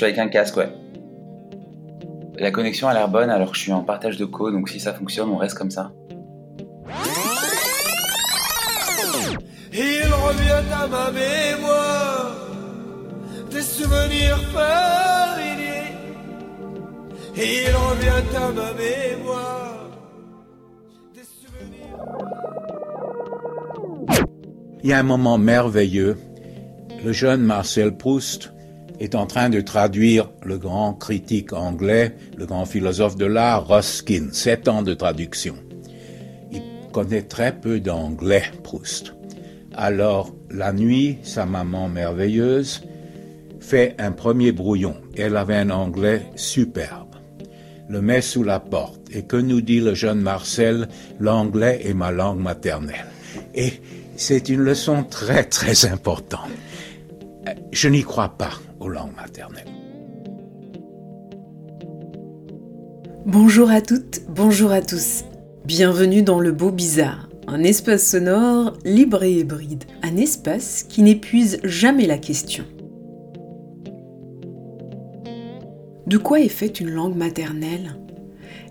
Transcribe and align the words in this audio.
Suis 0.00 0.06
avec 0.06 0.18
un 0.18 0.28
casque, 0.28 0.56
ouais. 0.56 0.72
La 2.38 2.50
connexion 2.50 2.88
a 2.88 2.94
l'air 2.94 3.08
bonne 3.08 3.28
alors 3.28 3.50
que 3.50 3.56
je 3.56 3.62
suis 3.62 3.72
en 3.72 3.84
partage 3.84 4.16
de 4.16 4.24
code, 4.24 4.54
donc 4.54 4.70
si 4.70 4.80
ça 4.80 4.94
fonctionne, 4.94 5.28
on 5.28 5.36
reste 5.36 5.58
comme 5.58 5.70
ça. 5.70 5.92
Il 9.72 10.06
revient 10.24 10.64
à 10.72 10.86
ma 10.86 11.10
mémoire 11.10 12.36
des 13.50 13.60
souvenirs 13.60 14.38
familiers. 14.54 15.92
Il 17.36 17.74
revient 17.76 18.36
à 18.36 18.52
ma 18.52 18.72
mémoire 18.72 19.90
des 21.14 21.24
souvenirs. 21.24 21.98
Il 24.82 24.88
y 24.88 24.92
a 24.94 24.98
un 24.98 25.02
moment 25.02 25.36
merveilleux. 25.36 26.16
Le 27.04 27.12
jeune 27.12 27.42
Marcel 27.42 27.96
Proust 27.96 28.52
est 29.00 29.14
en 29.14 29.26
train 29.26 29.48
de 29.48 29.62
traduire 29.62 30.30
le 30.44 30.58
grand 30.58 30.92
critique 30.92 31.54
anglais, 31.54 32.14
le 32.36 32.44
grand 32.44 32.66
philosophe 32.66 33.16
de 33.16 33.24
l'art, 33.24 33.66
Ruskin. 33.66 34.28
Sept 34.32 34.68
ans 34.68 34.82
de 34.82 34.92
traduction. 34.92 35.56
Il 36.52 36.62
connaît 36.92 37.22
très 37.22 37.58
peu 37.58 37.80
d'anglais, 37.80 38.44
Proust. 38.62 39.14
Alors, 39.74 40.34
la 40.50 40.72
nuit, 40.72 41.18
sa 41.22 41.46
maman 41.46 41.88
merveilleuse 41.88 42.82
fait 43.60 43.94
un 43.98 44.12
premier 44.12 44.52
brouillon. 44.52 44.96
Elle 45.16 45.36
avait 45.36 45.56
un 45.56 45.70
anglais 45.70 46.26
superbe. 46.36 47.08
Le 47.88 48.02
met 48.02 48.20
sous 48.20 48.44
la 48.44 48.60
porte. 48.60 49.00
Et 49.12 49.22
que 49.24 49.36
nous 49.36 49.60
dit 49.60 49.80
le 49.80 49.94
jeune 49.94 50.20
Marcel 50.20 50.88
L'anglais 51.18 51.80
est 51.84 51.94
ma 51.94 52.12
langue 52.12 52.38
maternelle. 52.38 53.06
Et 53.54 53.72
c'est 54.16 54.48
une 54.48 54.60
leçon 54.60 55.02
très 55.04 55.44
très 55.44 55.86
importante. 55.86 56.50
Euh, 57.48 57.54
Je 57.72 57.88
n'y 57.88 58.02
crois 58.02 58.28
pas 58.28 58.52
Bonjour 63.26 63.70
à 63.70 63.82
toutes, 63.82 64.22
bonjour 64.30 64.72
à 64.72 64.80
tous. 64.80 65.24
Bienvenue 65.66 66.22
dans 66.22 66.40
le 66.40 66.50
beau 66.50 66.70
bizarre, 66.70 67.28
un 67.46 67.62
espace 67.62 68.08
sonore 68.08 68.72
libre 68.86 69.22
et 69.22 69.34
hybride, 69.34 69.84
un 70.02 70.16
espace 70.16 70.82
qui 70.82 71.02
n'épuise 71.02 71.60
jamais 71.62 72.06
la 72.06 72.16
question. 72.16 72.64
De 76.06 76.16
quoi 76.16 76.40
est 76.40 76.48
faite 76.48 76.80
une 76.80 76.90
langue 76.90 77.16
maternelle? 77.16 77.98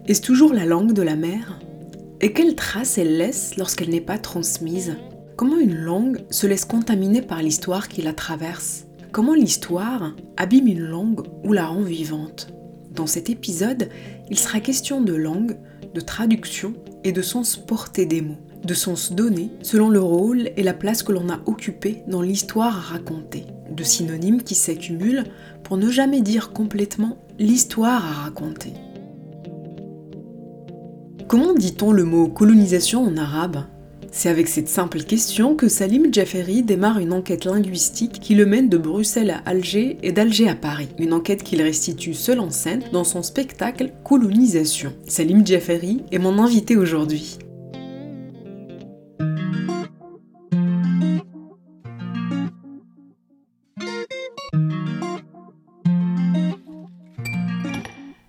Est-ce 0.07 0.23
toujours 0.23 0.55
la 0.55 0.65
langue 0.65 0.93
de 0.93 1.03
la 1.03 1.15
mère? 1.15 1.59
Et 2.19 2.33
quelles 2.33 2.55
traces 2.55 2.97
elle 2.97 3.17
laisse 3.17 3.57
lorsqu'elle 3.57 3.91
n'est 3.91 4.01
pas 4.01 4.17
transmise? 4.17 4.95
Comment 5.35 5.59
une 5.59 5.75
langue 5.75 6.25
se 6.31 6.47
laisse 6.47 6.65
contaminer 6.65 7.21
par 7.21 7.43
l'histoire 7.43 7.87
qui 7.87 8.01
la 8.01 8.13
traverse? 8.13 8.88
Comment 9.11 9.33
l'histoire 9.33 10.13
abîme 10.37 10.67
une 10.67 10.85
langue 10.85 11.21
ou 11.43 11.51
la 11.51 11.65
rend 11.65 11.81
vivante 11.81 12.53
Dans 12.91 13.07
cet 13.07 13.31
épisode, 13.31 13.89
il 14.29 14.37
sera 14.37 14.59
question 14.59 15.01
de 15.01 15.13
langue, 15.13 15.57
de 15.95 15.99
traduction 15.99 16.75
et 17.03 17.11
de 17.11 17.23
sens 17.23 17.57
porté 17.57 18.05
des 18.05 18.21
mots, 18.21 18.37
de 18.63 18.73
sens 18.75 19.13
donné 19.13 19.49
selon 19.63 19.89
le 19.89 19.99
rôle 19.99 20.51
et 20.55 20.61
la 20.61 20.75
place 20.75 21.01
que 21.01 21.11
l'on 21.11 21.27
a 21.29 21.39
occupé 21.47 22.03
dans 22.07 22.21
l'histoire 22.21 22.77
à 22.77 22.93
raconter, 22.93 23.47
de 23.71 23.83
synonymes 23.83 24.43
qui 24.43 24.53
s'accumulent 24.53 25.23
pour 25.63 25.77
ne 25.77 25.89
jamais 25.89 26.21
dire 26.21 26.53
complètement 26.53 27.17
l'histoire 27.39 28.05
à 28.05 28.23
raconter. 28.25 28.73
Comment 31.27 31.55
dit-on 31.55 31.91
le 31.91 32.03
mot 32.03 32.27
colonisation 32.27 33.03
en 33.03 33.17
arabe? 33.17 33.63
C'est 34.11 34.29
avec 34.29 34.47
cette 34.47 34.67
simple 34.67 35.03
question 35.03 35.55
que 35.55 35.67
Salim 35.67 36.11
Jafferi 36.13 36.63
démarre 36.63 36.97
une 36.97 37.13
enquête 37.13 37.45
linguistique 37.45 38.19
qui 38.19 38.33
le 38.33 38.45
mène 38.45 38.67
de 38.67 38.77
Bruxelles 38.77 39.29
à 39.29 39.49
Alger 39.49 39.97
et 40.01 40.11
d'Alger 40.11 40.49
à 40.49 40.55
Paris. 40.55 40.89
Une 40.97 41.13
enquête 41.13 41.43
qu'il 41.43 41.61
restitue 41.61 42.15
seul 42.15 42.39
en 42.39 42.49
scène 42.49 42.83
dans 42.91 43.03
son 43.03 43.21
spectacle 43.21 43.93
Colonisation. 44.03 44.93
Salim 45.07 45.45
Jafferi 45.45 46.03
est 46.11 46.17
mon 46.17 46.39
invité 46.39 46.75
aujourd'hui. 46.75 47.37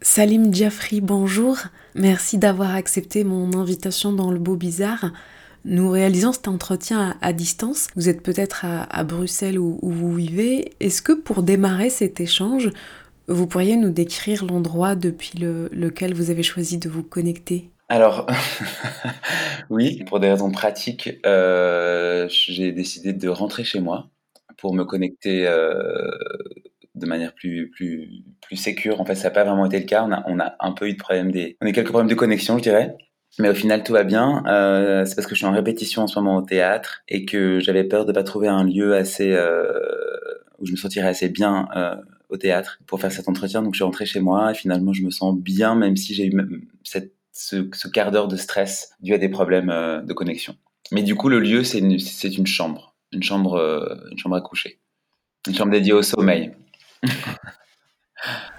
Salim 0.03 0.53
Jaffri, 0.53 1.01
bonjour. 1.01 1.57
Merci 1.95 2.37
d'avoir 2.37 2.75
accepté 2.75 3.25
mon 3.25 3.55
invitation 3.55 4.13
dans 4.13 4.31
le 4.31 4.39
Beau 4.39 4.57
Bizarre. 4.57 5.13
Nous 5.65 5.91
réalisons 5.91 6.33
cet 6.33 6.49
entretien 6.49 7.17
à, 7.21 7.33
distance. 7.33 7.89
Vous 7.95 8.09
êtes 8.09 8.23
peut-être 8.23 8.65
à, 8.65 9.05
Bruxelles 9.05 9.59
où, 9.59 9.79
vous 9.83 10.15
vivez. 10.15 10.73
Est-ce 10.81 11.03
que 11.03 11.13
pour 11.13 11.43
démarrer 11.43 11.91
cet 11.91 12.21
échange, 12.21 12.71
vous 13.29 13.47
pourriez 13.47 13.77
nous 13.77 13.91
décrire 13.91 14.45
l'endroit 14.45 14.95
depuis 14.95 15.39
le- 15.39 15.69
lequel 15.73 16.15
vous 16.15 16.31
avez 16.31 16.43
choisi 16.43 16.79
de 16.79 16.89
vous 16.89 17.03
connecter? 17.03 17.71
Alors, 17.89 18.27
oui, 19.71 20.03
pour 20.05 20.21
des 20.21 20.31
raisons 20.31 20.51
pratiques, 20.51 21.19
euh, 21.27 22.27
j'ai 22.29 22.73
décidé 22.73 23.13
de 23.13 23.29
rentrer 23.29 23.65
chez 23.65 23.81
moi 23.81 24.09
pour 24.57 24.75
me 24.75 24.85
connecter 24.85 25.47
euh, 25.47 26.11
de 26.95 27.07
manière 27.07 27.35
plus, 27.35 27.71
plus, 27.71 28.23
plus 28.41 28.57
sécure. 28.57 29.01
En 29.01 29.05
fait, 29.05 29.15
ça 29.15 29.25
n'a 29.25 29.31
pas 29.31 29.45
vraiment 29.45 29.67
été 29.67 29.79
le 29.79 29.87
cas. 29.87 30.05
On 30.05 30.13
a, 30.13 30.23
on 30.27 30.39
a 30.39 30.55
un 30.61 30.73
peu 30.73 30.89
eu 30.89 30.93
de 30.93 30.99
problèmes 30.99 31.33
des, 31.33 31.57
quelques 31.61 31.89
problèmes 31.89 32.09
de 32.09 32.15
connexion, 32.15 32.59
je 32.59 32.63
dirais. 32.63 32.97
Mais 33.39 33.49
au 33.49 33.55
final, 33.55 33.83
tout 33.85 33.93
va 33.93 34.05
bien. 34.05 34.43
Euh, 34.47 35.05
c'est 35.05 35.15
parce 35.15 35.27
que 35.27 35.35
je 35.35 35.39
suis 35.39 35.47
en 35.47 35.53
répétition 35.53 36.03
en 36.03 36.07
ce 36.07 36.19
moment 36.19 36.37
au 36.37 36.43
théâtre 36.43 37.03
et 37.09 37.25
que 37.25 37.61
j'avais 37.61 37.85
peur 37.85 38.05
de 38.05 38.13
pas 38.13 38.25
trouver 38.25 38.49
un 38.49 38.65
lieu 38.65 38.95
assez 38.95 39.33
euh, 39.33 39.73
où 40.59 40.67
je 40.67 40.73
me 40.73 40.77
sentirais 40.77 41.09
assez 41.09 41.29
bien 41.29 41.69
euh, 41.77 41.97
au 42.29 42.37
théâtre 42.37 42.79
pour 42.87 43.01
faire 43.01 43.13
cet 43.13 43.29
entretien. 43.29 43.63
Donc, 43.63 43.75
je 43.75 43.79
suis 43.79 43.85
rentré 43.85 44.05
chez 44.05 44.21
moi 44.21 44.51
et 44.51 44.55
finalement, 44.55 44.93
je 44.93 45.03
me 45.03 45.11
sens 45.11 45.37
bien, 45.37 45.75
même 45.75 45.97
si 45.97 46.15
j'ai 46.15 46.27
eu 46.27 46.33
ce 47.33 47.89
quart 47.89 48.11
d'heure 48.11 48.29
de 48.29 48.37
stress 48.37 48.91
dû 49.01 49.15
à 49.15 49.19
des 49.19 49.29
problèmes 49.29 49.71
euh, 49.71 50.03
de 50.03 50.13
connexion. 50.13 50.57
Mais 50.93 51.03
du 51.03 51.15
coup, 51.15 51.29
le 51.29 51.39
lieu, 51.39 51.65
c'est 51.65 51.79
une, 51.79 51.99
c'est 51.99 52.37
une 52.37 52.47
chambre, 52.47 52.95
une 53.13 53.23
chambre, 53.23 53.55
euh, 53.55 53.97
une 54.11 54.19
chambre 54.19 54.37
à 54.37 54.41
coucher, 54.41 54.81
une 55.47 55.55
chambre 55.55 55.73
dédiée 55.73 55.93
au 55.93 56.03
sommeil. 56.03 56.53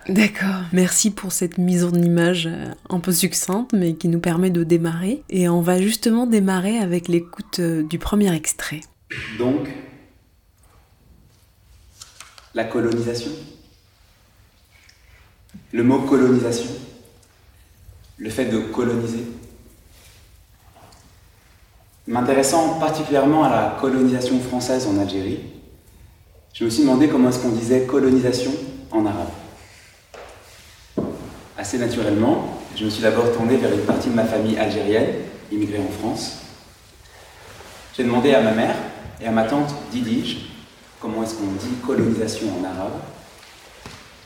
D'accord. 0.08 0.64
Merci 0.74 1.12
pour 1.12 1.32
cette 1.32 1.58
mise 1.58 1.84
en 1.84 1.94
image 1.94 2.48
euh, 2.48 2.66
un 2.90 3.00
peu 3.00 3.12
succincte, 3.12 3.74
mais 3.74 3.94
qui 3.94 4.08
nous 4.08 4.20
permet 4.20 4.50
de 4.50 4.64
démarrer. 4.64 5.24
Et 5.30 5.48
on 5.48 5.62
va 5.62 5.80
justement 5.80 6.26
démarrer 6.26 6.80
avec 6.80 7.08
l'écoute 7.08 7.60
euh, 7.60 7.84
du 7.84 8.00
premier 8.00 8.34
extrait. 8.36 8.82
Donc, 9.38 9.70
la 12.56 12.64
colonisation. 12.64 13.32
Le 15.72 15.84
mot 15.84 16.00
colonisation. 16.00 16.72
Le 18.18 18.30
fait 18.30 18.46
de 18.46 18.60
coloniser. 18.60 19.26
M'intéressant 22.08 22.80
particulièrement 22.80 23.44
à 23.44 23.50
la 23.50 23.78
colonisation 23.80 24.40
française 24.40 24.88
en 24.88 24.98
Algérie, 24.98 25.40
je 26.54 26.66
me 26.66 26.70
suis 26.70 26.82
demandé 26.82 27.08
comment 27.08 27.30
est-ce 27.30 27.40
qu'on 27.40 27.50
disait 27.50 27.86
colonisation 27.86 28.52
en 28.92 29.06
arabe. 29.06 29.30
Assez 31.62 31.78
naturellement, 31.78 32.58
je 32.76 32.86
me 32.86 32.90
suis 32.90 33.04
d'abord 33.04 33.32
tourné 33.34 33.56
vers 33.56 33.72
une 33.72 33.82
partie 33.82 34.10
de 34.10 34.16
ma 34.16 34.26
famille 34.26 34.58
algérienne, 34.58 35.10
immigrée 35.52 35.78
en 35.78 35.92
France. 35.92 36.38
J'ai 37.96 38.04
demandé 38.04 38.34
à 38.34 38.42
ma 38.42 38.50
mère 38.50 38.74
et 39.22 39.28
à 39.28 39.32
ma 39.32 39.44
tante 39.44 39.72
Didige 39.92 40.38
comment 41.00 41.22
est-ce 41.22 41.36
qu'on 41.36 41.52
dit 41.52 41.76
colonisation 41.86 42.48
en 42.60 42.64
arabe. 42.64 42.94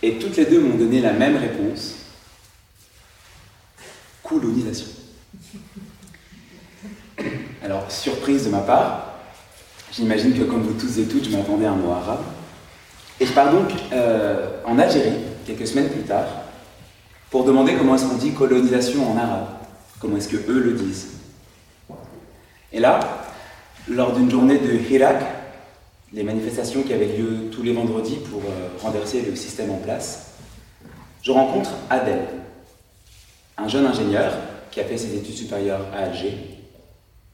Et 0.02 0.18
toutes 0.18 0.38
les 0.38 0.46
deux 0.46 0.62
m'ont 0.62 0.78
donné 0.78 1.02
la 1.02 1.12
même 1.12 1.36
réponse. 1.36 1.96
Colonisation. 4.24 4.88
Alors, 7.62 7.92
surprise 7.92 8.46
de 8.46 8.50
ma 8.50 8.62
part, 8.62 9.16
j'imagine 9.92 10.34
que 10.40 10.44
comme 10.46 10.62
vous 10.62 10.80
tous 10.80 11.00
et 11.00 11.06
toutes, 11.06 11.26
je 11.26 11.36
m'attendais 11.36 11.66
à 11.66 11.72
un 11.72 11.76
mot 11.76 11.92
arabe. 11.92 12.24
Et 13.20 13.26
je 13.26 13.34
pars 13.34 13.52
donc 13.52 13.72
euh, 13.92 14.62
en 14.64 14.80
Algérie, 14.80 15.18
quelques 15.46 15.68
semaines 15.68 15.90
plus 15.90 16.04
tard, 16.04 16.45
pour 17.30 17.44
demander 17.44 17.76
comment 17.76 17.96
est-ce 17.96 18.06
qu'on 18.06 18.16
dit 18.16 18.34
colonisation 18.34 19.12
en 19.12 19.18
arabe. 19.18 19.48
Comment 20.00 20.18
est-ce 20.18 20.30
que 20.30 20.52
eux 20.52 20.60
le 20.60 20.74
disent. 20.74 21.08
Et 22.72 22.80
là, 22.80 23.00
lors 23.88 24.14
d'une 24.14 24.30
journée 24.30 24.58
de 24.58 24.74
Hirak, 24.74 25.22
les 26.14 26.24
manifestations 26.24 26.84
qui 26.84 26.94
avaient 26.94 27.18
lieu 27.18 27.50
tous 27.52 27.64
les 27.64 27.74
vendredis 27.74 28.18
pour 28.30 28.42
euh, 28.42 28.68
renverser 28.82 29.22
le 29.22 29.36
système 29.36 29.72
en 29.72 29.78
place, 29.78 30.32
je 31.22 31.32
rencontre 31.32 31.72
Adel, 31.90 32.20
un 33.58 33.68
jeune 33.68 33.86
ingénieur 33.86 34.34
qui 34.72 34.80
a 34.80 34.84
fait 34.84 34.98
ses 34.98 35.16
études 35.16 35.36
supérieures 35.36 35.86
à 35.94 36.04
Alger. 36.04 36.34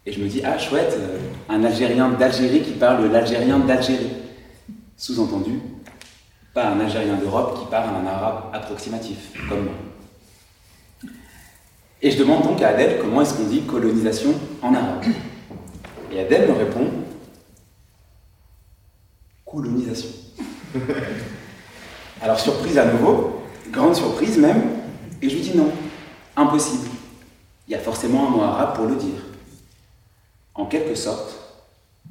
Et 0.05 0.11
je 0.11 0.19
me 0.19 0.27
dis, 0.27 0.41
ah 0.43 0.57
chouette, 0.57 0.95
euh, 0.97 1.17
un 1.49 1.63
Algérien 1.63 2.09
d'Algérie 2.09 2.61
qui 2.61 2.71
parle 2.71 3.11
l'algérien 3.11 3.59
d'Algérie. 3.59 4.11
Sous-entendu, 4.97 5.59
pas 6.53 6.67
un 6.67 6.79
Algérien 6.79 7.15
d'Europe 7.15 7.59
qui 7.59 7.65
parle 7.69 7.95
un 7.95 8.05
arabe 8.05 8.53
approximatif, 8.53 9.31
comme 9.47 9.65
moi. 9.65 9.73
Et 12.01 12.11
je 12.11 12.17
demande 12.17 12.43
donc 12.43 12.61
à 12.61 12.69
Adèle 12.69 12.99
comment 12.99 13.21
est-ce 13.21 13.35
qu'on 13.35 13.47
dit 13.47 13.61
colonisation 13.61 14.33
en 14.61 14.73
arabe. 14.73 15.05
Et 16.11 16.19
Adèle 16.19 16.49
me 16.49 16.57
répond 16.57 16.87
colonisation. 19.45 20.09
Alors 22.21 22.39
surprise 22.39 22.77
à 22.77 22.85
nouveau, 22.85 23.41
grande 23.69 23.95
surprise 23.95 24.37
même, 24.37 24.61
et 25.21 25.29
je 25.29 25.35
lui 25.35 25.41
dis 25.41 25.57
non, 25.57 25.71
impossible. 26.35 26.87
Il 27.67 27.71
y 27.71 27.75
a 27.75 27.79
forcément 27.79 28.27
un 28.27 28.29
mot 28.31 28.41
arabe 28.41 28.75
pour 28.75 28.85
le 28.85 28.95
dire. 28.95 29.21
En 30.53 30.65
quelque 30.65 30.95
sorte, 30.95 31.35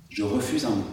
je 0.08 0.22
refuse 0.22 0.64
un 0.64 0.70
mot. 0.70 0.84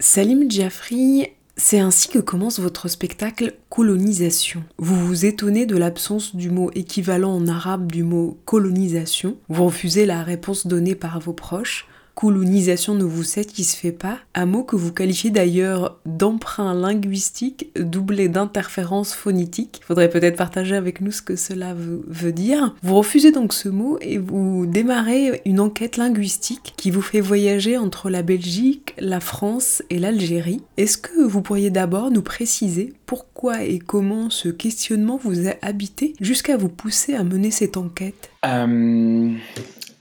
Salim 0.00 0.50
Djafri 0.50 1.28
c'est 1.58 1.80
ainsi 1.80 2.08
que 2.08 2.20
commence 2.20 2.60
votre 2.60 2.86
spectacle 2.88 3.54
Colonisation. 3.68 4.62
Vous 4.78 4.94
vous 5.06 5.26
étonnez 5.26 5.66
de 5.66 5.76
l'absence 5.76 6.36
du 6.36 6.50
mot 6.50 6.70
équivalent 6.74 7.34
en 7.34 7.48
arabe 7.48 7.90
du 7.90 8.04
mot 8.04 8.38
colonisation. 8.44 9.36
Vous 9.48 9.66
refusez 9.66 10.06
la 10.06 10.22
réponse 10.22 10.68
donnée 10.68 10.94
par 10.94 11.18
vos 11.18 11.32
proches 11.32 11.88
colonisation 12.18 12.96
ne 12.96 13.04
vous 13.04 13.22
satisfait 13.22 13.92
pas, 13.92 14.18
un 14.34 14.44
mot 14.44 14.64
que 14.64 14.74
vous 14.74 14.92
qualifiez 14.92 15.30
d'ailleurs 15.30 16.00
d'emprunt 16.04 16.74
linguistique 16.74 17.70
doublé 17.78 18.28
d'interférences 18.28 19.14
phonétiques. 19.14 19.78
Il 19.82 19.84
faudrait 19.84 20.10
peut-être 20.10 20.36
partager 20.36 20.74
avec 20.74 21.00
nous 21.00 21.12
ce 21.12 21.22
que 21.22 21.36
cela 21.36 21.74
veut, 21.74 22.32
dire. 22.32 22.74
Vous 22.82 22.96
refusez 22.96 23.30
donc 23.30 23.52
ce 23.52 23.68
mot 23.68 23.98
et 24.00 24.18
vous 24.18 24.66
démarrez 24.66 25.42
une 25.44 25.60
enquête 25.60 25.96
linguistique 25.96 26.74
qui 26.76 26.90
vous 26.90 27.02
fait 27.02 27.20
voyager 27.20 27.78
entre 27.78 28.10
la 28.10 28.22
Belgique, 28.22 28.96
la 28.98 29.20
France 29.20 29.84
et 29.88 30.00
l'Algérie. 30.00 30.60
Est-ce 30.76 30.98
que 30.98 31.22
vous 31.22 31.40
pourriez 31.40 31.70
d'abord 31.70 32.10
nous 32.10 32.22
préciser 32.22 32.94
pourquoi 33.06 33.62
et 33.62 33.78
comment 33.78 34.28
ce 34.28 34.48
questionnement 34.48 35.20
vous 35.22 35.46
a 35.46 35.52
habité 35.62 36.14
jusqu'à 36.20 36.56
vous 36.56 36.68
pousser 36.68 37.14
à 37.14 37.22
mener 37.22 37.52
cette 37.52 37.76
enquête? 37.76 38.30
Euh, 38.44 39.30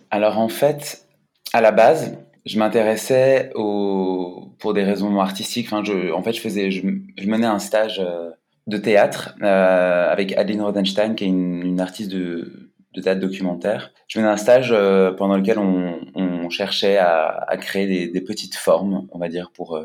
Alors 0.10 0.40
en 0.40 0.50
fait, 0.50 1.07
à 1.54 1.62
la 1.62 1.72
base, 1.72 2.18
je 2.46 2.60
m'intéressais 2.60 3.52
au, 3.56 4.54
pour 4.60 4.74
des 4.74 4.84
raisons 4.84 5.20
artistiques. 5.20 5.68
Enfin, 5.68 5.84
je, 5.84 6.12
en 6.12 6.24
fait, 6.24 6.34
je 6.34 6.42
faisais, 6.42 6.72
je, 6.72 6.82
menais 7.28 7.46
un 7.46 7.60
stage 7.60 8.00
euh, 8.00 8.32
de 8.68 8.78
théâtre 8.78 9.36
euh, 9.42 10.12
avec 10.12 10.36
Adeline 10.38 10.62
Rodenstein, 10.62 11.16
qui 11.16 11.26
est 11.26 11.28
une, 11.28 11.80
artiste 11.80 12.12
de, 12.12 12.72
de, 12.94 13.02
théâtre 13.02 13.22
documentaire. 13.22 13.92
Je 14.08 14.20
menais 14.20 14.32
un 14.32 14.38
stage 14.38 14.72
euh, 14.72 15.12
pendant 15.12 15.38
lequel 15.38 15.60
on, 15.60 16.00
on 16.16 16.50
cherchait 16.50 16.98
à, 16.98 17.28
à 17.48 17.58
créer 17.58 17.88
des, 17.88 18.08
des, 18.08 18.22
petites 18.22 18.56
formes, 18.56 19.08
on 19.12 19.20
va 19.20 19.30
dire, 19.30 19.52
pour 19.52 19.80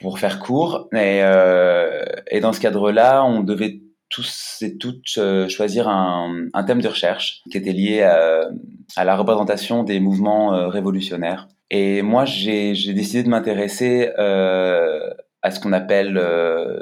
pour 0.00 0.18
faire 0.18 0.40
court. 0.40 0.88
Et, 0.92 1.20
et 2.30 2.40
dans 2.40 2.52
ce 2.52 2.58
cadre-là, 2.58 3.24
on 3.24 3.44
devait 3.44 3.81
tous 4.12 4.58
et 4.60 4.76
toutes 4.76 5.14
euh, 5.18 5.48
choisir 5.48 5.88
un, 5.88 6.46
un, 6.52 6.64
thème 6.64 6.82
de 6.82 6.88
recherche 6.88 7.42
qui 7.50 7.56
était 7.56 7.72
lié 7.72 8.02
à, 8.02 8.48
à 8.96 9.04
la 9.04 9.16
représentation 9.16 9.82
des 9.82 10.00
mouvements 10.00 10.54
euh, 10.54 10.68
révolutionnaires. 10.68 11.48
Et 11.70 12.02
moi, 12.02 12.24
j'ai 12.26 12.72
décidé 12.92 13.22
de 13.22 13.28
m'intéresser 13.28 14.10
euh, 14.18 15.10
à 15.40 15.50
ce 15.50 15.58
qu'on 15.58 15.72
appelle 15.72 16.18
euh, 16.18 16.80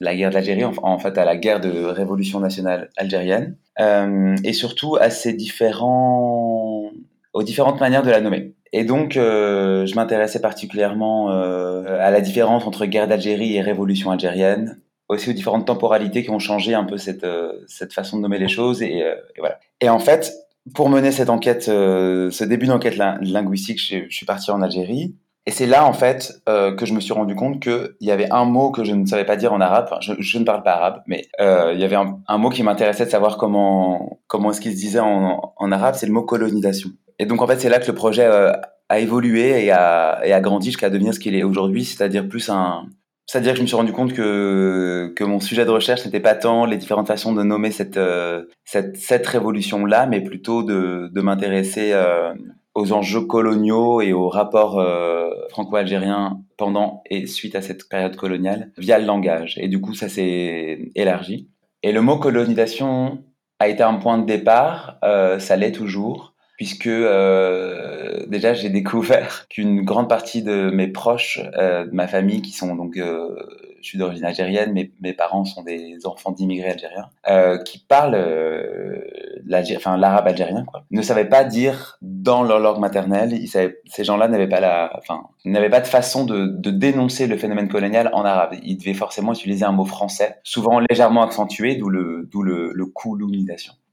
la 0.00 0.16
guerre 0.16 0.30
d'Algérie, 0.30 0.64
en, 0.64 0.98
fait 0.98 1.16
à 1.16 1.24
la 1.24 1.36
guerre 1.36 1.60
de 1.60 1.84
révolution 1.84 2.40
nationale 2.40 2.90
algérienne, 2.96 3.56
et 3.78 4.52
surtout 4.52 4.96
à 4.96 5.10
ces 5.10 5.32
différents, 5.32 6.90
aux 7.32 7.42
différentes 7.44 7.78
manières 7.78 8.02
de 8.02 8.10
la 8.10 8.20
nommer. 8.20 8.54
Et 8.72 8.82
donc, 8.82 9.12
je 9.12 9.94
m'intéressais 9.94 10.40
particulièrement 10.40 11.28
à 11.28 12.10
la 12.10 12.20
différence 12.20 12.66
entre 12.66 12.86
guerre 12.86 13.06
d'Algérie 13.06 13.54
et 13.54 13.60
révolution 13.60 14.10
algérienne, 14.10 14.80
aussi 15.08 15.30
aux 15.30 15.32
différentes 15.32 15.66
temporalités 15.66 16.22
qui 16.22 16.30
ont 16.30 16.38
changé 16.38 16.74
un 16.74 16.84
peu 16.84 16.96
cette, 16.96 17.24
euh, 17.24 17.52
cette 17.66 17.92
façon 17.92 18.16
de 18.16 18.22
nommer 18.22 18.38
les 18.38 18.48
choses. 18.48 18.82
Et, 18.82 19.02
euh, 19.02 19.14
et, 19.36 19.40
voilà. 19.40 19.58
Et 19.80 19.88
en 19.88 19.98
fait, 19.98 20.32
pour 20.74 20.88
mener 20.88 21.12
cette 21.12 21.30
enquête, 21.30 21.68
euh, 21.68 22.30
ce 22.30 22.44
début 22.44 22.66
d'enquête 22.66 22.96
linguistique, 22.96 23.80
je, 23.80 24.08
suis 24.08 24.26
parti 24.26 24.50
en 24.50 24.62
Algérie. 24.62 25.14
Et 25.46 25.50
c'est 25.50 25.66
là, 25.66 25.84
en 25.84 25.92
fait, 25.92 26.40
que 26.46 26.86
je 26.86 26.94
me 26.94 27.00
suis 27.00 27.12
rendu 27.12 27.34
compte 27.34 27.60
qu'il 27.60 27.90
y 28.00 28.10
avait 28.10 28.30
un 28.30 28.46
mot 28.46 28.70
que 28.70 28.82
je 28.82 28.94
ne 28.94 29.04
savais 29.04 29.26
pas 29.26 29.36
dire 29.36 29.52
en 29.52 29.60
arabe. 29.60 29.84
Enfin, 29.90 29.98
je, 30.00 30.38
ne 30.38 30.44
parle 30.44 30.62
pas 30.62 30.72
arabe, 30.72 31.02
mais 31.06 31.28
il 31.38 31.78
y 31.78 31.84
avait 31.84 31.96
un, 31.96 32.38
mot 32.38 32.48
qui 32.48 32.62
m'intéressait 32.62 33.04
de 33.04 33.10
savoir 33.10 33.36
comment, 33.36 34.20
comment 34.26 34.52
est-ce 34.52 34.62
qu'il 34.62 34.72
se 34.72 34.78
disait 34.78 35.00
en, 35.00 35.52
arabe. 35.70 35.96
C'est 35.98 36.06
le 36.06 36.14
mot 36.14 36.22
colonisation. 36.22 36.88
Et 37.18 37.26
donc, 37.26 37.42
en 37.42 37.46
fait, 37.46 37.60
c'est 37.60 37.68
là 37.68 37.78
que 37.78 37.86
le 37.86 37.94
projet 37.94 38.24
a 38.24 38.98
évolué 38.98 39.66
et 39.66 39.70
a 39.70 40.40
grandi 40.40 40.68
jusqu'à 40.68 40.88
devenir 40.88 41.12
ce 41.12 41.20
qu'il 41.20 41.34
est 41.34 41.42
aujourd'hui, 41.42 41.84
c'est-à-dire 41.84 42.26
plus 42.26 42.48
un, 42.48 42.86
c'est-à-dire 43.26 43.52
que 43.52 43.58
je 43.58 43.62
me 43.62 43.66
suis 43.66 43.76
rendu 43.76 43.92
compte 43.92 44.12
que, 44.12 45.12
que 45.16 45.24
mon 45.24 45.40
sujet 45.40 45.64
de 45.64 45.70
recherche 45.70 46.04
n'était 46.04 46.20
pas 46.20 46.34
tant 46.34 46.66
les 46.66 46.76
différentes 46.76 47.06
façons 47.06 47.32
de 47.32 47.42
nommer 47.42 47.70
cette, 47.70 47.96
euh, 47.96 48.44
cette, 48.64 48.96
cette 48.96 49.26
révolution-là, 49.26 50.06
mais 50.06 50.20
plutôt 50.20 50.62
de, 50.62 51.08
de 51.10 51.20
m'intéresser 51.20 51.92
euh, 51.92 52.34
aux 52.74 52.92
enjeux 52.92 53.22
coloniaux 53.22 54.02
et 54.02 54.12
aux 54.12 54.28
rapports 54.28 54.78
euh, 54.78 55.30
franco-algériens 55.48 56.40
pendant 56.58 57.02
et 57.08 57.26
suite 57.26 57.54
à 57.54 57.62
cette 57.62 57.88
période 57.88 58.16
coloniale 58.16 58.72
via 58.76 58.98
le 58.98 59.06
langage. 59.06 59.56
Et 59.58 59.68
du 59.68 59.80
coup, 59.80 59.94
ça 59.94 60.08
s'est 60.08 60.90
élargi. 60.94 61.48
Et 61.82 61.92
le 61.92 62.02
mot 62.02 62.18
colonisation 62.18 63.24
a 63.58 63.68
été 63.68 63.82
un 63.82 63.94
point 63.94 64.18
de 64.18 64.26
départ, 64.26 64.98
ça 65.02 65.56
l'est 65.56 65.72
toujours 65.72 66.33
puisque 66.56 66.86
euh, 66.86 68.26
déjà 68.26 68.54
j'ai 68.54 68.70
découvert 68.70 69.46
qu'une 69.50 69.82
grande 69.82 70.08
partie 70.08 70.42
de 70.42 70.70
mes 70.70 70.88
proches, 70.88 71.40
euh, 71.56 71.86
de 71.86 71.94
ma 71.94 72.06
famille, 72.06 72.42
qui 72.42 72.52
sont 72.52 72.74
donc, 72.74 72.96
euh, 72.96 73.34
je 73.80 73.88
suis 73.88 73.98
d'origine 73.98 74.24
algérienne, 74.24 74.72
mes, 74.72 74.92
mes 75.00 75.12
parents 75.12 75.44
sont 75.44 75.62
des 75.62 76.06
enfants 76.06 76.32
d'immigrés 76.32 76.70
algériens, 76.70 77.10
euh, 77.28 77.58
qui 77.58 77.78
parlent 77.78 78.14
euh, 78.14 79.00
l'arabe 79.46 80.26
algérien, 80.26 80.64
quoi, 80.64 80.84
ne 80.90 81.02
savaient 81.02 81.28
pas 81.28 81.44
dire 81.44 81.98
dans 82.00 82.42
leur 82.42 82.60
langue 82.60 82.78
maternelle. 82.78 83.32
Ils 83.32 83.48
savaient, 83.48 83.78
ces 83.86 84.04
gens-là 84.04 84.28
n'avaient 84.28 84.48
pas 84.48 84.60
la, 84.60 84.90
enfin, 84.96 85.24
n'avaient 85.44 85.70
pas 85.70 85.80
de 85.80 85.86
façon 85.86 86.24
de, 86.24 86.46
de, 86.46 86.70
dénoncer 86.70 87.26
le 87.26 87.36
phénomène 87.36 87.68
colonial 87.68 88.10
en 88.14 88.24
arabe. 88.24 88.54
Ils 88.62 88.76
devaient 88.76 88.94
forcément 88.94 89.32
utiliser 89.32 89.64
un 89.64 89.72
mot 89.72 89.84
français, 89.84 90.38
souvent 90.44 90.80
légèrement 90.80 91.22
accentué, 91.22 91.76
d'où 91.76 91.90
le, 91.90 92.28
d'où 92.30 92.42
le, 92.42 92.72
le 92.72 92.86
coup 92.86 93.16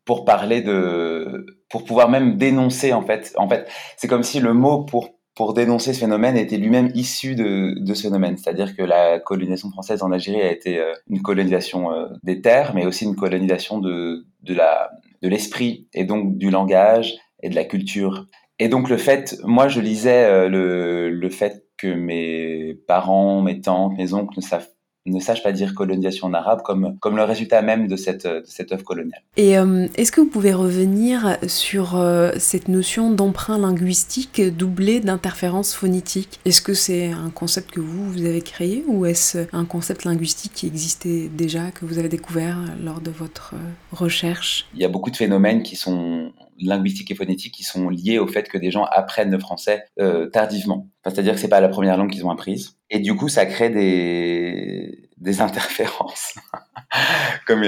pour 0.06 0.26
parler 0.26 0.62
de, 0.62 1.46
pour 1.70 1.84
pouvoir 1.84 2.10
même 2.10 2.38
dénoncer 2.38 2.94
en 2.94 3.02
fait. 3.02 3.34
En 3.38 3.48
fait, 3.48 3.70
c'est 3.98 4.08
comme 4.08 4.24
si 4.24 4.40
le 4.40 4.54
mot 4.54 4.84
pour 4.84 5.10
pour 5.34 5.54
dénoncer 5.54 5.94
ce 5.94 6.02
phénomène 6.02 6.36
était 6.36 6.58
lui-même 6.58 6.92
issu 6.94 7.36
de, 7.36 7.80
de 7.80 7.94
ce 7.94 8.04
phénomène. 8.04 8.36
C'est-à-dire 8.38 8.76
que 8.76 8.84
la 8.84 9.18
colonisation 9.20 9.70
française 9.72 10.04
en 10.04 10.12
Algérie 10.12 10.42
a 10.42 10.52
été 10.52 10.78
euh, 10.78 10.94
une 11.10 11.22
colonisation 11.22 11.94
euh, 11.94 12.08
des 12.24 12.42
terres, 12.42 12.74
mais 12.76 12.86
aussi 12.86 13.06
une 13.06 13.16
colonisation 13.16 13.80
de, 13.80 14.26
de 14.44 14.54
la 14.54 14.92
de 15.22 15.30
l'esprit 15.30 15.88
et 15.94 16.04
donc 16.04 16.38
du 16.38 16.50
langage 16.50 17.16
et 17.44 17.50
de 17.50 17.56
la 17.56 17.64
culture. 17.64 18.28
Et 18.60 18.68
donc 18.68 18.90
le 18.90 18.98
fait, 18.98 19.38
moi 19.44 19.68
je 19.68 19.80
lisais 19.80 20.26
euh, 20.26 20.50
le, 20.50 21.10
le 21.10 21.30
fait 21.30 21.66
que 21.78 21.88
mes 21.88 22.76
parents, 22.88 23.42
mes 23.42 23.62
tantes, 23.62 23.94
mes 23.98 24.14
oncles 24.14 24.36
ne 24.38 24.44
savent 24.44 24.70
ne 25.06 25.20
sache 25.20 25.42
pas 25.44 25.52
dire 25.52 25.74
colonisation 25.74 26.28
en 26.28 26.34
arabe 26.34 26.62
comme, 26.64 26.98
comme 27.00 27.18
le 27.18 27.24
résultat 27.24 27.62
même 27.62 27.88
de 27.88 27.96
cette, 27.96 28.28
de 28.28 28.44
cette 28.46 28.72
œuvre 28.72 28.84
coloniale. 28.84 29.22
Et 29.38 29.58
euh, 29.58 29.88
est-ce 29.96 30.12
que 30.12 30.22
vous 30.22 30.28
pouvez 30.28 30.54
revenir 30.54 31.38
sur 31.48 31.96
euh, 31.96 32.32
cette 32.38 32.68
notion 32.68 33.12
d'emprunt 33.12 33.58
linguistique 33.58 34.42
doublé 34.42 35.00
d'interférence 35.00 35.74
phonétique 35.74 36.40
Est-ce 36.46 36.62
que 36.62 36.74
c'est 36.74 37.12
un 37.12 37.30
concept 37.30 37.72
que 37.72 37.80
vous, 37.80 38.12
vous 38.12 38.26
avez 38.26 38.42
créé 38.42 38.84
ou 38.88 39.06
est-ce 39.06 39.48
un 39.54 39.66
concept 39.66 40.04
linguistique 40.04 40.54
qui 40.54 40.68
existait 40.68 41.30
déjà, 41.30 41.72
que 41.72 41.86
vous 41.86 41.98
avez 41.98 42.10
découvert 42.10 42.58
lors 42.84 43.02
de 43.02 43.12
votre 43.12 43.56
euh, 43.56 43.58
recherche? 43.92 44.68
Il 44.76 44.82
y 44.82 44.86
a 44.86 44.90
beaucoup 44.90 45.10
de 45.10 45.18
phénomènes 45.18 45.64
qui 45.64 45.76
sont 45.76 46.32
linguistiques 46.62 47.12
et 47.12 47.16
phonétiques 47.16 47.54
qui 47.54 47.64
sont 47.64 47.90
liés 47.90 48.20
au 48.20 48.28
fait 48.28 48.48
que 48.48 48.58
des 48.58 48.72
gens 48.72 48.86
apprennent 48.86 49.32
le 49.32 49.40
français 49.40 49.86
tardivement. 50.32 50.88
C'est-à-dire 51.04 51.34
que 51.34 51.40
c'est 51.40 51.50
pas 51.50 51.62
la 51.62 51.70
première 51.70 51.98
langue 51.98 52.12
qu'ils 52.12 52.26
ont 52.26 52.32
apprise. 52.32 52.78
Et 52.90 53.00
du 53.00 53.16
coup, 53.16 53.30
ça 53.30 53.46
crée 53.46 53.70
des, 53.70 55.10
des 55.22 55.42
interférences. 55.42 56.36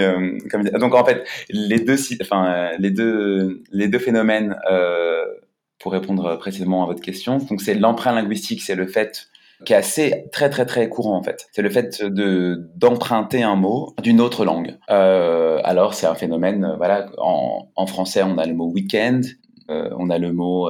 euh, 0.02 0.38
donc 0.80 0.94
en 0.94 1.06
fait, 1.06 1.26
les 1.50 1.80
deux, 1.80 1.98
enfin, 2.22 2.72
les 2.78 2.92
deux, 2.92 3.64
les 3.72 3.88
deux 3.88 4.00
phénomènes, 4.00 4.58
euh, 4.70 5.24
pour 5.80 5.92
répondre 5.92 6.38
précisément 6.38 6.84
à 6.84 6.88
votre 6.88 7.02
question, 7.02 7.40
c'est 7.62 7.76
l'emprunt 7.76 8.14
linguistique, 8.14 8.62
c'est 8.62 8.76
le 8.76 8.88
fait 8.88 9.28
qui 9.66 9.74
est 9.74 9.78
assez 9.78 10.26
très 10.32 10.50
très 10.50 10.66
très 10.66 10.90
courant 10.90 11.18
en 11.18 11.24
fait. 11.24 11.48
C'est 11.52 11.62
le 11.62 11.70
fait 11.70 12.04
de 12.04 12.70
d'emprunter 12.76 13.44
un 13.44 13.56
mot 13.56 13.94
d'une 14.02 14.22
autre 14.22 14.46
langue. 14.46 14.78
Euh, 14.90 15.60
alors 15.64 15.94
c'est 15.94 16.08
un 16.08 16.16
phénomène, 16.16 16.66
euh, 16.66 16.76
voilà, 16.76 17.08
en, 17.18 17.68
en 17.76 17.86
français 17.88 18.24
on 18.24 18.38
a 18.38 18.46
le 18.46 18.54
mot 18.54 18.70
week-end, 18.70 19.22
euh, 19.70 19.90
on 19.98 20.10
a 20.10 20.18
le 20.18 20.32
mot 20.32 20.70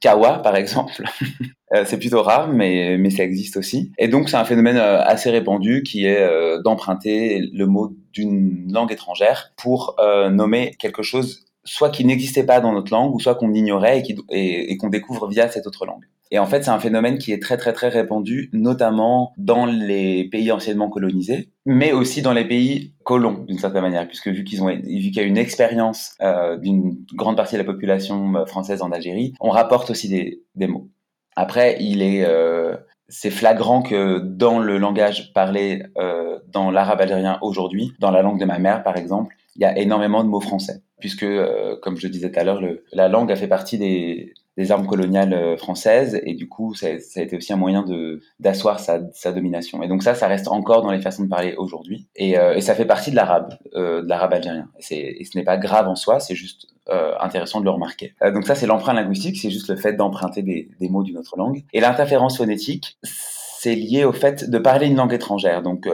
kawa 0.00 0.38
par 0.38 0.56
exemple. 0.56 0.92
c'est 1.86 1.98
plutôt 1.98 2.22
rare, 2.22 2.48
mais, 2.48 2.96
mais 2.98 3.10
ça 3.10 3.24
existe 3.24 3.56
aussi. 3.56 3.90
Et 3.98 4.06
donc 4.06 4.28
c'est 4.28 4.36
un 4.36 4.44
phénomène 4.44 4.76
assez 4.76 5.30
répandu 5.30 5.82
qui 5.82 6.06
est 6.06 6.24
d'emprunter 6.62 7.40
le 7.52 7.66
mot 7.66 7.92
d'une 8.12 8.72
langue 8.72 8.92
étrangère 8.92 9.52
pour 9.56 9.96
nommer 10.30 10.74
quelque 10.78 11.02
chose 11.02 11.44
soit 11.64 11.88
qui 11.88 12.04
n'existait 12.04 12.44
pas 12.44 12.60
dans 12.60 12.72
notre 12.72 12.92
langue, 12.92 13.14
ou 13.14 13.20
soit 13.20 13.34
qu'on 13.34 13.54
ignorait 13.54 14.02
et 14.30 14.76
qu'on 14.76 14.90
découvre 14.90 15.28
via 15.28 15.48
cette 15.48 15.66
autre 15.66 15.86
langue. 15.86 16.04
Et 16.30 16.38
en 16.38 16.46
fait, 16.46 16.64
c'est 16.64 16.70
un 16.70 16.78
phénomène 16.78 17.18
qui 17.18 17.32
est 17.32 17.40
très 17.40 17.56
très 17.56 17.72
très 17.72 17.88
répandu, 17.88 18.50
notamment 18.52 19.32
dans 19.36 19.66
les 19.66 20.24
pays 20.30 20.50
anciennement 20.50 20.88
colonisés, 20.88 21.50
mais 21.66 21.92
aussi 21.92 22.22
dans 22.22 22.32
les 22.32 22.44
pays 22.44 22.94
colons 23.04 23.44
d'une 23.46 23.58
certaine 23.58 23.82
manière, 23.82 24.06
puisque 24.08 24.28
vu 24.28 24.44
qu'ils 24.44 24.62
ont 24.62 24.68
vu 24.68 24.82
qu'il 24.82 25.16
y 25.16 25.20
a 25.20 25.24
une 25.24 25.38
expérience 25.38 26.16
euh, 26.22 26.56
d'une 26.56 26.96
grande 27.14 27.36
partie 27.36 27.54
de 27.54 27.60
la 27.60 27.64
population 27.64 28.34
euh, 28.34 28.46
française 28.46 28.82
en 28.82 28.90
Algérie, 28.90 29.34
on 29.40 29.50
rapporte 29.50 29.90
aussi 29.90 30.08
des, 30.08 30.42
des 30.54 30.66
mots. 30.66 30.88
Après, 31.36 31.76
il 31.80 32.02
est 32.02 32.24
euh, 32.24 32.76
c'est 33.08 33.30
flagrant 33.30 33.82
que 33.82 34.18
dans 34.18 34.58
le 34.58 34.78
langage 34.78 35.32
parlé 35.34 35.82
euh, 35.98 36.38
dans 36.48 36.70
l'arabe 36.70 37.00
algérien 37.00 37.38
aujourd'hui, 37.42 37.92
dans 37.98 38.10
la 38.10 38.22
langue 38.22 38.40
de 38.40 38.44
ma 38.44 38.58
mère 38.58 38.82
par 38.82 38.96
exemple, 38.96 39.36
il 39.56 39.62
y 39.62 39.64
a 39.64 39.78
énormément 39.78 40.24
de 40.24 40.28
mots 40.28 40.40
français, 40.40 40.82
puisque, 40.98 41.22
euh, 41.22 41.76
comme 41.80 41.96
je 41.96 42.08
disais 42.08 42.30
tout 42.30 42.40
à 42.40 42.44
l'heure, 42.44 42.60
la 42.92 43.08
langue 43.08 43.30
a 43.30 43.36
fait 43.36 43.46
partie 43.46 43.78
des, 43.78 44.34
des 44.56 44.70
armes 44.70 44.86
coloniales 44.86 45.34
euh, 45.34 45.56
françaises. 45.56 46.20
Et 46.24 46.34
du 46.34 46.48
coup 46.48 46.74
ça, 46.74 46.98
ça, 47.00 47.20
a 47.20 47.22
été 47.22 47.36
aussi 47.36 47.52
un 47.52 47.56
moyen 47.56 47.82
de 47.82 48.20
d'asseoir 48.40 48.80
sa, 48.80 49.00
sa, 49.12 49.32
domination. 49.32 49.82
Et 49.82 49.88
donc 49.88 50.02
ça 50.02 50.14
ça 50.14 50.26
reste 50.28 50.48
encore 50.48 50.82
dans 50.82 50.90
les 50.90 51.00
façons 51.00 51.24
de 51.24 51.28
parler 51.28 51.54
aujourd'hui. 51.56 52.08
Et, 52.16 52.38
euh, 52.38 52.54
et, 52.54 52.60
ça 52.60 52.74
fait 52.74 52.84
partie 52.84 53.10
de 53.10 53.16
l'arabe 53.16 53.54
euh, 53.74 54.02
de 54.02 54.08
l'arabe 54.08 54.34
algérien. 54.34 54.68
Et, 54.90 55.20
et 55.20 55.24
ce 55.24 55.36
n'est 55.36 55.44
pas 55.44 55.56
grave 55.56 55.88
en 55.88 55.96
soi 55.96 56.20
c'est 56.20 56.34
juste 56.34 56.66
euh, 56.88 57.12
intéressant 57.20 57.60
de 57.60 57.64
le 57.64 57.70
remarquer. 57.70 58.14
Euh, 58.22 58.30
donc 58.30 58.46
ça 58.46 58.54
c'est 58.54 58.66
l'emprunt 58.66 58.94
linguistique 58.94 59.38
c'est 59.40 59.50
juste 59.50 59.68
le 59.68 59.76
fait 59.76 59.94
d'emprunter 59.94 60.42
des, 60.42 60.68
des, 60.80 60.88
mots 60.88 61.02
d'une 61.02 61.18
autre 61.18 61.36
langue. 61.36 61.64
Et 61.72 61.80
l'interférence 61.80 62.38
phonétique 62.38 62.98
c'est 63.02 63.74
lié 63.74 64.04
au 64.04 64.12
fait 64.12 64.48
de 64.48 64.58
parler 64.58 64.86
une 64.86 64.96
langue 64.96 65.14
étrangère. 65.14 65.62
Donc 65.62 65.88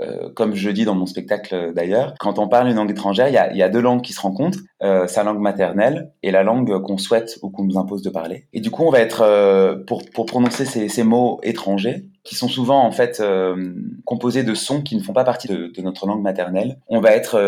euh, 0.00 0.30
comme 0.34 0.54
je 0.54 0.70
dis 0.70 0.84
dans 0.84 0.94
mon 0.94 1.06
spectacle 1.06 1.54
euh, 1.54 1.72
d'ailleurs, 1.72 2.14
quand 2.18 2.38
on 2.38 2.48
parle 2.48 2.68
une 2.68 2.76
langue 2.76 2.90
étrangère, 2.90 3.28
il 3.28 3.34
y 3.34 3.38
a, 3.38 3.52
y 3.54 3.62
a, 3.62 3.68
deux 3.68 3.80
langues 3.80 4.02
qui 4.02 4.12
se 4.12 4.20
rencontrent, 4.20 4.58
euh, 4.82 5.06
sa 5.06 5.24
langue 5.24 5.40
maternelle 5.40 6.12
et 6.22 6.30
la 6.30 6.42
langue 6.42 6.82
qu'on 6.82 6.98
souhaite 6.98 7.38
ou 7.42 7.50
qu'on 7.50 7.64
nous 7.64 7.78
impose 7.78 8.02
de 8.02 8.10
parler. 8.10 8.46
Et 8.52 8.60
du 8.60 8.70
coup, 8.70 8.84
on 8.84 8.90
va 8.90 9.00
être, 9.00 9.22
euh, 9.22 9.76
pour, 9.86 10.04
pour 10.10 10.26
prononcer 10.26 10.66
ces, 10.66 10.88
ces, 10.88 11.02
mots 11.02 11.40
étrangers, 11.42 12.04
qui 12.24 12.34
sont 12.34 12.48
souvent 12.48 12.84
en 12.84 12.90
fait 12.90 13.20
euh, 13.20 13.72
composés 14.04 14.42
de 14.42 14.54
sons 14.54 14.82
qui 14.82 14.96
ne 14.96 15.02
font 15.02 15.12
pas 15.12 15.24
partie 15.24 15.48
de, 15.48 15.68
de 15.68 15.82
notre 15.82 16.06
langue 16.06 16.22
maternelle, 16.22 16.78
on 16.88 17.00
va 17.00 17.12
être 17.12 17.38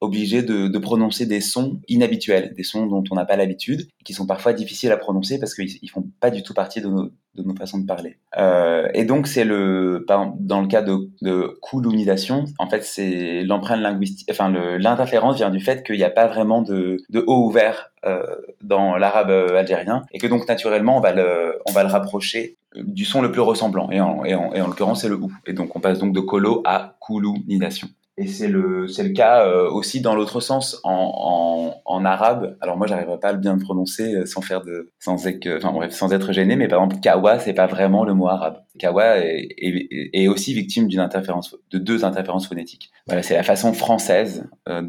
obligé 0.00 0.42
de, 0.42 0.68
de, 0.68 0.78
prononcer 0.78 1.26
des 1.26 1.40
sons 1.40 1.80
inhabituels, 1.88 2.52
des 2.54 2.62
sons 2.62 2.86
dont 2.86 3.04
on 3.10 3.14
n'a 3.14 3.24
pas 3.24 3.36
l'habitude, 3.36 3.88
qui 4.04 4.12
sont 4.12 4.26
parfois 4.26 4.52
difficiles 4.52 4.92
à 4.92 4.96
prononcer 4.96 5.38
parce 5.38 5.54
qu'ils 5.54 5.78
ils 5.82 5.88
font 5.88 6.04
pas 6.20 6.30
du 6.30 6.42
tout 6.42 6.54
partie 6.54 6.80
de 6.80 6.88
nos, 6.88 7.10
de 7.34 7.42
nos 7.42 7.54
façons 7.54 7.78
de 7.78 7.86
parler. 7.86 8.18
Euh, 8.38 8.88
et 8.94 9.04
donc 9.04 9.26
c'est 9.26 9.44
le, 9.44 10.04
dans 10.08 10.60
le 10.60 10.66
cas 10.66 10.82
de, 10.82 11.10
de 11.22 11.58
en 12.58 12.68
fait 12.68 12.84
c'est 12.84 13.42
l'empreinte 13.42 13.80
linguistique, 13.80 14.28
enfin 14.30 14.50
l'interférence 14.78 15.36
vient 15.36 15.50
du 15.50 15.60
fait 15.60 15.84
qu'il 15.84 15.96
n'y 15.96 16.04
a 16.04 16.10
pas 16.10 16.26
vraiment 16.26 16.62
de, 16.62 16.98
de 17.10 17.24
haut 17.26 17.46
ouvert 17.46 17.90
euh, 18.04 18.22
dans 18.62 18.96
l'arabe 18.96 19.30
algérien 19.30 20.04
et 20.12 20.18
que 20.18 20.26
donc 20.26 20.48
naturellement 20.48 20.96
on 20.96 21.00
va 21.00 21.12
le, 21.12 21.58
on 21.68 21.72
va 21.72 21.82
le 21.82 21.88
rapprocher 21.88 22.56
du 22.74 23.04
son 23.04 23.22
le 23.22 23.32
plus 23.32 23.40
ressemblant 23.40 23.90
et 23.90 24.00
en, 24.00 24.24
et 24.24 24.34
en, 24.34 24.52
et 24.52 24.60
en 24.60 24.68
l'occurrence 24.68 25.02
c'est 25.02 25.08
le 25.08 25.16
ou. 25.16 25.32
Et 25.46 25.52
donc 25.52 25.74
on 25.76 25.80
passe 25.80 25.98
donc 25.98 26.14
de 26.14 26.20
colo 26.20 26.62
à 26.64 26.96
coulonidation. 27.00 27.88
Et 28.18 28.26
c'est 28.26 28.48
le, 28.48 28.88
c'est 28.88 29.02
le 29.02 29.10
cas 29.10 29.46
euh, 29.46 29.68
aussi 29.70 30.00
dans 30.00 30.14
l'autre 30.14 30.40
sens, 30.40 30.80
en, 30.84 31.74
en, 31.84 32.04
arabe. 32.06 32.56
Alors 32.62 32.78
moi, 32.78 32.86
j'arriverai 32.86 33.20
pas 33.20 33.28
à 33.28 33.32
le 33.32 33.38
bien 33.38 33.58
prononcer 33.58 34.14
euh, 34.14 34.26
sans 34.26 34.40
faire 34.40 34.62
de, 34.62 34.90
sans 35.00 35.26
être, 35.26 35.46
enfin 35.58 35.70
bref, 35.72 35.92
sans 35.92 36.12
être 36.14 36.32
gêné. 36.32 36.56
Mais 36.56 36.66
par 36.66 36.82
exemple, 36.82 37.00
kawa, 37.02 37.38
c'est 37.38 37.52
pas 37.52 37.66
vraiment 37.66 38.04
le 38.04 38.14
mot 38.14 38.28
arabe. 38.28 38.62
Kawa 38.78 39.16
est, 39.18 40.28
aussi 40.28 40.54
victime 40.54 40.88
d'une 40.88 41.00
interférence, 41.00 41.54
de 41.70 41.78
deux 41.78 42.04
interférences 42.04 42.46
phonétiques. 42.46 42.92
C'est 43.22 43.34
la 43.34 43.42
façon 43.42 43.72
française 43.72 44.44
euh, 44.68 44.82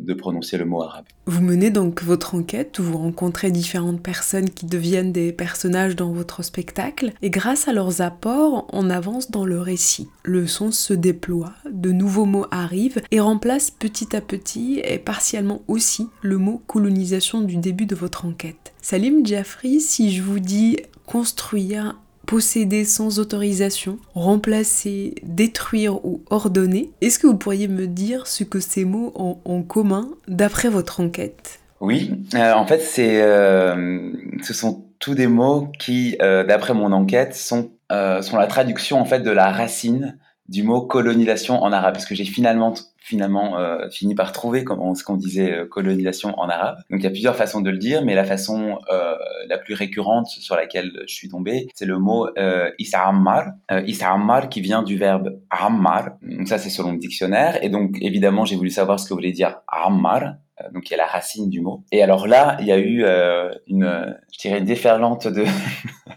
de, 0.00 0.14
prononcer 0.14 0.58
le 0.58 0.64
mot 0.64 0.82
arabe. 0.82 1.04
Vous 1.26 1.40
menez 1.40 1.70
donc 1.70 2.02
votre 2.02 2.34
enquête 2.34 2.80
vous 2.80 2.98
rencontrez 2.98 3.50
différentes 3.50 4.02
personnes 4.02 4.50
qui 4.50 4.66
deviennent 4.66 5.12
des 5.12 5.32
personnages 5.32 5.96
dans 5.96 6.12
votre 6.12 6.42
spectacle. 6.42 7.12
Et 7.22 7.30
grâce 7.30 7.68
à 7.68 7.72
leurs 7.72 8.02
apports, 8.02 8.66
on 8.72 8.90
avance 8.90 9.30
dans 9.30 9.44
le 9.44 9.60
récit. 9.60 10.08
Le 10.24 10.46
son 10.46 10.72
se 10.72 10.92
déploie, 10.92 11.54
de 11.70 11.92
nouveaux 11.92 12.26
mots 12.26 12.46
arrivent 12.50 12.60
arrive 12.60 13.00
et 13.10 13.20
remplace 13.20 13.70
petit 13.70 14.14
à 14.14 14.20
petit 14.20 14.80
et 14.84 14.98
partiellement 14.98 15.62
aussi 15.66 16.08
le 16.22 16.38
mot 16.38 16.62
colonisation 16.66 17.40
du 17.40 17.56
début 17.56 17.86
de 17.86 17.94
votre 17.94 18.26
enquête. 18.26 18.72
Salim 18.80 19.26
Jaffri, 19.26 19.80
si 19.80 20.12
je 20.12 20.22
vous 20.22 20.38
dis 20.38 20.76
construire, 21.06 21.98
posséder 22.30 22.84
sans 22.84 23.18
autorisation, 23.18 23.98
remplacer, 24.14 25.16
détruire 25.24 26.04
ou 26.06 26.22
ordonner, 26.30 26.92
est-ce 27.00 27.18
que 27.18 27.26
vous 27.26 27.36
pourriez 27.36 27.66
me 27.66 27.88
dire 27.88 28.28
ce 28.28 28.44
que 28.44 28.60
ces 28.60 28.84
mots 28.84 29.12
ont 29.16 29.38
en 29.44 29.62
commun 29.62 30.10
d'après 30.28 30.68
votre 30.68 31.00
enquête? 31.00 31.58
Oui, 31.80 32.12
euh, 32.36 32.52
en 32.52 32.64
fait, 32.68 32.88
euh, 33.00 34.12
ce 34.44 34.54
sont 34.54 34.84
tous 35.00 35.16
des 35.16 35.26
mots 35.26 35.72
qui, 35.80 36.16
euh, 36.22 36.44
d'après 36.44 36.72
mon 36.72 36.92
enquête, 36.92 37.34
sont, 37.34 37.72
sont 37.90 38.36
la 38.36 38.46
traduction 38.46 39.00
en 39.00 39.04
fait 39.04 39.20
de 39.20 39.32
la 39.32 39.50
racine 39.50 40.16
du 40.50 40.64
mot 40.64 40.82
colonisation 40.82 41.62
en 41.62 41.72
arabe, 41.72 41.94
parce 41.94 42.06
que 42.06 42.14
j'ai 42.14 42.24
finalement 42.24 42.74
finalement 42.98 43.58
euh, 43.58 43.88
fini 43.90 44.14
par 44.14 44.30
trouver 44.30 44.62
comment 44.62 44.94
ce 44.94 45.02
qu'on 45.02 45.16
disait 45.16 45.52
euh, 45.52 45.66
colonisation 45.66 46.38
en 46.38 46.48
arabe. 46.48 46.76
Donc 46.90 47.00
il 47.00 47.04
y 47.04 47.06
a 47.06 47.10
plusieurs 47.10 47.34
façons 47.34 47.60
de 47.60 47.70
le 47.70 47.78
dire, 47.78 48.04
mais 48.04 48.14
la 48.14 48.24
façon 48.24 48.78
euh, 48.92 49.14
la 49.48 49.58
plus 49.58 49.74
récurrente 49.74 50.26
sur 50.26 50.54
laquelle 50.54 50.92
je 51.06 51.14
suis 51.14 51.28
tombé, 51.28 51.68
c'est 51.74 51.86
le 51.86 51.98
mot 51.98 52.28
euh, 52.36 52.70
isa'ammar, 52.78 53.52
euh, 53.72 54.46
qui 54.50 54.60
vient 54.60 54.82
du 54.82 54.96
verbe 54.96 55.40
ammar. 55.50 56.10
Donc 56.22 56.46
ça 56.46 56.58
c'est 56.58 56.70
selon 56.70 56.92
le 56.92 56.98
dictionnaire, 56.98 57.62
et 57.64 57.68
donc 57.68 57.96
évidemment 58.00 58.44
j'ai 58.44 58.56
voulu 58.56 58.70
savoir 58.70 59.00
ce 59.00 59.08
que 59.08 59.14
voulait 59.14 59.32
dire 59.32 59.60
ammar. 59.66 60.34
Euh, 60.60 60.70
donc 60.72 60.88
il 60.88 60.92
y 60.92 60.94
a 60.94 60.98
la 60.98 61.06
racine 61.06 61.48
du 61.48 61.60
mot. 61.60 61.84
Et 61.92 62.02
alors 62.02 62.26
là, 62.26 62.56
il 62.60 62.66
y 62.66 62.72
a 62.72 62.78
eu 62.78 63.04
euh, 63.04 63.50
une, 63.66 64.16
je 64.32 64.38
dirais, 64.38 64.58
une 64.58 64.64
déferlante 64.64 65.26
de 65.26 65.44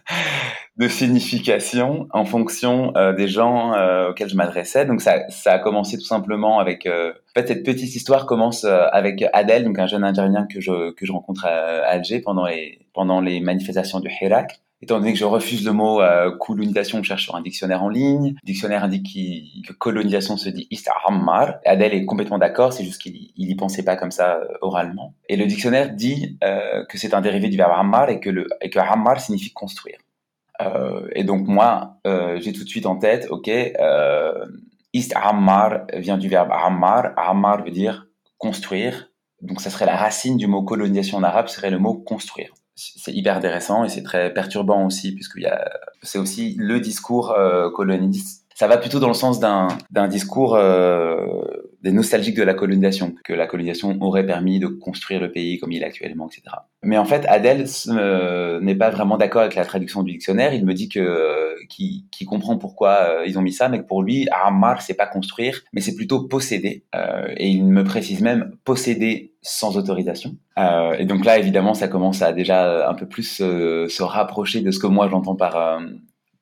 de 0.77 0.87
signification 0.87 2.07
en 2.11 2.25
fonction 2.25 2.93
euh, 2.97 3.13
des 3.13 3.27
gens 3.27 3.73
euh, 3.73 4.09
auxquels 4.09 4.29
je 4.29 4.35
m'adressais. 4.35 4.85
Donc 4.85 5.01
ça, 5.01 5.29
ça 5.29 5.53
a 5.53 5.59
commencé 5.59 5.97
tout 5.97 6.05
simplement 6.05 6.59
avec... 6.59 6.87
Euh, 6.87 7.11
en 7.11 7.39
fait, 7.39 7.47
cette 7.47 7.63
petite 7.63 7.95
histoire 7.95 8.25
commence 8.25 8.63
euh, 8.63 8.85
avec 8.91 9.23
Adel, 9.33 9.65
donc 9.65 9.77
un 9.77 9.85
jeune 9.87 10.03
Algérien 10.03 10.47
que 10.51 10.59
je, 10.59 10.91
que 10.91 11.05
je 11.05 11.11
rencontre 11.11 11.45
à, 11.45 11.85
Alger 11.85 12.21
pendant 12.21 12.47
les, 12.47 12.79
pendant 12.93 13.21
les 13.21 13.39
manifestations 13.39 13.99
du 13.99 14.09
Hirak. 14.09 14.61
Étant 14.81 14.99
donné 14.99 15.13
que 15.13 15.19
je 15.19 15.25
refuse 15.25 15.63
le 15.63 15.71
mot 15.71 16.01
euh, 16.01 16.35
colonisation, 16.37 17.01
je 17.01 17.07
cherche 17.07 17.23
sur 17.23 17.35
un 17.35 17.41
dictionnaire 17.41 17.83
en 17.83 17.89
ligne. 17.89 18.35
Le 18.43 18.45
dictionnaire 18.45 18.83
indique 18.83 19.13
qu 19.13 19.61
que 19.65 19.73
colonisation 19.73 20.35
se 20.37 20.49
dit 20.49 20.67
istahammar. 20.71 21.59
Adel 21.65 21.93
est 21.93 22.03
complètement 22.03 22.37
d'accord, 22.37 22.73
c'est 22.73 22.83
juste 22.83 23.01
qu'il 23.01 23.31
il 23.37 23.49
y 23.49 23.55
pensait 23.55 23.83
pas 23.83 23.95
comme 23.95 24.11
ça 24.11 24.37
euh, 24.37 24.47
oralement. 24.61 25.13
Et 25.29 25.37
le 25.37 25.45
dictionnaire 25.45 25.91
dit 25.93 26.37
que 26.89 26.97
c'est 26.97 27.13
un 27.13 27.21
dérivé 27.21 27.47
du 27.47 27.57
verbe 27.57 27.71
hammar 27.77 28.09
et 28.09 28.19
que, 28.19 28.29
le, 28.29 28.47
et 28.59 28.69
que 28.69 28.79
hammar 28.79 29.21
signifie 29.21 29.53
construire. 29.53 29.99
Euh, 30.63 31.07
et 31.13 31.23
donc 31.23 31.47
moi, 31.47 31.97
euh, 32.07 32.39
j'ai 32.39 32.53
tout 32.53 32.63
de 32.63 32.69
suite 32.69 32.85
en 32.85 32.97
tête, 32.97 33.27
ok, 33.29 33.47
euh, 33.49 34.45
Ammar 35.15 35.85
vient 35.93 36.17
du 36.17 36.29
verbe 36.29 36.51
Ammar. 36.51 37.13
Ammar 37.17 37.63
veut 37.63 37.71
dire 37.71 38.07
construire. 38.37 39.09
Donc 39.41 39.61
ça 39.61 39.69
serait 39.69 39.85
la 39.85 39.95
racine 39.95 40.37
du 40.37 40.47
mot 40.47 40.63
colonisation 40.63 41.17
en 41.17 41.23
arabe, 41.23 41.47
serait 41.47 41.71
le 41.71 41.79
mot 41.79 41.95
construire. 41.95 42.53
C'est 42.75 43.13
hyper 43.13 43.37
intéressant 43.37 43.83
et 43.83 43.89
c'est 43.89 44.01
très 44.01 44.33
perturbant 44.33 44.85
aussi, 44.85 45.13
puisque 45.13 45.39
c'est 46.01 46.17
aussi 46.17 46.55
le 46.57 46.79
discours 46.79 47.31
euh, 47.31 47.69
colonialiste. 47.69 48.45
Ça 48.55 48.67
va 48.67 48.77
plutôt 48.77 48.99
dans 48.99 49.07
le 49.07 49.13
sens 49.13 49.39
d'un 49.39 50.07
discours 50.07 50.57
des 51.83 51.91
nostalgiques 51.91 52.37
de 52.37 52.43
la 52.43 52.53
colonisation, 52.53 53.13
que 53.25 53.33
la 53.33 53.45
colonisation 53.45 53.97
aurait 54.01 54.25
permis 54.25 54.59
de 54.59 54.67
construire 54.67 55.19
le 55.19 55.31
pays 55.31 55.59
comme 55.59 55.73
il 55.73 55.83
est 55.83 55.85
actuellement, 55.85 56.29
etc. 56.29 56.55
Mais 56.81 56.97
en 56.97 57.03
fait, 57.03 57.25
Adèle 57.27 57.65
euh, 57.89 58.61
n'est 58.61 58.75
pas 58.75 58.89
vraiment 58.89 59.17
d'accord 59.17 59.41
avec 59.41 59.55
la 59.55 59.65
traduction 59.65 60.01
du 60.01 60.13
dictionnaire. 60.13 60.53
Il 60.53 60.65
me 60.65 60.73
dit 60.73 60.87
que 60.87 60.99
euh, 60.99 61.55
qu'il 61.69 62.03
qu 62.09 62.25
comprend 62.25 62.57
pourquoi 62.57 62.91
euh, 62.91 63.25
ils 63.25 63.37
ont 63.37 63.41
mis 63.41 63.51
ça, 63.51 63.67
mais 63.67 63.79
que 63.79 63.85
pour 63.85 64.01
lui, 64.01 64.27
Ammar, 64.31 64.81
c'est 64.81 64.93
pas 64.93 65.07
construire, 65.07 65.61
mais 65.73 65.81
c'est 65.81 65.95
plutôt 65.95 66.25
posséder. 66.27 66.85
Euh, 66.95 67.27
et 67.35 67.49
il 67.49 67.65
me 67.65 67.83
précise 67.83 68.21
même 68.21 68.55
posséder 68.63 69.33
sans 69.41 69.77
autorisation. 69.77 70.37
Euh, 70.57 70.93
et 70.93 71.05
donc 71.05 71.25
là, 71.25 71.37
évidemment, 71.37 71.73
ça 71.73 71.89
commence 71.89 72.21
à 72.21 72.31
déjà 72.31 72.89
un 72.89 72.93
peu 72.93 73.07
plus 73.07 73.23
se 73.23 74.03
rapprocher 74.03 74.61
de 74.61 74.71
ce 74.71 74.79
que 74.79 74.87
moi 74.87 75.09
j'entends 75.09 75.35
par 75.35 75.81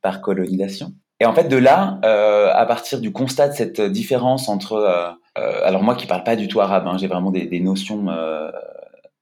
par 0.01 0.21
colonisation. 0.21 0.93
Et 1.21 1.25
en 1.25 1.35
fait, 1.35 1.47
de 1.47 1.55
là, 1.55 1.99
euh, 2.03 2.49
à 2.51 2.65
partir 2.65 2.99
du 2.99 3.11
constat 3.11 3.49
de 3.49 3.53
cette 3.53 3.79
différence 3.79 4.49
entre, 4.49 4.73
euh, 4.73 5.07
euh, 5.37 5.61
alors 5.63 5.83
moi 5.83 5.93
qui 5.93 6.07
parle 6.07 6.23
pas 6.23 6.35
du 6.35 6.47
tout 6.47 6.61
arabe, 6.61 6.87
hein, 6.87 6.97
j'ai 6.97 7.05
vraiment 7.05 7.29
des, 7.29 7.59
notions, 7.59 8.07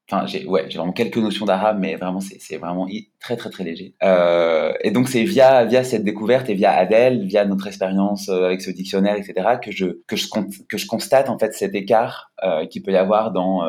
enfin 0.10 0.25
j'ai 0.25 0.46
ouais, 0.46 0.68
j'ai 0.70 0.77
vraiment 0.77 0.94
quelques 0.94 1.18
notions 1.18 1.46
d'arabe, 1.46 1.77
mais 1.77 1.98
vraiment 1.98 2.22
c'est 2.22 2.56
vraiment 2.56 2.88
très 3.20 3.36
très 3.36 3.50
très 3.50 3.65
léger. 3.65 3.96
et 4.82 4.91
donc 4.91 5.10
c'est 5.10 5.24
via 5.24 5.65
via 5.65 5.84
cette 5.84 6.06
découverte 6.06 6.50
et 6.50 6.53
via 6.53 6.72
Adèle, 6.72 7.25
via 7.25 7.44
notre 7.44 7.68
expérience 7.68 8.29
avec 8.29 8.62
ce 8.62 8.72
dictionnaire, 8.72 9.18
etc., 9.18 9.58
que 9.62 9.72
je 9.72 9.88
que 10.08 10.15
je 10.15 10.27
que 10.70 10.77
je 10.77 10.88
constate 10.88 11.29
en 11.29 11.38
fait 11.38 11.53
cet 11.53 11.75
écart 11.75 12.32
qu'il 12.70 12.82
peut 12.82 12.94
y 12.94 12.98
avoir 12.98 13.34
dans 13.34 13.62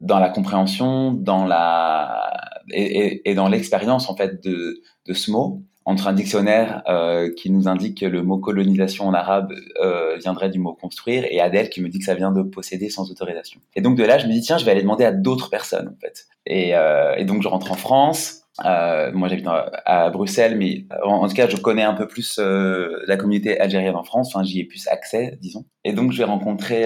dans 0.00 0.18
la 0.18 0.28
compréhension, 0.28 1.12
dans 1.12 1.44
la 1.44 2.32
et, 2.72 3.30
et, 3.30 3.34
dans 3.34 3.48
l'expérience 3.48 4.08
en 4.08 4.16
fait 4.16 4.42
de, 4.44 4.80
de 5.06 5.12
ce 5.12 5.30
mot, 5.30 5.62
entre 5.84 6.08
un 6.08 6.12
dictionnaire 6.12 6.82
euh, 6.88 7.30
qui 7.34 7.50
nous 7.50 7.66
indique 7.66 8.00
que 8.00 8.06
le 8.06 8.22
mot 8.22 8.38
colonisation 8.38 9.06
en 9.06 9.14
arabe 9.14 9.52
euh, 9.82 10.16
viendrait 10.18 10.50
du 10.50 10.58
mot 10.58 10.74
construire 10.74 11.24
et 11.30 11.40
Adèle 11.40 11.70
qui 11.70 11.80
me 11.82 11.88
dit 11.88 11.98
que 11.98 12.04
ça 12.04 12.14
vient 12.14 12.30
de 12.30 12.42
posséder 12.42 12.90
sans 12.90 13.10
autorisation. 13.10 13.60
Et 13.74 13.80
donc 13.80 13.96
de 13.96 14.04
là, 14.04 14.18
je 14.18 14.26
me 14.26 14.32
dis 14.32 14.40
tiens, 14.40 14.58
je 14.58 14.64
vais 14.64 14.70
aller 14.70 14.82
demander 14.82 15.04
à 15.04 15.12
d'autres 15.12 15.50
personnes 15.50 15.88
en 15.88 16.00
fait. 16.00 16.26
Et, 16.46 16.74
euh, 16.74 17.14
et, 17.16 17.24
donc 17.24 17.42
je 17.42 17.48
rentre 17.48 17.72
en 17.72 17.76
France. 17.76 18.40
Euh, 18.64 19.10
moi, 19.12 19.28
j'habite 19.28 19.46
à 19.86 20.10
Bruxelles, 20.10 20.56
mais 20.58 20.84
en, 21.02 21.26
tout 21.26 21.34
cas, 21.34 21.48
je 21.48 21.56
connais 21.56 21.82
un 21.82 21.94
peu 21.94 22.06
plus 22.06 22.38
euh, 22.38 23.02
la 23.06 23.16
communauté 23.16 23.58
algérienne 23.58 23.96
en 23.96 24.02
France. 24.02 24.34
Enfin, 24.34 24.44
j'y 24.44 24.60
ai 24.60 24.64
plus 24.64 24.86
accès, 24.88 25.38
disons. 25.40 25.64
Et 25.84 25.92
donc, 25.92 26.12
je 26.12 26.18
vais 26.18 26.24
rencontrer 26.24 26.84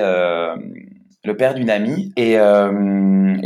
le 1.25 1.37
père 1.37 1.55
d'une 1.55 1.71
amie 1.71 2.13
et, 2.17 2.39
euh, 2.39 2.71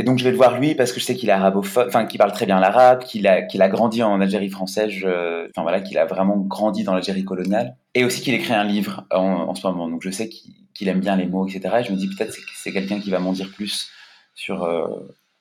donc 0.02 0.18
je 0.18 0.24
vais 0.24 0.30
le 0.30 0.36
voir 0.36 0.58
lui 0.58 0.74
parce 0.74 0.92
que 0.92 1.00
je 1.00 1.04
sais 1.04 1.14
qu'il 1.14 1.28
est 1.28 1.34
enfin 1.34 2.06
qu'il 2.06 2.18
parle 2.18 2.32
très 2.32 2.46
bien 2.46 2.60
l'arabe, 2.60 3.04
qu'il 3.04 3.26
a 3.26 3.42
qu'il 3.42 3.62
a 3.62 3.68
grandi 3.68 4.02
en 4.02 4.20
Algérie 4.20 4.48
française, 4.48 4.92
enfin 5.04 5.62
voilà 5.62 5.80
qu'il 5.80 5.98
a 5.98 6.06
vraiment 6.06 6.36
grandi 6.36 6.84
dans 6.84 6.94
l'Algérie 6.94 7.24
coloniale 7.24 7.76
et 7.94 8.04
aussi 8.04 8.20
qu'il 8.20 8.34
écrit 8.34 8.54
un 8.54 8.64
livre 8.64 9.04
en, 9.10 9.54
ce 9.54 9.66
moment. 9.66 9.88
Donc 9.88 10.02
je 10.02 10.10
sais 10.10 10.28
qu'il 10.28 10.88
aime 10.88 11.00
bien 11.00 11.16
les 11.16 11.26
mots, 11.26 11.46
etc. 11.46 11.76
Et 11.80 11.84
je 11.84 11.92
me 11.92 11.96
dis 11.96 12.08
peut-être 12.08 12.34
que 12.34 12.52
c'est 12.54 12.72
quelqu'un 12.72 13.00
qui 13.00 13.10
va 13.10 13.18
m'en 13.18 13.32
dire 13.32 13.50
plus 13.54 13.90
sur 14.34 14.64
euh, 14.64 14.86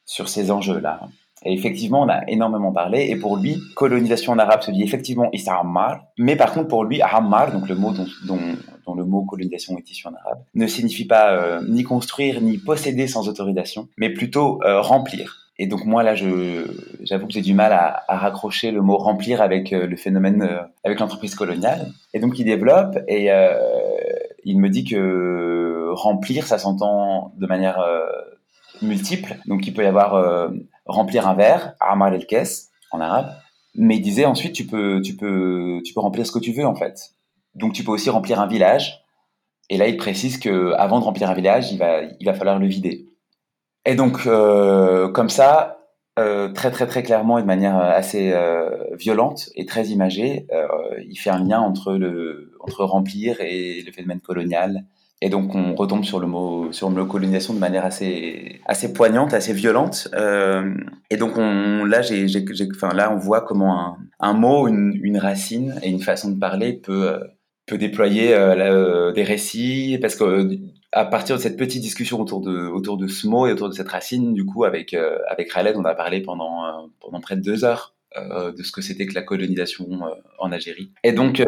sur 0.05 0.29
ces 0.29 0.51
enjeux 0.51 0.79
là. 0.79 1.01
Et 1.45 1.53
effectivement, 1.53 2.01
on 2.01 2.09
a 2.09 2.27
énormément 2.27 2.71
parlé. 2.71 3.07
Et 3.09 3.15
pour 3.15 3.37
lui, 3.37 3.61
colonisation 3.75 4.33
en 4.33 4.39
arabe 4.39 4.61
se 4.61 4.71
dit 4.71 4.83
effectivement 4.83 5.29
Ammar. 5.47 6.05
Mais 6.17 6.35
par 6.35 6.53
contre, 6.53 6.67
pour 6.67 6.83
lui, 6.83 7.01
Ammar, 7.01 7.51
donc 7.51 7.69
le 7.69 7.75
mot 7.75 7.91
dont, 7.91 8.07
dont, 8.25 8.39
dont, 8.85 8.95
le 8.95 9.05
mot 9.05 9.23
colonisation 9.23 9.77
est 9.77 9.89
issu 9.89 10.07
en 10.07 10.13
arabe, 10.13 10.39
ne 10.55 10.67
signifie 10.67 11.05
pas 11.05 11.31
euh, 11.31 11.61
ni 11.67 11.83
construire 11.83 12.41
ni 12.41 12.57
posséder 12.57 13.07
sans 13.07 13.29
autorisation, 13.29 13.87
mais 13.97 14.09
plutôt 14.09 14.59
euh, 14.63 14.81
remplir. 14.81 15.43
Et 15.59 15.65
donc 15.65 15.85
moi 15.85 16.03
là, 16.03 16.13
j'avoue 16.13 17.25
que 17.25 17.33
j'ai 17.33 17.41
du 17.41 17.55
mal 17.55 17.73
à, 17.73 18.03
à, 18.07 18.17
raccrocher 18.17 18.69
le 18.69 18.81
mot 18.81 18.97
remplir 18.97 19.41
avec 19.41 19.73
euh, 19.73 19.87
le 19.87 19.95
phénomène, 19.95 20.47
avec 20.83 20.99
l'entreprise 20.99 21.33
coloniale. 21.33 21.91
Et 22.13 22.19
donc 22.19 22.37
il 22.37 22.45
développe 22.45 22.97
et 23.07 23.29
il 24.43 24.59
me 24.59 24.69
dit 24.69 24.83
que 24.83 25.89
remplir, 25.93 26.45
ça 26.45 26.57
s'entend 26.59 27.33
de 27.37 27.47
manière 27.47 27.79
multiple. 28.81 29.37
Donc 29.45 29.65
il 29.67 29.73
peut 29.73 29.83
y 29.83 29.87
avoir 29.87 30.49
remplir 30.85 31.27
un 31.27 31.33
verre, 31.33 31.73
amal 31.79 32.13
el 32.13 32.25
kes 32.25 32.69
en 32.91 33.01
arabe. 33.01 33.33
Mais 33.75 33.97
il 33.97 34.01
disait 34.01 34.25
ensuite 34.25 34.53
tu 34.53 34.65
peux, 34.65 35.01
tu 35.01 35.15
peux, 35.15 35.81
tu 35.85 35.93
peux 35.93 35.99
remplir 35.99 36.25
ce 36.25 36.31
que 36.31 36.39
tu 36.39 36.51
veux 36.51 36.65
en 36.65 36.75
fait. 36.75 37.11
Donc 37.55 37.73
tu 37.73 37.83
peux 37.83 37.91
aussi 37.91 38.09
remplir 38.09 38.39
un 38.39 38.47
village. 38.47 39.03
Et 39.69 39.77
là 39.77 39.87
il 39.87 39.97
précise 39.97 40.39
que 40.39 40.73
avant 40.73 40.99
de 40.99 41.05
remplir 41.05 41.29
un 41.29 41.33
village, 41.33 41.71
il 41.71 41.77
va, 41.77 42.03
il 42.03 42.25
va 42.25 42.33
falloir 42.33 42.59
le 42.59 42.67
vider. 42.67 43.07
Et 43.85 43.95
donc 43.95 44.25
euh, 44.25 45.09
comme 45.09 45.29
ça, 45.29 45.77
euh, 46.17 46.51
très 46.51 46.71
très 46.71 46.87
très 46.87 47.03
clairement 47.03 47.37
et 47.37 47.41
de 47.41 47.47
manière 47.47 47.77
assez 47.77 48.31
euh, 48.33 48.95
violente 48.95 49.49
et 49.55 49.65
très 49.65 49.87
imagée, 49.87 50.47
euh, 50.51 50.67
il 51.07 51.17
fait 51.17 51.29
un 51.29 51.43
lien 51.43 51.59
entre 51.59 51.93
le 51.93 52.53
entre 52.59 52.83
remplir 52.83 53.39
et 53.41 53.83
le 53.85 53.91
phénomène 53.91 54.19
colonial 54.19 54.85
et 55.21 55.29
donc 55.29 55.55
on 55.55 55.73
retombe 55.73 56.03
sur 56.03 56.19
le 56.19 56.27
mot 56.27 56.71
sur 56.71 56.89
le 56.89 56.95
mot 56.95 57.05
colonisation 57.05 57.53
de 57.53 57.59
manière 57.59 57.85
assez 57.85 58.61
assez 58.65 58.93
poignante, 58.93 59.33
assez 59.33 59.53
violente. 59.53 60.09
Euh, 60.13 60.75
et 61.09 61.17
donc 61.17 61.37
on 61.37 61.85
là 61.85 62.01
j'ai 62.01 62.27
enfin 62.75 62.93
là 62.93 63.11
on 63.11 63.17
voit 63.17 63.41
comment 63.41 63.79
un, 63.79 63.97
un 64.19 64.33
mot, 64.33 64.67
une, 64.67 64.99
une, 65.01 65.17
racine 65.17 65.79
et 65.81 65.89
une 65.89 66.01
façon 66.01 66.31
de 66.31 66.39
parler 66.39 66.73
peut 66.73 67.19
peut 67.67 67.77
déployer 67.77 68.33
euh, 68.33 68.55
euh, 68.55 69.11
des 69.11 69.23
récits 69.23 69.99
parce 70.01 70.15
que 70.15 70.57
à 70.93 71.05
partir 71.05 71.35
de 71.35 71.41
cette 71.41 71.57
petite 71.57 71.81
discussion 71.81 72.19
autour 72.19 72.41
de 72.41 72.67
autour 72.67 72.97
de 72.97 73.07
ce 73.07 73.27
mot 73.27 73.45
et 73.45 73.51
autour 73.51 73.69
de 73.69 73.73
cette 73.73 73.89
racine, 73.89 74.33
du 74.33 74.45
coup 74.45 74.63
avec 74.63 74.93
euh, 74.93 75.17
avec 75.29 75.51
Khaled 75.51 75.75
on 75.77 75.83
a 75.83 75.93
parlé 75.93 76.21
pendant 76.21 76.89
pendant 76.99 77.19
près 77.19 77.35
de 77.35 77.41
deux 77.41 77.65
heures 77.65 77.93
de 78.15 78.63
ce 78.63 78.71
que 78.71 78.81
c'était 78.81 79.05
que 79.05 79.13
la 79.13 79.21
colonisation 79.21 79.87
en 80.39 80.51
Algérie. 80.51 80.91
Et 81.03 81.11
donc 81.11 81.43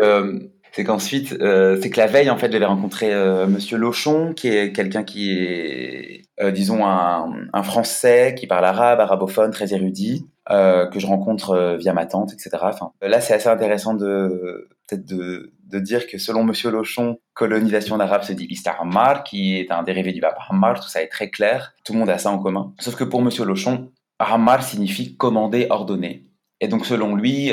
c'est 0.73 0.83
qu'ensuite, 0.83 1.33
euh, 1.41 1.79
c'est 1.81 1.89
que 1.89 1.99
la 1.99 2.07
veille, 2.07 2.29
en 2.29 2.37
fait, 2.37 2.51
j'avais 2.51 2.65
rencontré 2.65 3.13
euh, 3.13 3.47
Monsieur 3.47 3.77
Lochon, 3.77 4.33
qui 4.33 4.49
est 4.49 4.71
quelqu'un 4.71 5.03
qui 5.03 5.31
est, 5.31 6.21
euh, 6.41 6.51
disons, 6.51 6.85
un, 6.85 7.63
Français 7.63 8.35
qui 8.37 8.47
parle 8.47 8.65
arabe, 8.65 8.99
arabophone, 8.99 9.51
très 9.51 9.73
érudit, 9.73 10.27
euh, 10.49 10.87
que 10.87 10.99
je 10.99 11.05
rencontre 11.05 11.77
via 11.79 11.93
ma 11.93 12.05
tante, 12.05 12.33
etc. 12.33 12.57
Là, 13.01 13.21
c'est 13.21 13.33
assez 13.33 13.49
intéressant 13.49 13.93
de 13.93 14.69
peut-être 14.87 15.05
de, 15.05 15.51
dire 15.79 16.07
que 16.07 16.17
selon 16.17 16.43
Monsieur 16.43 16.71
Lochon, 16.71 17.19
colonisation 17.33 17.97
d'arabe 17.97 18.23
se 18.23 18.33
dit 18.33 18.47
Hammar, 18.65 19.23
qui 19.23 19.59
est 19.59 19.71
un 19.71 19.83
dérivé 19.83 20.13
du 20.13 20.21
verbe 20.21 20.35
Hammar, 20.49 20.79
tout 20.79 20.89
ça 20.89 21.03
est 21.03 21.07
très 21.07 21.29
clair, 21.29 21.73
tout 21.83 21.93
le 21.93 21.99
monde 21.99 22.09
a 22.09 22.17
ça 22.17 22.31
en 22.31 22.39
commun. 22.39 22.73
Sauf 22.79 22.95
que 22.95 23.03
pour 23.03 23.21
Monsieur 23.21 23.45
Lochon, 23.45 23.91
Hammar 24.17 24.63
signifie 24.63 25.15
commander, 25.15 25.67
ordonner. 25.69 26.25
Et 26.59 26.67
donc, 26.67 26.85
selon 26.85 27.15
lui, 27.15 27.51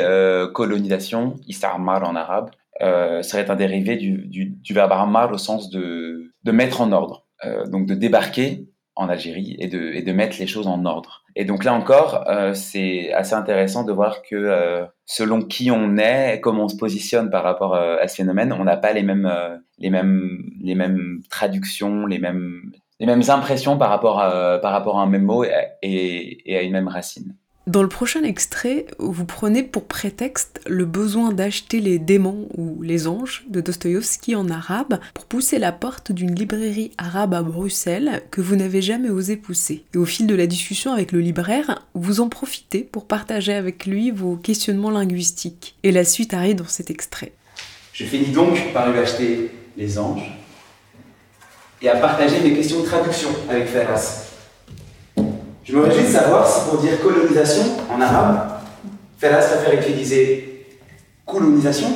colonisation, 0.54 1.34
Istarmar 1.46 2.08
en 2.08 2.16
arabe, 2.16 2.50
euh, 2.82 3.22
serait 3.22 3.50
un 3.50 3.56
dérivé 3.56 3.96
du, 3.96 4.58
verbe 4.70 4.92
ammar 4.92 5.32
au 5.32 5.38
sens 5.38 5.70
de, 5.70 6.32
mettre 6.44 6.80
en 6.80 6.92
ordre, 6.92 7.26
euh, 7.44 7.66
donc 7.66 7.86
de 7.86 7.94
débarquer 7.94 8.68
en 8.96 9.10
Algérie 9.10 9.56
et 9.58 9.68
de, 9.68 9.92
et 9.92 10.02
de 10.02 10.12
mettre 10.12 10.38
les 10.38 10.46
choses 10.46 10.66
en 10.66 10.84
ordre. 10.86 11.24
Et 11.36 11.44
donc 11.44 11.64
là 11.64 11.74
encore, 11.74 12.24
euh, 12.28 12.54
c'est 12.54 13.12
assez 13.12 13.34
intéressant 13.34 13.84
de 13.84 13.92
voir 13.92 14.22
que 14.22 14.34
euh, 14.34 14.86
selon 15.04 15.42
qui 15.42 15.70
on 15.70 15.98
est, 15.98 16.40
comment 16.40 16.64
on 16.64 16.68
se 16.68 16.76
positionne 16.76 17.28
par 17.30 17.44
rapport 17.44 17.74
euh, 17.74 17.98
à 18.00 18.08
ce 18.08 18.16
phénomène, 18.16 18.54
on 18.54 18.64
n'a 18.64 18.78
pas 18.78 18.94
les 18.94 19.02
mêmes, 19.02 19.26
euh, 19.26 21.18
traductions, 21.28 22.06
les 22.06 22.18
mêmes, 22.18 22.72
impressions 23.28 23.76
par 23.76 23.90
rapport 23.90 24.18
à, 24.18 24.60
un 24.64 25.06
même 25.06 25.24
mot 25.24 25.44
et 25.44 26.56
à 26.56 26.62
une 26.62 26.72
même 26.72 26.88
racine. 26.88 27.36
Dans 27.66 27.82
le 27.82 27.88
prochain 27.88 28.22
extrait, 28.22 28.86
vous 29.00 29.24
prenez 29.24 29.64
pour 29.64 29.86
prétexte 29.86 30.60
le 30.68 30.84
besoin 30.84 31.32
d'acheter 31.32 31.80
les 31.80 31.98
démons 31.98 32.46
ou 32.56 32.80
les 32.80 33.08
anges 33.08 33.44
de 33.48 33.60
Dostoïevski 33.60 34.36
en 34.36 34.48
arabe 34.48 35.00
pour 35.14 35.24
pousser 35.24 35.58
la 35.58 35.72
porte 35.72 36.12
d'une 36.12 36.32
librairie 36.32 36.92
arabe 36.96 37.34
à 37.34 37.42
Bruxelles 37.42 38.22
que 38.30 38.40
vous 38.40 38.54
n'avez 38.54 38.82
jamais 38.82 39.10
osé 39.10 39.36
pousser. 39.36 39.82
Et 39.94 39.98
au 39.98 40.04
fil 40.04 40.28
de 40.28 40.36
la 40.36 40.46
discussion 40.46 40.92
avec 40.92 41.10
le 41.10 41.18
libraire, 41.18 41.84
vous 41.94 42.20
en 42.20 42.28
profitez 42.28 42.84
pour 42.84 43.04
partager 43.06 43.52
avec 43.52 43.84
lui 43.84 44.12
vos 44.12 44.36
questionnements 44.36 44.90
linguistiques. 44.90 45.74
Et 45.82 45.90
la 45.90 46.04
suite 46.04 46.34
arrive 46.34 46.54
dans 46.54 46.68
cet 46.68 46.90
extrait. 46.90 47.32
Je 47.92 48.04
finis 48.04 48.30
donc 48.30 48.72
par 48.72 48.92
lui 48.92 49.00
acheter 49.00 49.50
les 49.76 49.98
anges 49.98 50.30
et 51.82 51.88
à 51.88 51.96
partager 51.96 52.38
mes 52.44 52.54
questions 52.54 52.82
de 52.82 52.86
traduction 52.86 53.30
avec 53.50 53.66
Ferras. 53.66 54.25
Je 55.68 55.74
me 55.74 55.82
réjouis 55.82 56.04
de 56.04 56.08
savoir 56.08 56.46
si 56.46 56.68
pour 56.68 56.78
dire 56.78 57.00
colonisation 57.00 57.64
en 57.90 58.00
arabe, 58.00 58.60
Ferraz 59.18 59.48
préfère 59.48 59.80
utiliser 59.80 60.76
colonisation, 61.24 61.88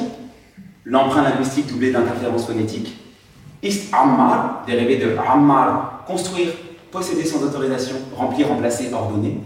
l'emprunt 0.85 1.22
linguistique 1.22 1.68
doublé 1.68 1.92
d'interférences 1.92 2.46
phonétiques, 2.46 2.96
ist 3.62 3.94
ammar, 3.94 4.64
dérivé 4.66 4.96
de 4.96 5.16
ammar, 5.16 6.02
construire, 6.04 6.52
posséder 6.90 7.24
sans 7.24 7.44
autorisation, 7.44 7.94
remplir, 8.16 8.48
remplacer, 8.48 8.92
ordonner, 8.92 9.38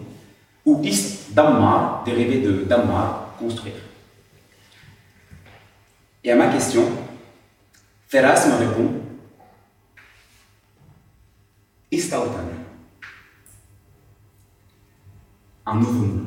ou 0.65 0.81
ist 0.83 1.35
dammar, 1.35 2.03
dérivé 2.07 2.41
de 2.41 2.65
dammar, 2.65 3.35
construire. 3.39 3.75
Et 6.23 6.33
à 6.33 6.37
ma 6.37 6.47
question, 6.47 6.85
Ferraz 8.09 8.47
me 8.49 8.57
répond 8.57 8.91
istautan 11.91 12.64
un 15.67 15.77
nouveau 15.77 16.05
mot. 16.05 16.23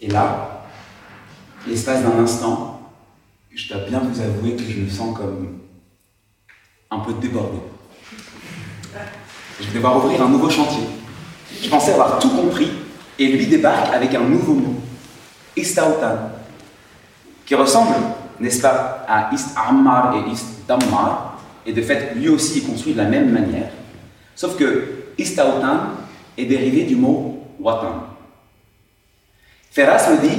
Et 0.00 0.08
là, 0.08 0.64
l'espace 1.66 2.02
d'un 2.02 2.18
instant, 2.18 2.92
je 3.54 3.72
dois 3.72 3.84
bien 3.88 4.00
vous 4.00 4.20
avouer 4.20 4.56
que 4.56 4.64
je 4.64 4.80
me 4.80 4.88
sens 4.88 5.16
comme 5.16 5.60
un 6.90 6.98
peu 7.00 7.14
débordé. 7.14 7.58
Je 9.60 9.66
vais 9.66 9.74
devoir 9.74 9.96
ouvrir 10.04 10.22
un 10.22 10.28
nouveau 10.28 10.50
chantier. 10.50 10.84
Je 11.62 11.68
pensais 11.68 11.92
avoir 11.92 12.18
tout 12.18 12.30
compris 12.30 12.70
et 13.18 13.28
lui 13.28 13.46
débarque 13.46 13.94
avec 13.94 14.14
un 14.14 14.24
nouveau 14.24 14.54
mot, 14.54 14.80
Istautan, 15.56 16.30
qui 17.46 17.54
ressemble, 17.54 17.94
n'est-ce 18.40 18.60
pas, 18.60 19.04
à 19.08 19.32
Ist 19.32 19.56
Ammar 19.56 20.16
et 20.16 20.30
Ist 20.30 20.54
et 21.66 21.72
de 21.72 21.82
fait, 21.82 22.14
lui 22.14 22.28
aussi 22.28 22.58
est 22.58 22.62
construit 22.62 22.92
de 22.92 22.98
la 22.98 23.08
même 23.08 23.30
manière, 23.30 23.70
sauf 24.34 24.56
que 24.56 25.04
Istautan 25.18 25.90
est 26.36 26.44
dérivé 26.44 26.84
du 26.84 26.96
mot 26.96 27.38
watan. 27.60 28.06
Ferras 29.70 30.08
me 30.10 30.18
dit 30.18 30.38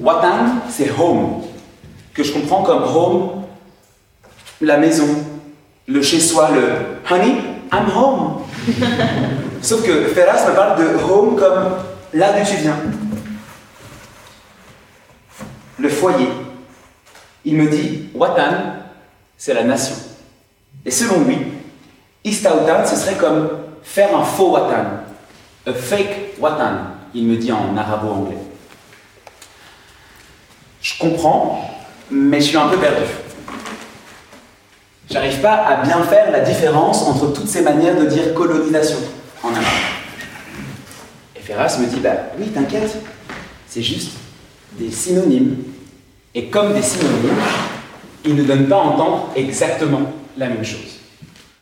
watan, 0.00 0.60
c'est 0.68 0.90
home, 0.90 1.42
que 2.14 2.22
je 2.22 2.32
comprends 2.32 2.62
comme 2.62 2.82
home, 2.84 3.44
la 4.60 4.76
maison, 4.78 5.06
le 5.86 6.02
chez-soi, 6.02 6.50
le 6.50 7.12
honey, 7.14 7.36
I'm 7.72 7.88
home. 7.94 8.42
Sauf 9.62 9.84
que 9.84 10.08
Ferras 10.08 10.48
me 10.48 10.54
parle 10.54 10.78
de 10.78 10.98
home 11.02 11.36
comme 11.36 11.76
là 12.12 12.32
d'où 12.32 12.44
tu 12.48 12.56
viens, 12.56 12.76
le 15.78 15.88
foyer. 15.88 16.28
Il 17.44 17.56
me 17.56 17.68
dit 17.68 18.10
watan, 18.14 18.54
c'est 19.36 19.54
la 19.54 19.64
nation. 19.64 19.96
Et 20.84 20.90
selon 20.90 21.24
lui, 21.24 21.38
Istautan, 22.24 22.86
ce 22.86 22.96
serait 22.96 23.16
comme 23.16 23.48
faire 23.82 24.16
un 24.16 24.22
faux 24.22 24.52
watan, 24.52 25.02
a 25.66 25.72
fake 25.72 26.38
watan. 26.40 26.92
il 27.14 27.26
me 27.26 27.36
dit 27.36 27.52
en 27.52 27.76
arabo-anglais. 27.76 28.38
Je 30.80 30.98
comprends, 30.98 31.70
mais 32.10 32.40
je 32.40 32.46
suis 32.46 32.56
un 32.56 32.68
peu 32.68 32.78
perdu. 32.78 33.04
J'arrive 35.10 35.40
pas 35.40 35.54
à 35.66 35.82
bien 35.84 36.02
faire 36.04 36.30
la 36.30 36.40
différence 36.40 37.02
entre 37.02 37.32
toutes 37.32 37.48
ces 37.48 37.62
manières 37.62 37.96
de 37.96 38.06
dire 38.06 38.34
colonisation 38.34 38.98
en 39.42 39.50
arabe. 39.50 39.64
Et 41.36 41.40
Ferras 41.40 41.78
me 41.80 41.86
dit 41.86 42.00
Bah 42.00 42.16
oui, 42.38 42.46
t'inquiète, 42.48 42.96
c'est 43.66 43.82
juste 43.82 44.12
des 44.78 44.90
synonymes. 44.90 45.56
Et 46.34 46.46
comme 46.46 46.72
des 46.72 46.82
synonymes, 46.82 47.42
ils 48.24 48.34
ne 48.34 48.42
donnent 48.42 48.68
pas 48.68 48.76
à 48.76 48.80
entendre 48.80 49.30
exactement 49.36 50.00
la 50.38 50.48
même 50.48 50.64
chose. 50.64 51.01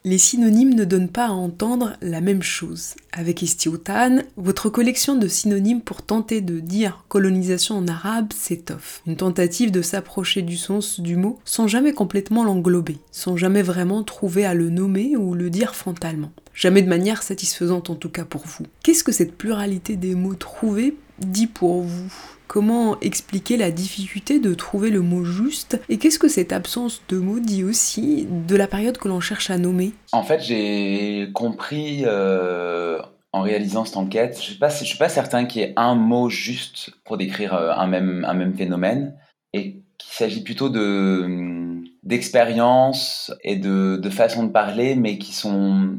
Les 0.03 0.17
synonymes 0.17 0.73
ne 0.73 0.87
donnent 0.87 1.11
pas 1.11 1.27
à 1.27 1.33
entendre 1.33 1.93
la 2.01 2.23
même 2.23 2.43
chose. 2.43 2.95
Avec 3.13 3.43
Istiotan, 3.43 4.21
votre 4.39 4.71
collection 4.71 5.15
de 5.15 5.29
synonymes 5.29 5.83
pour 5.83 6.01
tenter 6.01 6.41
de 6.41 6.59
dire 6.59 7.05
colonisation 7.09 7.77
en 7.77 7.87
arabe 7.87 8.33
s'étoffe. 8.33 9.03
Une 9.07 9.17
tentative 9.17 9.71
de 9.71 9.83
s'approcher 9.83 10.41
du 10.41 10.57
sens 10.57 11.01
du 11.01 11.17
mot 11.17 11.39
sans 11.45 11.69
jamais 11.69 11.93
complètement 11.93 12.45
l'englober, 12.45 12.97
sans 13.13 13.37
jamais 13.37 13.61
vraiment 13.61 14.03
trouver 14.03 14.47
à 14.47 14.55
le 14.55 14.71
nommer 14.71 15.19
ou 15.19 15.35
le 15.35 15.51
dire 15.51 15.75
frontalement. 15.75 16.33
Jamais 16.55 16.81
de 16.81 16.89
manière 16.89 17.23
satisfaisante 17.23 17.91
en 17.91 17.95
tout 17.95 18.09
cas 18.09 18.25
pour 18.25 18.47
vous. 18.47 18.65
Qu'est-ce 18.83 19.05
que 19.05 19.13
cette 19.13 19.37
pluralité 19.37 19.97
des 19.97 20.15
mots 20.15 20.35
trouvés 20.35 20.97
dit 21.19 21.47
pour 21.47 21.83
vous? 21.83 22.11
Comment 22.51 22.99
expliquer 22.99 23.57
la 23.57 23.71
difficulté 23.71 24.41
de 24.41 24.55
trouver 24.55 24.91
le 24.91 25.03
mot 25.03 25.23
juste 25.23 25.81
Et 25.89 25.99
qu'est-ce 25.99 26.19
que 26.19 26.27
cette 26.27 26.53
absence 26.53 27.01
de 27.09 27.17
mots 27.17 27.39
dit 27.39 27.63
aussi 27.63 28.27
de 28.29 28.57
la 28.57 28.67
période 28.67 28.99
que 28.99 29.07
l'on 29.07 29.21
cherche 29.21 29.51
à 29.51 29.57
nommer? 29.57 29.93
En 30.11 30.25
fait, 30.25 30.41
j'ai 30.43 31.31
compris 31.33 32.03
euh, 32.07 32.99
en 33.31 33.43
réalisant 33.43 33.85
cette 33.85 33.99
enquête, 33.99 34.35
je 34.43 34.57
ne 34.61 34.71
suis, 34.85 34.99
pas 34.99 35.09
certain 35.09 35.45
qu'il 35.45 35.63
y 35.63 35.65
ait 35.65 35.75
un 35.77 35.95
mot 35.95 36.29
juste 36.29 36.91
pour 37.05 37.17
décrire 37.17 37.55
euh, 37.55 37.71
un 37.71 37.87
même, 37.87 38.55
phénomène, 38.57 39.15
et 39.53 39.85
qu'il 39.97 40.13
s'agit 40.13 40.43
plutôt 40.43 40.71
de 40.71 41.79
d'expériences 42.03 43.33
et 43.45 43.55
de, 43.55 43.95
de 43.95 44.11
façons 44.11 44.43
de 44.43 44.51
parler, 44.51 44.97
mais 44.97 45.19
qui 45.19 45.33
sont, 45.33 45.99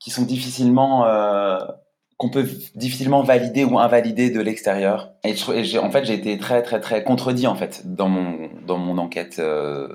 qui 0.00 0.08
sont 0.10 0.22
difficilement... 0.22 1.06
Euh, 1.06 1.58
qu'on 2.24 2.30
peut 2.30 2.48
difficilement 2.74 3.22
valider 3.22 3.64
ou 3.64 3.78
invalider 3.78 4.30
de 4.30 4.40
l'extérieur. 4.40 5.12
Et, 5.24 5.34
en 5.78 5.90
fait, 5.90 6.06
j'ai 6.06 6.14
été 6.14 6.38
très, 6.38 6.62
très, 6.62 6.80
très 6.80 7.04
contredit 7.04 7.46
en 7.46 7.54
fait 7.54 7.82
dans 7.84 8.08
mon 8.08 8.48
dans 8.66 8.78
mon 8.78 8.96
enquête, 8.96 9.36
euh, 9.40 9.88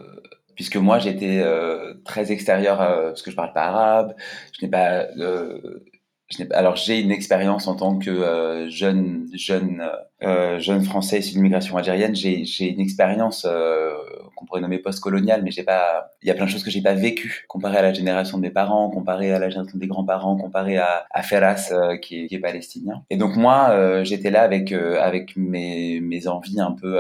puisque 0.56 0.76
moi 0.76 1.00
j'étais 1.00 1.42
euh, 1.44 1.96
très 2.06 2.32
extérieur 2.32 2.82
euh, 2.82 3.08
parce 3.08 3.24
que 3.24 3.32
je 3.32 3.36
parle 3.36 3.52
pas 3.54 3.64
arabe, 3.64 4.16
je 4.54 4.64
n'ai 4.64 4.70
pas 4.70 5.08
alors 6.52 6.76
j'ai 6.76 7.00
une 7.00 7.12
expérience 7.12 7.68
en 7.68 7.76
tant 7.76 7.98
que 7.98 8.10
euh, 8.12 8.70
jeune 8.70 9.28
jeune 9.34 9.84
euh, 10.22 10.60
jeune 10.60 10.84
français 10.84 11.20
issu 11.20 11.32
de 11.32 11.36
l'immigration 11.38 11.76
algérienne. 11.76 12.16
J'ai 12.16 12.70
une 12.70 12.80
expérience 12.80 13.48
euh, 13.50 13.94
qu'on 14.36 14.46
pourrait 14.46 14.62
nommer 14.62 14.78
post-coloniale, 14.78 15.42
mais 15.44 15.50
j'ai 15.50 15.64
pas. 15.64 16.12
Il 16.22 16.28
y 16.28 16.32
a 16.32 16.36
plein 16.36 16.46
de 16.46 16.50
choses 16.50 16.64
que 16.64 16.70
j'ai 16.70 16.82
pas 16.82 16.94
vécues 16.94 17.46
comparé 17.48 17.78
à 17.78 17.82
la 17.82 17.94
génération 17.94 18.38
de 18.38 18.44
mes 18.44 18.52
parents, 18.52 18.90
comparé 18.90 19.34
à 19.34 19.40
la 19.40 19.50
génération 19.50 19.80
des 19.80 19.88
grands-parents, 19.88 20.38
comparé 20.38 20.78
à, 20.78 21.06
à 21.10 21.24
Ferras 21.24 21.72
qui 22.02 22.22
est, 22.22 22.28
qui, 22.28 22.36
est, 22.36 22.40
palestinien. 22.40 23.04
Et 23.10 23.18
donc 23.18 23.36
moi 23.36 24.04
j'étais 24.04 24.30
là 24.30 24.44
avec 24.44 24.72
avec 24.72 25.36
mes 25.36 26.00
mes 26.00 26.28
envies 26.28 26.62
un 26.62 26.74
peu 26.74 27.00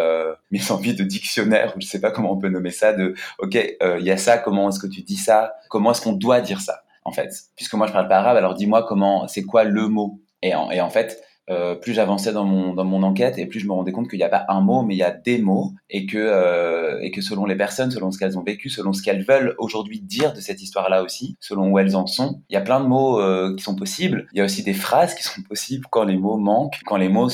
mes 0.50 0.60
envies 0.72 0.96
de 0.96 1.04
dictionnaire 1.04 1.74
ou 1.76 1.82
je 1.82 1.86
sais 1.86 2.02
pas 2.02 2.10
comment 2.10 2.32
on 2.32 2.38
peut 2.38 2.50
nommer 2.50 2.72
ça. 2.72 2.94
De 2.94 3.13
ok 3.38 3.78
il 4.00 4.06
y 4.06 4.12
a 4.12 4.18
ça, 4.18 4.39
comment 4.39 4.70
est-ce 4.70 4.80
que 4.80 4.88
tu 4.88 5.02
dis 5.02 5.18
ça, 5.18 5.54
comment 5.70 5.92
est-ce 5.92 6.02
qu'on 6.02 6.13
doit 6.13 6.42
dire 6.42 6.62
ça? 6.62 6.82
En 7.06 7.12
fait. 7.12 7.32
Puisque 7.56 7.74
moi, 7.74 7.88
je 7.88 7.94
parle 7.94 8.08
pas 8.08 8.18
arabe, 8.18 8.38
alors 8.38 8.54
dis-moi 8.54 8.84
comment, 8.84 9.28
c'est 9.28 9.44
quoi 9.44 9.64
le 9.64 9.88
mot? 9.88 10.20
Et 10.42 10.56
en, 10.56 10.72
et 10.72 10.82
en 10.82 10.90
fait, 10.90 11.22
euh, 11.50 11.76
plus 11.76 11.94
j'avançais 11.94 12.32
dans 12.32 12.44
mon, 12.44 12.74
dans 12.74 12.84
mon 12.84 13.02
enquête 13.04 13.38
et 13.38 13.46
plus 13.46 13.60
je 13.60 13.68
me 13.68 13.74
rendais 13.74 13.92
compte 13.92 14.10
qu'il 14.10 14.20
n'y 14.20 14.26
a 14.26 14.30
pas 14.30 14.46
un 14.50 14.62
mot, 14.62 14.84
mais 14.84 14.96
il 14.96 15.00
y 15.00 15.04
a 15.04 15.12
des 15.12 15.40
mots 15.40 15.72
et 15.90 16.06
que, 16.06 16.18
euh, 16.18 17.00
et 17.02 17.12
que 17.12 17.22
selon 17.22 17.46
les 17.46 17.56
personnes, 17.56 17.90
selon 17.90 18.12
ce 18.12 18.20
qu'elles 18.20 18.38
ont 18.38 18.44
vécu, 18.44 18.70
selon 18.70 18.94
ce 18.94 19.02
qu'elles 19.02 19.24
veulent 19.24 19.56
aujourd'hui 19.58 20.00
dire 20.00 20.34
de 20.34 20.42
cette 20.42 20.62
histoire-là 20.62 21.04
aussi, 21.04 21.38
selon 21.40 21.72
où 21.72 21.80
elles 21.80 21.96
en 21.96 22.06
sont, 22.06 22.42
il 22.50 22.54
y 22.54 22.58
a 22.58 22.62
plein 22.62 22.80
de 22.80 22.86
mots 22.86 23.20
euh, 23.20 23.56
qui 23.56 23.64
sont 23.64 23.76
possibles. 23.76 24.28
Il 24.34 24.38
y 24.38 24.42
a 24.42 24.46
aussi 24.46 24.64
des 24.64 24.74
phrases 24.74 25.16
qui 25.16 25.24
sont 25.24 25.42
possibles 25.42 25.86
quand 25.90 26.04
les 26.04 26.18
mots 26.18 26.38
manquent, 26.38 26.82
quand 26.86 26.98
les 26.98 27.10
mots 27.10 27.30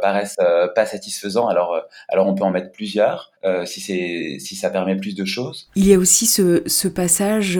paraissent 0.00 0.36
pas 0.74 0.86
satisfaisants. 0.86 1.48
Alors, 1.48 1.80
alors 2.08 2.26
on 2.26 2.34
peut 2.34 2.44
en 2.44 2.50
mettre 2.50 2.72
plusieurs. 2.72 3.32
si 3.64 3.80
si 3.80 4.56
ça 4.56 4.70
permet 4.70 4.96
plus 4.96 5.14
de 5.14 5.24
choses. 5.24 5.68
Il 5.76 5.86
y 5.86 5.94
a 5.94 5.98
aussi 5.98 6.26
ce, 6.26 6.62
ce 6.66 6.88
passage 6.88 7.56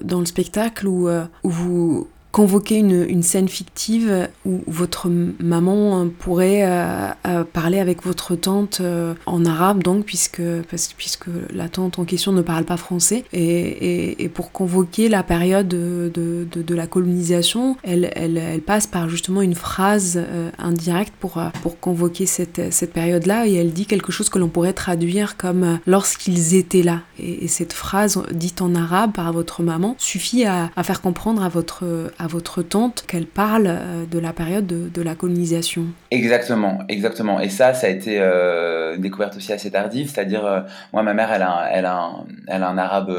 dans 0.00 0.20
le 0.20 0.26
spectacle 0.26 0.86
où, 0.86 1.08
où 1.08 1.50
vous 1.50 2.08
convoquer 2.36 2.76
une, 2.76 3.22
scène 3.22 3.48
fictive 3.48 4.28
où 4.44 4.60
votre 4.66 5.08
maman 5.08 6.06
pourrait 6.18 6.64
euh, 6.64 7.08
euh, 7.26 7.44
parler 7.50 7.78
avec 7.80 8.04
votre 8.04 8.36
tante 8.36 8.82
euh, 8.82 9.14
en 9.24 9.46
arabe, 9.46 9.82
donc, 9.82 10.04
puisque, 10.04 10.42
parce, 10.70 10.92
puisque 10.92 11.28
la 11.50 11.70
tante 11.70 11.98
en 11.98 12.04
question 12.04 12.32
ne 12.32 12.42
parle 12.42 12.64
pas 12.64 12.76
français. 12.76 13.24
Et, 13.32 14.22
et, 14.22 14.28
pour 14.28 14.52
convoquer 14.52 15.08
la 15.08 15.22
période 15.22 15.66
de, 15.66 16.12
de, 16.12 16.74
la 16.74 16.86
colonisation, 16.86 17.78
elle, 17.82 18.10
elle, 18.14 18.60
passe 18.60 18.86
par 18.86 19.08
justement 19.08 19.40
une 19.40 19.54
phrase 19.54 20.20
indirecte 20.58 21.14
pour, 21.18 21.40
pour 21.62 21.80
convoquer 21.80 22.26
cette, 22.26 22.70
cette 22.70 22.92
période-là. 22.92 23.46
Et 23.46 23.54
elle 23.54 23.72
dit 23.72 23.86
quelque 23.86 24.12
chose 24.12 24.28
que 24.28 24.38
l'on 24.38 24.48
pourrait 24.48 24.74
traduire 24.74 25.38
comme 25.38 25.78
lorsqu'ils 25.86 26.54
étaient 26.54 26.82
là. 26.82 27.00
Et, 27.18 27.44
et, 27.44 27.48
cette 27.48 27.72
phrase 27.72 28.22
dite 28.30 28.60
en 28.60 28.74
arabe 28.74 29.12
par 29.12 29.32
votre 29.32 29.62
maman 29.62 29.94
suffit 29.96 30.44
à 30.44 30.70
faire 30.82 31.00
comprendre 31.00 31.42
à 31.42 31.48
votre, 31.48 31.86
votre 32.26 32.62
tante 32.62 33.04
qu'elle 33.06 33.26
parle 33.26 33.66
euh, 33.66 34.06
de 34.06 34.18
la 34.18 34.32
période 34.32 34.66
de, 34.66 35.02
la 35.02 35.14
colonisation. 35.14 35.84
Exactement, 36.10 36.80
exactement. 36.88 37.40
Et 37.40 37.48
ça, 37.48 37.74
ça 37.74 37.86
a 37.86 37.90
été 37.90 38.18
euh, 38.20 38.96
une 38.96 39.02
découverte 39.02 39.36
aussi 39.36 39.52
assez 39.52 39.70
tardive, 39.70 40.10
c'est-à-dire, 40.10 40.44
euh, 40.44 40.60
moi, 40.92 41.02
ma 41.02 41.14
mère, 41.14 41.32
elle 41.32 41.42
a, 41.42 41.68
elle 41.72 41.86
a, 41.86 41.96
un, 41.96 42.26
elle 42.48 42.62
a 42.62 42.68
un 42.68 42.78
arabe. 42.78 43.14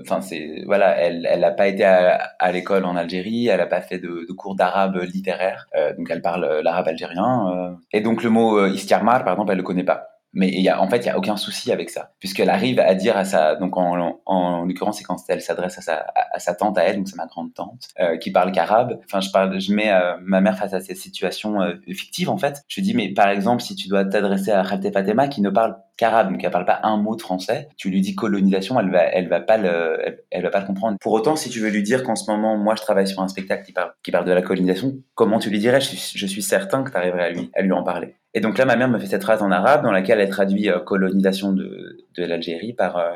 Enfin, 0.00 0.20
c'est 0.20 0.62
voilà, 0.66 0.96
elle, 0.96 1.40
n'a 1.40 1.50
pas 1.50 1.66
été 1.66 1.84
à, 1.84 2.52
l'école 2.52 2.84
en 2.84 2.94
Algérie, 2.94 3.48
elle 3.48 3.58
n'a 3.58 3.66
pas 3.66 3.80
fait 3.80 3.98
de, 3.98 4.24
cours 4.32 4.54
d'arabe 4.54 4.96
littéraire, 5.02 5.66
donc 5.98 6.06
elle 6.10 6.22
parle 6.22 6.60
l'arabe 6.62 6.86
algérien. 6.86 7.76
et 7.92 8.00
donc 8.00 8.22
le 8.22 8.30
mot 8.30 8.64
istiarmar, 8.66 9.24
par 9.24 9.34
exemple, 9.34 9.50
elle 9.50 9.58
le 9.58 9.64
connaît 9.64 9.82
pas. 9.82 10.17
Mais 10.34 10.50
y 10.50 10.68
a, 10.68 10.80
en 10.80 10.88
fait, 10.88 10.98
il 10.98 11.06
y 11.06 11.08
a 11.08 11.16
aucun 11.16 11.36
souci 11.36 11.72
avec 11.72 11.88
ça, 11.88 12.12
puisqu'elle 12.18 12.50
arrive 12.50 12.78
à 12.80 12.94
dire 12.94 13.16
à 13.16 13.24
sa, 13.24 13.56
donc 13.56 13.76
en, 13.76 14.20
en, 14.26 14.64
l'occurrence, 14.64 14.98
c'est 14.98 15.04
quand 15.04 15.16
elle 15.28 15.40
s'adresse 15.40 15.78
à 15.78 15.80
sa, 15.80 16.06
à, 16.32 16.38
sa 16.38 16.54
tante 16.54 16.76
à 16.76 16.82
elle, 16.82 16.96
donc 16.98 17.08
c'est 17.08 17.16
ma 17.16 17.26
grande 17.26 17.54
tante, 17.54 17.88
euh, 17.98 18.18
qui 18.18 18.30
parle 18.30 18.52
qu'arabe. 18.52 19.00
Enfin, 19.06 19.20
je 19.20 19.30
parle, 19.30 19.58
je 19.58 19.72
mets 19.72 19.90
euh, 19.90 20.16
ma 20.20 20.40
mère 20.40 20.58
face 20.58 20.74
à 20.74 20.80
cette 20.80 20.98
situation 20.98 21.62
euh, 21.62 21.74
fictive 21.94 22.28
en 22.28 22.36
fait. 22.36 22.62
Je 22.68 22.76
lui 22.76 22.82
dis, 22.82 22.94
mais 22.94 23.08
par 23.08 23.28
exemple, 23.28 23.62
si 23.62 23.74
tu 23.74 23.88
dois 23.88 24.04
t'adresser 24.04 24.50
à 24.50 24.62
Khalte 24.64 24.92
Fatema, 24.92 25.28
qui 25.28 25.40
ne 25.40 25.50
parle 25.50 25.76
qu'arabe, 25.98 26.32
donc 26.32 26.42
elle 26.42 26.50
parle 26.50 26.64
pas 26.64 26.80
un 26.84 26.96
mot 26.96 27.14
de 27.14 27.20
français, 27.20 27.68
tu 27.76 27.90
lui 27.90 28.00
dis 28.00 28.14
colonisation, 28.14 28.80
elle 28.80 28.90
va, 28.90 29.02
elle 29.02 29.28
va 29.28 29.40
pas 29.40 29.58
le, 29.58 30.22
elle, 30.30 30.42
va 30.42 30.50
pas 30.50 30.60
le 30.60 30.66
comprendre. 30.66 30.96
Pour 31.00 31.12
autant, 31.12 31.36
si 31.36 31.50
tu 31.50 31.60
veux 31.60 31.68
lui 31.68 31.82
dire 31.82 32.04
qu'en 32.04 32.16
ce 32.16 32.30
moment, 32.30 32.56
moi, 32.56 32.74
je 32.76 32.82
travaille 32.82 33.06
sur 33.06 33.20
un 33.20 33.28
spectacle 33.28 33.66
qui 33.66 33.72
parle, 33.72 33.92
qui 34.02 34.10
parle 34.10 34.24
de 34.24 34.32
la 34.32 34.40
colonisation, 34.40 34.94
comment 35.14 35.38
tu 35.38 35.50
lui 35.50 35.58
dirais? 35.58 35.80
Je 35.80 35.96
je 36.14 36.26
suis 36.26 36.42
certain 36.42 36.84
que 36.84 36.90
tu 36.90 36.96
arriverais 36.96 37.24
à 37.24 37.30
lui, 37.30 37.50
à 37.54 37.62
lui 37.62 37.72
en 37.72 37.82
parler. 37.82 38.14
Et 38.32 38.40
donc 38.40 38.56
là, 38.56 38.64
ma 38.64 38.76
mère 38.76 38.88
me 38.88 38.98
fait 38.98 39.06
cette 39.06 39.22
phrase 39.22 39.42
en 39.42 39.50
arabe 39.50 39.82
dans 39.82 39.90
laquelle 39.90 40.20
elle 40.20 40.30
traduit 40.30 40.70
euh, 40.70 40.78
colonisation 40.78 41.52
de, 41.52 42.06
de 42.16 42.24
l'Algérie 42.24 42.72
par, 42.72 42.96
euh, 42.96 43.14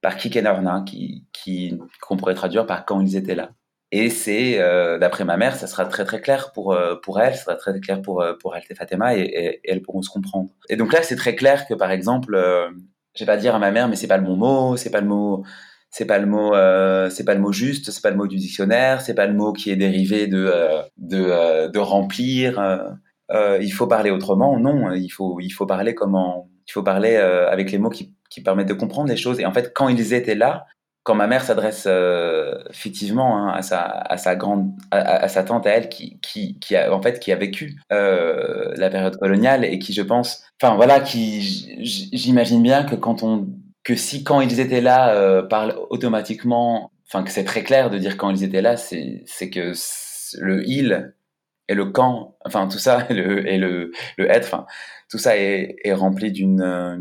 par 0.00 0.16
qui, 0.16 1.24
qui, 1.32 1.78
qu'on 2.00 2.16
pourrait 2.16 2.34
traduire 2.34 2.66
par 2.66 2.84
quand 2.84 3.00
ils 3.00 3.16
étaient 3.16 3.34
là. 3.34 3.50
Et 3.96 4.10
c'est, 4.10 4.60
euh, 4.60 4.98
d'après 4.98 5.24
ma 5.24 5.36
mère, 5.36 5.54
ça 5.54 5.68
sera 5.68 5.84
très 5.84 6.04
très 6.04 6.20
clair 6.20 6.50
pour, 6.52 6.72
euh, 6.72 6.96
pour 6.96 7.20
elle, 7.20 7.34
ça 7.34 7.44
sera 7.44 7.54
très 7.54 7.80
clair 7.80 8.02
pour, 8.02 8.24
pour 8.40 8.56
elle 8.56 8.62
et 8.68 8.74
Fatima, 8.74 9.16
et, 9.16 9.60
elles 9.62 9.82
pourront 9.82 10.02
se 10.02 10.10
comprendre. 10.10 10.50
Et 10.68 10.76
donc 10.76 10.92
là, 10.92 11.02
c'est 11.02 11.16
très 11.16 11.36
clair 11.36 11.66
que 11.68 11.74
par 11.74 11.92
exemple, 11.92 12.36
je 13.14 13.24
vais 13.24 13.26
pas 13.26 13.36
dire 13.36 13.54
à 13.54 13.58
ma 13.60 13.70
mère, 13.70 13.88
mais 13.88 13.94
c'est 13.94 14.08
pas 14.08 14.16
le 14.16 14.24
bon 14.24 14.36
mot, 14.36 14.76
c'est 14.76 14.90
pas 14.90 15.00
le 15.00 15.06
mot, 15.06 15.44
c'est 15.90 16.06
pas 16.06 16.18
le 16.18 16.26
mot, 16.26 16.54
c'est 17.10 17.24
pas 17.24 17.34
le 17.34 17.40
mot 17.40 17.52
juste, 17.52 17.92
c'est 17.92 18.02
pas 18.02 18.10
le 18.10 18.16
mot 18.16 18.26
du 18.26 18.36
dictionnaire, 18.36 19.00
c'est 19.00 19.14
pas 19.14 19.26
le 19.26 19.34
mot 19.34 19.52
qui 19.52 19.70
est 19.70 19.76
dérivé 19.76 20.26
de, 20.26 20.50
de, 20.98 21.78
remplir 21.78 22.60
euh, 23.30 23.58
il 23.60 23.70
faut 23.70 23.86
parler 23.86 24.10
autrement. 24.10 24.58
Non, 24.58 24.92
il 24.92 25.08
faut, 25.08 25.40
il 25.40 25.50
faut 25.50 25.66
parler 25.66 25.94
comment, 25.94 26.50
il 26.68 26.72
faut 26.72 26.82
parler 26.82 27.14
euh, 27.16 27.48
avec 27.50 27.72
les 27.72 27.78
mots 27.78 27.90
qui, 27.90 28.14
qui, 28.30 28.42
permettent 28.42 28.68
de 28.68 28.74
comprendre 28.74 29.08
les 29.08 29.16
choses. 29.16 29.40
Et 29.40 29.46
en 29.46 29.52
fait, 29.52 29.72
quand 29.74 29.88
ils 29.88 30.12
étaient 30.12 30.34
là, 30.34 30.66
quand 31.04 31.14
ma 31.14 31.26
mère 31.26 31.44
s'adresse 31.44 31.84
euh, 31.86 32.58
fictivement 32.72 33.36
hein, 33.36 33.52
à 33.54 33.62
sa 33.62 33.82
à 33.82 34.16
sa 34.16 34.34
grande 34.34 34.72
à, 34.90 35.28
sa 35.28 35.44
tante 35.44 35.66
à 35.66 35.70
elle 35.70 35.88
qui 35.88 36.18
qui 36.20 36.58
qui 36.58 36.76
a 36.76 36.92
en 36.92 37.00
fait 37.00 37.20
qui 37.20 37.30
a 37.30 37.36
vécu 37.36 37.78
euh, 37.92 38.72
la 38.76 38.90
période 38.90 39.16
coloniale 39.18 39.64
et 39.64 39.78
qui 39.78 39.92
je 39.92 40.02
pense 40.02 40.42
enfin 40.60 40.74
voilà 40.74 41.00
qui 41.00 41.40
j'imagine 41.82 42.62
bien 42.62 42.84
que 42.84 42.96
quand 42.96 43.22
on 43.22 43.48
que 43.84 43.94
si 43.94 44.24
quand 44.24 44.40
ils 44.40 44.60
étaient 44.60 44.80
là 44.80 45.14
euh, 45.14 45.42
parle 45.42 45.76
automatiquement 45.90 46.90
enfin 47.06 47.22
que 47.22 47.30
c'est 47.30 47.44
très 47.44 47.62
clair 47.62 47.90
de 47.90 47.98
dire 47.98 48.16
quand 48.16 48.30
ils 48.30 48.42
étaient 48.42 48.62
là 48.62 48.76
c'est 48.76 49.22
c'est 49.26 49.50
que 49.50 49.72
le 50.40 50.66
il 50.66 51.14
et 51.68 51.74
le 51.74 51.86
quand, 51.86 52.36
enfin 52.44 52.68
tout 52.68 52.78
ça, 52.78 53.06
et 53.10 53.14
le, 53.14 53.46
et 53.48 53.58
le, 53.58 53.92
le 54.18 54.30
être, 54.30 54.46
enfin 54.46 54.66
tout 55.10 55.18
ça 55.18 55.36
est, 55.36 55.76
est 55.84 55.94
rempli 55.94 56.32
d'une 56.32 56.60
euh, 56.60 56.98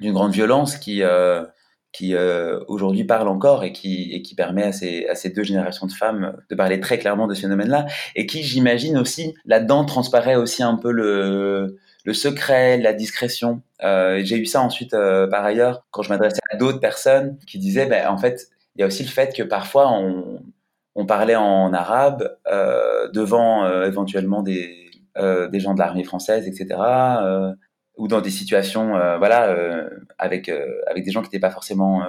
d'une 0.00 0.12
grande 0.12 0.32
violence 0.32 0.76
qui 0.76 1.02
euh, 1.02 1.44
qui 1.94 2.14
euh, 2.14 2.58
aujourd'hui 2.66 3.04
parle 3.04 3.28
encore 3.28 3.62
et 3.62 3.72
qui, 3.72 4.10
et 4.12 4.20
qui 4.20 4.34
permet 4.34 4.64
à 4.64 4.72
ces, 4.72 5.06
à 5.06 5.14
ces 5.14 5.30
deux 5.30 5.44
générations 5.44 5.86
de 5.86 5.92
femmes 5.92 6.36
de 6.50 6.54
parler 6.56 6.80
très 6.80 6.98
clairement 6.98 7.28
de 7.28 7.34
ce 7.34 7.42
phénomène-là, 7.42 7.86
et 8.16 8.26
qui, 8.26 8.42
j'imagine 8.42 8.98
aussi, 8.98 9.34
là-dedans 9.46 9.84
transparaît 9.84 10.34
aussi 10.34 10.64
un 10.64 10.74
peu 10.74 10.90
le, 10.90 11.78
le 12.04 12.12
secret, 12.12 12.78
la 12.78 12.92
discrétion. 12.92 13.62
Euh, 13.84 14.20
J'ai 14.24 14.36
eu 14.36 14.44
ça 14.44 14.60
ensuite, 14.60 14.92
euh, 14.92 15.28
par 15.28 15.44
ailleurs, 15.44 15.84
quand 15.92 16.02
je 16.02 16.08
m'adressais 16.08 16.40
à 16.50 16.56
d'autres 16.56 16.80
personnes 16.80 17.38
qui 17.46 17.58
disaient, 17.58 17.86
ben, 17.86 18.08
en 18.08 18.18
fait, 18.18 18.48
il 18.74 18.80
y 18.80 18.82
a 18.82 18.86
aussi 18.88 19.04
le 19.04 19.08
fait 19.08 19.32
que 19.32 19.44
parfois 19.44 19.88
on, 19.92 20.42
on 20.96 21.06
parlait 21.06 21.36
en 21.36 21.72
arabe 21.72 22.36
devant 23.12 23.82
éventuellement 23.84 24.42
des, 24.42 24.90
des 25.16 25.60
gens 25.60 25.74
de 25.74 25.78
l'armée 25.78 26.02
française, 26.02 26.48
etc. 26.48 26.74
Euh, 27.96 28.02
ou 28.02 28.08
dans 28.08 28.20
des 28.20 28.30
situations, 28.30 28.96
euh, 28.96 29.18
voilà, 29.18 29.48
euh, 29.50 29.88
avec 30.18 30.50
avec 30.86 31.04
des 31.04 31.10
gens 31.10 31.20
qui 31.20 31.28
n'étaient 31.28 31.38
pas 31.38 31.50
forcément 31.50 32.02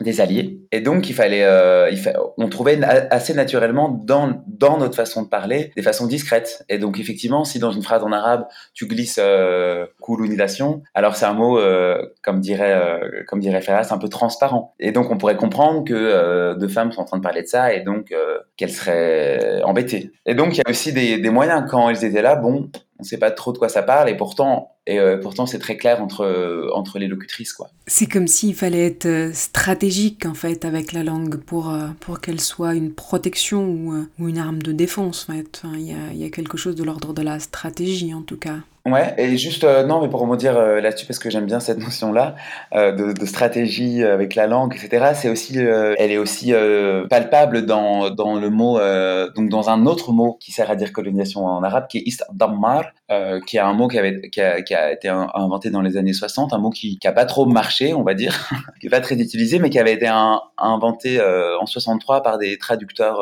des 0.00 0.20
alliés. 0.20 0.58
Et 0.72 0.80
donc, 0.80 1.08
il 1.10 1.14
fallait, 1.14 1.44
euh, 1.44 1.90
on 2.36 2.48
trouvait 2.48 2.82
assez 2.82 3.34
naturellement 3.34 3.88
dans, 3.88 4.42
dans 4.46 4.78
notre 4.78 4.96
façon 4.96 5.22
de 5.22 5.28
parler 5.28 5.70
des 5.76 5.82
façons 5.82 6.06
discrètes. 6.06 6.64
Et 6.68 6.78
donc, 6.78 6.98
effectivement, 6.98 7.44
si 7.44 7.60
dans 7.60 7.70
une 7.70 7.82
phrase 7.82 8.02
en 8.02 8.10
arabe, 8.10 8.46
tu 8.74 8.86
glisses 8.86 9.20
euh, 9.22 9.86
coulonidation, 10.00 10.82
alors 10.94 11.14
c'est 11.14 11.26
un 11.26 11.34
mot, 11.34 11.58
euh, 11.58 12.02
comme 12.22 12.40
dirait, 12.40 12.72
euh, 12.72 13.22
comme 13.28 13.38
dirait 13.38 13.60
Ferras, 13.60 13.88
un 13.92 13.98
peu 13.98 14.08
transparent. 14.08 14.74
Et 14.80 14.90
donc, 14.90 15.10
on 15.10 15.18
pourrait 15.18 15.36
comprendre 15.36 15.84
que 15.84 15.94
euh, 15.94 16.54
deux 16.56 16.68
femmes 16.68 16.90
sont 16.90 17.02
en 17.02 17.04
train 17.04 17.18
de 17.18 17.22
parler 17.22 17.42
de 17.42 17.48
ça 17.48 17.72
et 17.72 17.80
donc 17.80 18.10
euh, 18.10 18.38
qu'elles 18.56 18.72
seraient 18.72 19.62
embêtées. 19.62 20.10
Et 20.26 20.34
donc, 20.34 20.56
il 20.56 20.58
y 20.58 20.62
a 20.66 20.70
aussi 20.70 20.92
des, 20.92 21.18
des 21.18 21.30
moyens. 21.30 21.64
Quand 21.70 21.88
elles 21.90 22.04
étaient 22.04 22.22
là, 22.22 22.34
bon, 22.34 22.70
on 23.02 23.04
sait 23.04 23.18
pas 23.18 23.32
trop 23.32 23.52
de 23.52 23.58
quoi 23.58 23.68
ça 23.68 23.82
parle 23.82 24.08
et 24.08 24.16
pourtant 24.16 24.76
et 24.86 24.98
euh, 24.98 25.18
pourtant 25.18 25.44
c'est 25.44 25.58
très 25.58 25.76
clair 25.76 26.00
entre 26.00 26.24
euh, 26.24 26.70
entre 26.72 27.00
les 27.00 27.08
locutrices 27.08 27.52
quoi. 27.52 27.68
C'est 27.88 28.06
comme 28.06 28.28
s'il 28.28 28.54
fallait 28.54 28.86
être 28.86 29.06
euh, 29.06 29.32
stratégique 29.32 30.24
en 30.24 30.34
fait 30.34 30.64
avec 30.64 30.92
la 30.92 31.02
langue 31.02 31.36
pour 31.36 31.76
pour 31.98 32.20
qu'elle 32.20 32.40
soit 32.40 32.74
une 32.74 32.92
protection 32.92 33.64
ou, 33.64 34.06
ou, 34.20 34.28
une 34.28 34.38
arme 34.38 34.62
de 34.62 34.70
défense 34.70 35.26
en 35.28 35.34
fait. 35.34 35.62
Il 35.74 35.82
y, 35.82 35.92
a, 35.92 36.12
y 36.14 36.24
a 36.24 36.30
quelque 36.30 36.56
chose 36.56 36.76
de 36.76 36.84
l'ordre 36.84 37.12
de 37.12 37.22
la 37.22 37.40
stratégie 37.40 38.14
en 38.14 38.22
tout 38.22 38.38
cas. 38.38 38.58
Ouais, 38.84 39.14
et 39.16 39.36
juste, 39.36 39.62
euh, 39.62 39.84
non, 39.84 40.02
mais 40.02 40.08
pour 40.08 40.18
rebondir 40.18 40.56
euh, 40.56 40.80
là-dessus, 40.80 41.06
parce 41.06 41.20
que 41.20 41.30
j'aime 41.30 41.46
bien 41.46 41.60
cette 41.60 41.78
notion-là, 41.78 42.34
euh, 42.74 42.90
de, 42.90 43.12
de, 43.12 43.26
stratégie 43.26 44.02
avec 44.02 44.34
la 44.34 44.48
langue, 44.48 44.74
etc., 44.74 45.12
c'est 45.14 45.28
aussi, 45.28 45.56
elle 45.58 46.10
est 46.10 46.18
aussi 46.18 46.52
palpable 47.08 47.64
dans, 47.64 48.10
dans 48.10 48.34
le 48.34 48.50
mot, 48.50 48.80
donc 49.36 49.48
dans 49.48 49.70
un 49.70 49.86
autre 49.86 50.12
mot 50.12 50.36
qui 50.40 50.50
sert 50.50 50.68
à 50.68 50.74
dire 50.74 50.92
colonisation 50.92 51.46
en 51.46 51.62
arabe, 51.62 51.86
qui 51.88 51.98
est 51.98 52.02
ist 52.06 52.24
dammar, 52.32 52.86
qui 53.46 53.56
est 53.56 53.60
un 53.60 53.72
mot 53.72 53.86
qui, 53.86 53.98
avait, 53.98 54.20
qui, 54.30 54.40
a, 54.40 54.62
qui 54.62 54.74
a 54.74 54.92
été 54.92 55.08
inventé 55.08 55.70
dans 55.70 55.80
les 55.80 55.96
années 55.96 56.12
60, 56.12 56.52
un 56.52 56.58
mot 56.58 56.70
qui 56.70 56.98
n'a 57.04 57.12
pas 57.12 57.24
trop 57.24 57.46
marché, 57.46 57.94
on 57.94 58.02
va 58.02 58.14
dire, 58.14 58.48
qui 58.80 58.86
n'est 58.86 58.90
pas 58.90 59.00
très 59.00 59.14
utilisé, 59.14 59.60
mais 59.60 59.70
qui 59.70 59.78
avait 59.78 59.94
été 59.94 60.08
un, 60.08 60.40
inventé 60.58 61.20
en 61.20 61.66
63 61.66 62.22
par 62.22 62.38
des 62.38 62.58
traducteurs 62.58 63.20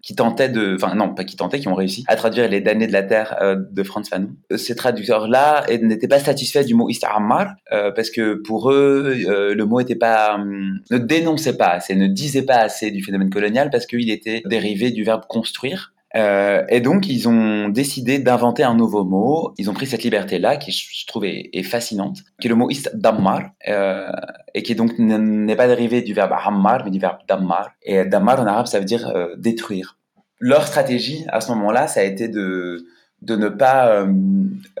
qui 0.00 0.14
tentaient 0.14 0.48
de, 0.48 0.76
enfin 0.76 0.94
non, 0.94 1.12
pas 1.12 1.24
qui 1.24 1.36
tentaient, 1.36 1.58
qui 1.58 1.68
ont 1.68 1.74
réussi 1.74 2.04
à 2.06 2.14
traduire 2.14 2.48
les 2.48 2.60
damnés 2.60 2.86
de 2.86 2.92
la 2.92 3.02
terre 3.02 3.36
de 3.56 3.82
Franz 3.82 4.08
Fanon. 4.08 4.30
Ces 4.54 4.76
traducteurs-là 4.92 5.66
n'étaient 5.82 6.08
pas 6.08 6.18
satisfaits 6.18 6.64
du 6.64 6.74
mot 6.74 6.88
Istamar 6.88 7.54
euh, 7.72 7.90
parce 7.90 8.10
que 8.10 8.34
pour 8.34 8.70
eux, 8.70 9.16
euh, 9.26 9.54
le 9.54 9.64
mot 9.64 9.80
était 9.80 9.96
pas, 9.96 10.38
euh, 10.38 10.70
ne 10.90 10.98
dénonçait 10.98 11.56
pas 11.56 11.68
assez, 11.68 11.94
ne 11.94 12.06
disait 12.06 12.42
pas 12.42 12.56
assez 12.56 12.90
du 12.90 13.02
phénomène 13.02 13.30
colonial 13.30 13.70
parce 13.70 13.86
qu'il 13.86 14.10
était 14.10 14.42
dérivé 14.46 14.90
du 14.90 15.04
verbe 15.04 15.22
construire. 15.28 15.92
Euh, 16.14 16.64
et 16.68 16.80
donc, 16.80 17.08
ils 17.08 17.28
ont 17.28 17.68
décidé 17.68 18.18
d'inventer 18.18 18.62
un 18.62 18.74
nouveau 18.74 19.04
mot. 19.04 19.54
Ils 19.58 19.70
ont 19.70 19.74
pris 19.74 19.86
cette 19.86 20.02
liberté-là, 20.02 20.56
qui 20.56 20.70
je 20.70 21.06
trouve 21.06 21.24
est, 21.24 21.62
fascinante, 21.62 22.18
qui 22.40 22.48
est 22.48 22.50
le 22.50 22.56
mot 22.56 22.68
Dammar, 22.94 23.50
euh, 23.68 24.10
et 24.54 24.62
qui 24.62 24.74
donc 24.74 24.98
n'est 24.98 25.56
pas 25.56 25.66
dérivé 25.66 26.02
du 26.02 26.12
verbe 26.12 26.32
hammar, 26.32 26.84
mais 26.84 26.90
du 26.90 26.98
verbe 26.98 27.18
dammar. 27.28 27.70
Et 27.82 28.04
dammar 28.04 28.40
en 28.40 28.46
arabe, 28.46 28.66
ça 28.66 28.78
veut 28.78 28.84
dire 28.84 29.08
euh, 29.08 29.34
détruire. 29.36 29.98
Leur 30.38 30.66
stratégie 30.66 31.24
à 31.28 31.40
ce 31.40 31.50
moment-là, 31.52 31.86
ça 31.86 32.00
a 32.00 32.02
été 32.02 32.28
de 32.28 32.84
de 33.22 33.36
ne 33.36 33.48
pas 33.48 33.88
euh, 33.88 34.12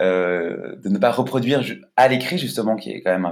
euh, 0.00 0.76
de 0.82 0.88
ne 0.88 0.98
pas 0.98 1.10
reproduire 1.10 1.62
à 1.96 2.08
l'écrit 2.08 2.38
justement 2.38 2.76
qui 2.76 2.90
est 2.90 3.00
quand 3.00 3.12
même 3.12 3.30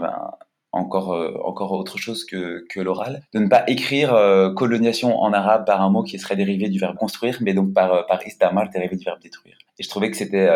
encore 0.72 1.12
euh, 1.12 1.32
encore 1.44 1.72
autre 1.72 1.98
chose 1.98 2.24
que, 2.24 2.64
que 2.70 2.80
l'oral. 2.80 3.22
De 3.34 3.40
ne 3.40 3.48
pas 3.48 3.64
écrire 3.66 4.14
euh, 4.14 4.52
colonisation 4.54 5.18
en 5.18 5.32
arabe 5.32 5.66
par 5.66 5.82
un 5.82 5.90
mot 5.90 6.02
qui 6.04 6.18
serait 6.18 6.36
dérivé 6.36 6.68
du 6.68 6.78
verbe 6.78 6.96
construire 6.96 7.38
mais 7.40 7.54
donc 7.54 7.74
par 7.74 8.06
par 8.06 8.24
istamar 8.26 8.70
dérivé 8.70 8.96
du 8.96 9.04
verbe 9.04 9.20
détruire. 9.20 9.56
Et 9.78 9.82
je 9.82 9.88
trouvais 9.88 10.10
que 10.10 10.16
c'était 10.16 10.48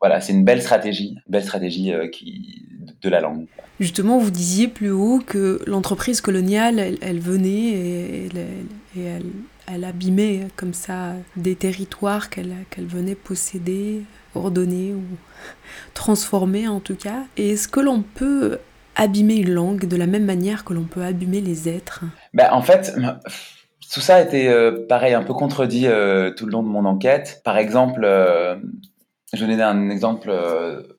voilà 0.00 0.20
c'est 0.20 0.32
une 0.32 0.44
belle 0.44 0.62
stratégie 0.62 1.16
belle 1.28 1.44
stratégie 1.44 1.92
qui 2.12 2.66
de 3.02 3.08
la 3.08 3.20
langue. 3.20 3.46
Justement 3.80 4.18
vous 4.18 4.30
disiez 4.30 4.68
plus 4.68 4.92
haut 4.92 5.20
que 5.26 5.60
l'entreprise 5.66 6.20
coloniale 6.20 6.78
elle, 6.78 6.98
elle 7.02 7.18
venait 7.18 7.48
et, 7.48 8.26
elle, 8.26 8.38
et 8.96 9.04
elle 9.04 9.30
elle 9.72 9.84
abîmait 9.84 10.48
comme 10.56 10.74
ça 10.74 11.12
des 11.36 11.56
territoires 11.56 12.30
qu'elle 12.30 12.54
qu 12.70 12.82
venait 12.82 13.14
posséder, 13.14 14.02
ordonner 14.34 14.92
ou 14.92 15.02
transformer 15.94 16.68
en 16.68 16.80
tout 16.80 16.96
cas. 16.96 17.24
Et 17.36 17.50
est-ce 17.50 17.68
que 17.68 17.80
l'on 17.80 18.02
peut 18.02 18.58
abîmer 18.96 19.36
une 19.36 19.50
langue 19.50 19.86
de 19.86 19.96
la 19.96 20.06
même 20.06 20.24
manière 20.24 20.64
que 20.64 20.72
l'on 20.74 20.84
peut 20.84 21.02
abîmer 21.02 21.40
les 21.40 21.68
êtres? 21.68 22.04
Ben, 22.32 22.48
En 22.52 22.62
fait, 22.62 22.94
tout 23.92 24.00
ça 24.00 24.16
a 24.16 24.20
été 24.22 24.48
euh, 24.48 24.86
pareil, 24.88 25.14
un 25.14 25.22
peu 25.22 25.34
contredit 25.34 25.86
euh, 25.86 26.32
tout 26.32 26.46
le 26.46 26.52
long 26.52 26.62
de 26.62 26.68
mon 26.68 26.84
enquête. 26.84 27.40
Par 27.44 27.56
exemple, 27.56 28.02
euh, 28.04 28.56
je 29.32 29.44
vais 29.44 29.52
donner 29.52 29.62
un 29.62 29.90
exemple, 29.90 30.32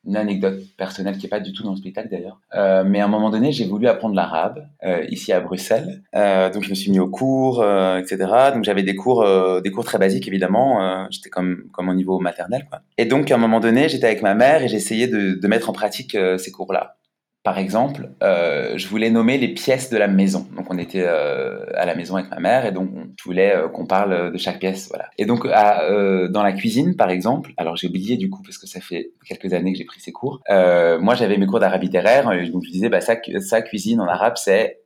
une 0.06 0.18
anecdote 0.18 0.60
personnelle 0.78 1.18
qui 1.18 1.26
est 1.26 1.30
pas 1.30 1.39
du 1.39 1.54
tout 1.54 1.63
dans 1.63 1.72
le 1.72 1.78
spectacle 1.78 2.10
d'ailleurs. 2.10 2.39
Euh, 2.54 2.84
mais 2.86 3.00
à 3.00 3.06
un 3.06 3.08
moment 3.08 3.30
donné, 3.30 3.52
j'ai 3.52 3.65
voulu 3.65 3.88
apprendre 3.88 4.15
l'arabe 4.15 4.68
euh, 4.84 5.06
ici 5.10 5.32
à 5.34 5.39
Bruxelles. 5.39 6.04
Euh, 6.15 6.50
donc 6.52 6.63
je 6.63 6.70
me 6.70 6.76
suis 6.76 6.91
mis 6.91 7.00
au 7.00 7.10
cours, 7.10 7.63
etc. 7.98 8.18
Donc 8.54 8.63
j'avais 8.63 8.84
des 8.84 8.96
cours, 8.96 9.26
des 9.62 9.72
cours 9.72 9.86
très 9.86 9.98
basiques 9.98 10.28
évidemment. 10.28 11.08
J'étais 11.10 11.30
comme 11.30 11.63
comme 11.72 11.89
au 11.89 11.94
niveau 11.94 12.20
maternel. 12.20 12.65
Quoi. 12.70 12.82
Et 12.98 13.06
donc 13.06 13.32
à 13.32 13.36
un 13.36 13.39
moment 13.39 13.60
donné, 13.60 13.89
j'étais 13.89 14.08
avec 14.08 14.22
ma 14.22 14.36
mère 14.36 14.63
et 14.63 14.68
j'essayais 14.68 15.08
de, 15.08 15.39
de 15.39 15.48
mettre 15.48 15.70
en 15.70 15.74
pratique 15.74 16.18
ces 16.38 16.52
cours-là. 16.52 16.96
Par 17.45 17.60
exemple, 17.60 18.10
euh, 18.23 18.73
je 18.75 18.88
voulais 18.88 19.12
nommer 19.12 19.38
les 19.38 19.49
pièces 19.49 19.91
de 19.91 19.97
la 19.97 20.08
maison. 20.08 20.47
Donc, 20.58 20.65
on 20.71 20.79
était 20.79 21.03
euh, 21.05 21.63
à 21.75 21.86
la 21.86 21.93
maison 21.93 22.15
avec 22.15 22.31
ma 22.31 22.39
mère 22.39 22.65
et 22.65 22.71
donc 22.71 22.89
on 22.91 23.05
voulait 23.23 23.55
euh, 23.55 23.69
qu'on 23.69 23.86
parle 23.86 24.34
de 24.34 24.38
chaque 24.39 24.58
pièce. 24.58 24.88
Voilà. 24.89 25.12
Et 25.19 25.27
donc, 25.27 25.45
à, 25.53 25.84
euh, 25.84 26.27
dans 26.27 26.41
la 26.41 26.53
cuisine, 26.53 26.95
par 26.95 27.12
exemple, 27.12 27.53
alors 27.58 27.75
j'ai 27.75 27.88
oublié 27.88 28.17
du 28.17 28.31
coup 28.31 28.41
parce 28.41 28.58
que 28.58 28.65
ça 28.65 28.81
fait 28.81 29.12
quelques 29.27 29.53
années 29.53 29.73
que 29.73 29.77
j'ai 29.77 29.86
pris 29.86 30.01
ces 30.01 30.12
cours. 30.12 30.41
Euh, 30.49 30.99
moi, 30.99 31.13
j'avais 31.13 31.38
mes 31.38 31.45
cours 31.45 31.60
d'arabe 31.60 31.84
littéraire, 31.84 32.23
donc 32.51 32.63
je 32.65 32.71
disais, 32.71 32.89
bah, 32.89 32.99
ça, 32.99 33.15
ça 33.41 33.62
cuisine 33.62 34.01
en 34.01 34.08
arabe, 34.08 34.38
c'est 34.38 34.79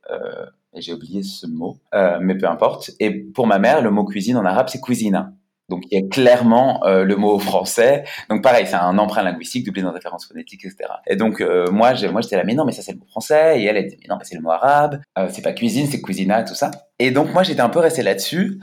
et 0.74 0.82
j'ai 0.82 0.92
oublié 0.92 1.22
ce 1.22 1.46
mot, 1.46 1.78
mais 2.20 2.36
peu 2.36 2.46
importe. 2.46 2.90
Et 3.00 3.10
pour 3.10 3.46
ma 3.46 3.58
mère, 3.58 3.80
le 3.80 3.90
mot 3.90 4.04
cuisine 4.04 4.36
en 4.36 4.44
arabe, 4.44 4.68
c'est 4.68 4.80
cuisina. 4.80 5.32
Donc 5.70 5.84
il 5.90 5.98
y 5.98 6.04
a 6.04 6.06
clairement 6.06 6.84
euh, 6.84 7.04
le 7.04 7.16
mot 7.16 7.38
français. 7.38 8.04
Donc 8.28 8.42
pareil, 8.42 8.66
c'est 8.66 8.74
un 8.74 8.98
emprunt 8.98 9.22
linguistique 9.22 9.64
doublé 9.64 9.82
dans 9.82 9.92
référence 9.92 10.26
phonétique, 10.26 10.64
etc. 10.64 10.90
Et 11.06 11.16
donc 11.16 11.40
euh, 11.40 11.70
moi, 11.70 11.94
moi 12.12 12.20
j'étais 12.20 12.36
là, 12.36 12.44
mais 12.44 12.54
non, 12.54 12.64
mais 12.66 12.72
ça 12.72 12.82
c'est 12.82 12.92
le 12.92 12.98
mot 12.98 13.06
français. 13.06 13.60
Et 13.60 13.64
elle, 13.64 13.76
elle 13.76 13.86
dit, 13.86 13.96
mais 14.00 14.08
non, 14.08 14.16
mais 14.18 14.24
c'est 14.24 14.34
le 14.34 14.42
mot 14.42 14.50
arabe. 14.50 15.00
Euh, 15.18 15.28
c'est 15.30 15.42
pas 15.42 15.52
cuisine, 15.52 15.86
c'est 15.86 16.02
cuisina, 16.02 16.42
tout 16.42 16.54
ça. 16.54 16.70
Et 16.98 17.10
donc 17.10 17.32
moi 17.32 17.42
j'étais 17.42 17.62
un 17.62 17.70
peu 17.70 17.78
resté 17.78 18.02
là-dessus. 18.02 18.60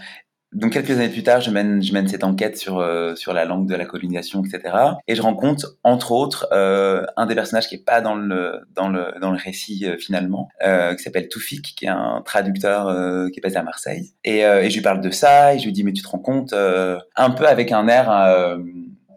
Donc 0.54 0.72
quelques 0.72 0.92
années 0.92 1.10
plus 1.10 1.24
tard, 1.24 1.42
je 1.42 1.52
mène, 1.52 1.84
je 1.84 1.92
mène 1.92 2.08
cette 2.08 2.24
enquête 2.24 2.58
sur 2.58 2.80
euh, 2.80 3.16
sur 3.16 3.34
la 3.34 3.44
langue 3.44 3.68
de 3.68 3.76
la 3.76 3.86
colonisation, 3.86 4.44
etc. 4.44 4.74
Et 5.08 5.14
je 5.14 5.22
rencontre 5.22 5.76
entre 5.84 6.14
autres 6.14 6.48
euh, 6.54 7.06
un 7.18 7.26
des 7.26 7.36
personnages 7.36 7.68
qui 7.68 7.76
est 7.76 7.84
pas 7.84 8.00
dans 8.00 8.16
le 8.16 8.62
dans 8.74 8.88
le 8.88 9.14
dans 9.20 9.32
le 9.32 9.38
récit 9.38 9.86
euh, 9.86 9.98
finalement, 9.98 10.48
euh, 10.66 10.96
qui 10.96 11.04
s'appelle 11.04 11.28
Toufik, 11.28 11.76
qui 11.76 11.86
est 11.86 11.90
un 11.90 12.22
traducteur 12.26 12.88
euh, 12.88 13.28
qui 13.30 13.40
est 13.40 13.44
basé 13.44 13.58
à 13.58 13.64
Marseille. 13.64 14.14
Et, 14.24 14.46
euh, 14.46 14.62
et 14.64 14.70
je 14.70 14.76
lui 14.76 14.82
parle 14.82 15.02
de 15.02 15.12
ça, 15.12 15.54
et 15.54 15.60
je 15.60 15.66
lui 15.66 15.74
dis 15.74 15.84
mais 15.84 15.92
tu 15.92 16.02
te 16.02 16.08
rends 16.08 16.20
compte, 16.20 16.54
un 16.54 17.30
peu 17.32 17.46
avec 17.46 17.74
un 17.74 17.88
air 17.90 18.10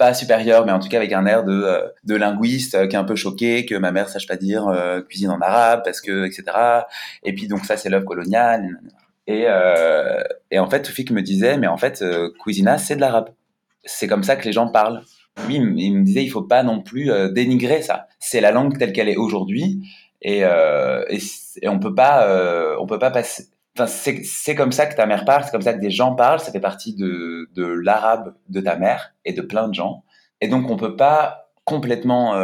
pas 0.00 0.14
supérieur, 0.14 0.64
mais 0.64 0.72
en 0.72 0.78
tout 0.78 0.88
cas 0.88 0.96
avec 0.96 1.12
un 1.12 1.26
air 1.26 1.44
de, 1.44 1.92
de 2.04 2.14
linguiste 2.14 2.88
qui 2.88 2.96
est 2.96 2.98
un 2.98 3.04
peu 3.04 3.16
choqué 3.16 3.66
que 3.66 3.74
ma 3.74 3.92
mère 3.92 4.08
sache 4.08 4.26
pas 4.26 4.36
dire 4.36 4.66
euh, 4.66 5.02
cuisine 5.02 5.28
en 5.28 5.40
arabe 5.40 5.82
parce 5.84 6.00
que 6.00 6.24
etc. 6.24 6.42
Et 7.22 7.34
puis 7.34 7.48
donc 7.48 7.66
ça 7.66 7.76
c'est 7.76 7.90
l'œuvre 7.90 8.06
coloniale. 8.06 8.80
Et, 9.26 9.44
euh, 9.46 10.22
et 10.50 10.58
en 10.58 10.68
fait, 10.68 10.82
Toufik 10.82 11.10
me 11.10 11.22
disait, 11.22 11.56
mais 11.58 11.66
en 11.66 11.76
fait, 11.76 12.02
euh, 12.02 12.30
cuisina, 12.40 12.78
c'est 12.78 12.96
de 12.96 13.00
l'arabe. 13.00 13.30
C'est 13.84 14.08
comme 14.08 14.22
ça 14.22 14.36
que 14.36 14.44
les 14.44 14.52
gens 14.52 14.68
parlent. 14.70 15.02
Lui, 15.46 15.56
il 15.56 15.96
me 15.96 16.04
disait, 16.04 16.22
il 16.22 16.28
faut 16.28 16.42
pas 16.42 16.62
non 16.62 16.82
plus 16.82 17.10
euh, 17.10 17.28
dénigrer 17.28 17.82
ça. 17.82 18.08
C'est 18.18 18.40
la 18.40 18.50
langue 18.50 18.76
telle 18.78 18.92
qu'elle 18.92 19.08
est 19.08 19.16
aujourd'hui, 19.16 19.80
et, 20.22 20.44
euh, 20.44 21.04
et, 21.08 21.18
et, 21.62 21.68
on 21.68 21.78
peut 21.78 21.94
pas, 21.94 22.26
euh, 22.26 22.76
on 22.80 22.86
peut 22.86 22.98
pas 22.98 23.10
passer. 23.10 23.46
Enfin, 23.78 23.86
c'est 23.86 24.54
comme 24.54 24.72
ça 24.72 24.86
que 24.86 24.96
ta 24.96 25.06
mère 25.06 25.24
parle, 25.24 25.44
c'est 25.44 25.52
comme 25.52 25.62
ça 25.62 25.72
que 25.72 25.80
des 25.80 25.90
gens 25.90 26.14
parlent. 26.14 26.40
Ça 26.40 26.52
fait 26.52 26.60
partie 26.60 26.94
de, 26.94 27.48
l'arabe 27.56 28.34
de 28.48 28.60
ta 28.60 28.76
mère 28.76 29.14
et 29.24 29.32
de 29.32 29.40
plein 29.40 29.68
de 29.68 29.74
gens. 29.74 30.04
Et 30.40 30.48
donc, 30.48 30.68
on 30.70 30.76
peut 30.76 30.96
pas 30.96 31.50
complètement 31.64 32.34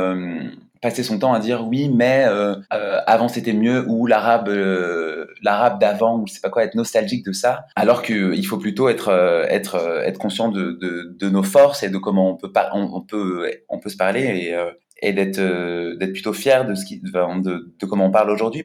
passer 0.81 1.03
son 1.03 1.19
temps 1.19 1.35
à 1.35 1.41
dire 1.41 1.67
oui, 1.67 1.91
mais 1.93 2.25
avant 2.71 3.27
c'était 3.29 3.53
mieux 3.53 3.85
ou 3.89 4.07
l'arabe, 4.07 4.49
l'arabe 5.43 5.81
d'avant 5.81 6.19
ou 6.19 6.27
je 6.27 6.35
sais 6.35 6.41
pas 6.41 6.51
quoi, 6.51 6.65
être 6.65 6.75
nostalgique 6.75 7.25
de 7.25 7.33
ça, 7.33 7.67
alors 7.77 8.03
qu'il 8.03 8.17
euh, 8.17 8.43
faut 8.43 8.59
plutôt 8.59 8.89
être 8.89 9.09
euh, 9.09 9.45
être 9.49 9.77
euh, 9.77 10.03
être 10.03 10.19
conscient 10.19 10.49
de, 10.49 10.79
de, 11.19 11.29
nos 11.29 11.43
forces 11.43 11.83
et 11.83 11.91
de 11.91 11.99
comment 11.99 12.31
on 12.31 12.37
peut 12.37 12.53
pas 12.53 12.71
on, 12.73 13.01
peut 13.01 13.51
on 13.69 13.79
peut 13.79 13.89
se 13.89 13.97
parler 13.97 14.23
et, 14.23 14.55
et 15.03 15.13
d'être 15.13 15.41
d'être 15.99 16.13
plutôt 16.13 16.33
fier 16.33 16.65
de 16.67 16.75
ce 16.75 16.85
qui 16.85 17.01
de, 17.01 17.75
de 17.79 17.87
comment 17.87 18.07
on 18.07 18.11
parle 18.11 18.31
aujourd'hui. 18.31 18.65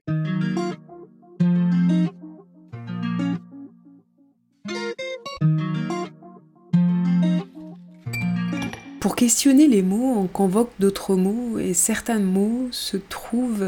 Pour 9.00 9.16
questionner 9.16 9.68
les 9.68 9.82
mots, 9.82 10.16
on 10.16 10.28
convoque 10.28 10.70
d'autres 10.80 11.16
mots 11.16 11.58
et 11.58 11.74
certains 11.74 12.20
mots 12.20 12.68
se 12.70 12.98
trouvent 12.98 13.66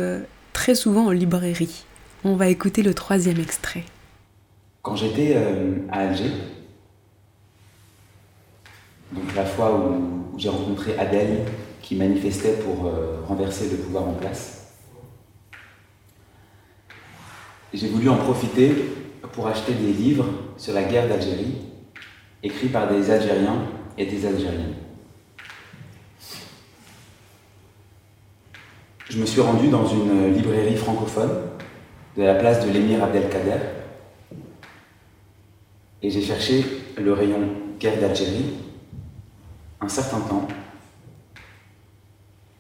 très 0.54 0.76
souvent 0.76 1.08
en 1.08 1.12
librairie. 1.12 1.86
On 2.26 2.38
va 2.38 2.48
écouter 2.48 2.84
le 2.84 2.94
troisième 2.94 3.38
extrait. 3.38 3.84
Quand 4.82 4.96
j'étais 4.96 5.34
euh, 5.36 5.76
à 5.92 6.08
Alger, 6.08 6.32
donc 9.12 9.36
la 9.36 9.44
fois 9.44 9.76
où, 9.76 10.38
j'ai 10.38 10.48
rencontré 10.48 10.98
Adèle 10.98 11.46
qui 11.82 11.96
manifestait 11.96 12.54
pour 12.54 12.86
euh, 12.86 13.20
renverser 13.28 13.70
le 13.70 13.76
pouvoir 13.76 14.08
en 14.08 14.14
place, 14.14 14.72
j'ai 17.74 17.90
voulu 17.90 18.08
en 18.08 18.16
profiter 18.16 18.74
pour 19.34 19.48
acheter 19.48 19.74
des 19.74 19.92
livres 19.92 20.28
sur 20.56 20.74
la 20.74 20.84
guerre 20.84 21.10
d'Algérie, 21.10 21.58
écrits 22.42 22.70
par 22.70 22.88
des 22.88 23.12
Algériens 23.12 23.68
et 23.98 24.06
des 24.06 24.26
Algériennes. 24.26 24.76
Je 29.10 29.20
me 29.20 29.26
suis 29.26 29.42
rendu 29.42 29.68
dans 29.68 29.86
une 29.86 30.34
librairie 30.34 30.78
francophone 30.78 31.53
de 32.18 32.24
la 32.24 32.36
place 32.36 32.66
de 32.66 32.72
l'émir 32.72 33.04
Abdelkader 33.04 33.60
et 36.02 36.10
j'ai 36.10 36.22
cherché 36.22 36.64
le 36.98 37.14
rayon 37.14 37.50
guerre 37.80 38.00
d'Algérie 38.00 38.54
un 39.82 39.90
certain 39.90 40.20
temps 40.22 40.48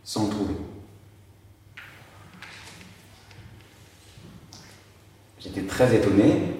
sans 0.03 0.25
le 0.25 0.29
trouver. 0.31 0.55
J'étais 5.39 5.63
très 5.63 5.95
étonné 5.95 6.55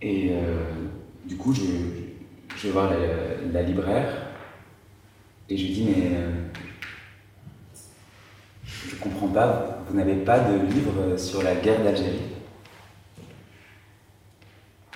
et 0.00 0.30
euh, 0.32 0.64
du 1.24 1.36
coup 1.36 1.52
je, 1.52 1.62
vais 2.62 2.70
voir 2.70 2.92
la, 3.52 3.62
libraire 3.62 4.26
et 5.48 5.56
je 5.56 5.64
lui 5.64 5.72
dis 5.72 5.84
mais 5.84 6.16
euh, 6.16 6.30
je 8.64 8.96
comprends 8.96 9.28
pas, 9.28 9.73
vous 9.86 9.96
n'avez 9.96 10.16
pas 10.16 10.40
de 10.40 10.66
livre 10.72 11.16
sur 11.16 11.42
la 11.42 11.54
guerre 11.54 11.82
d'Algérie 11.82 12.20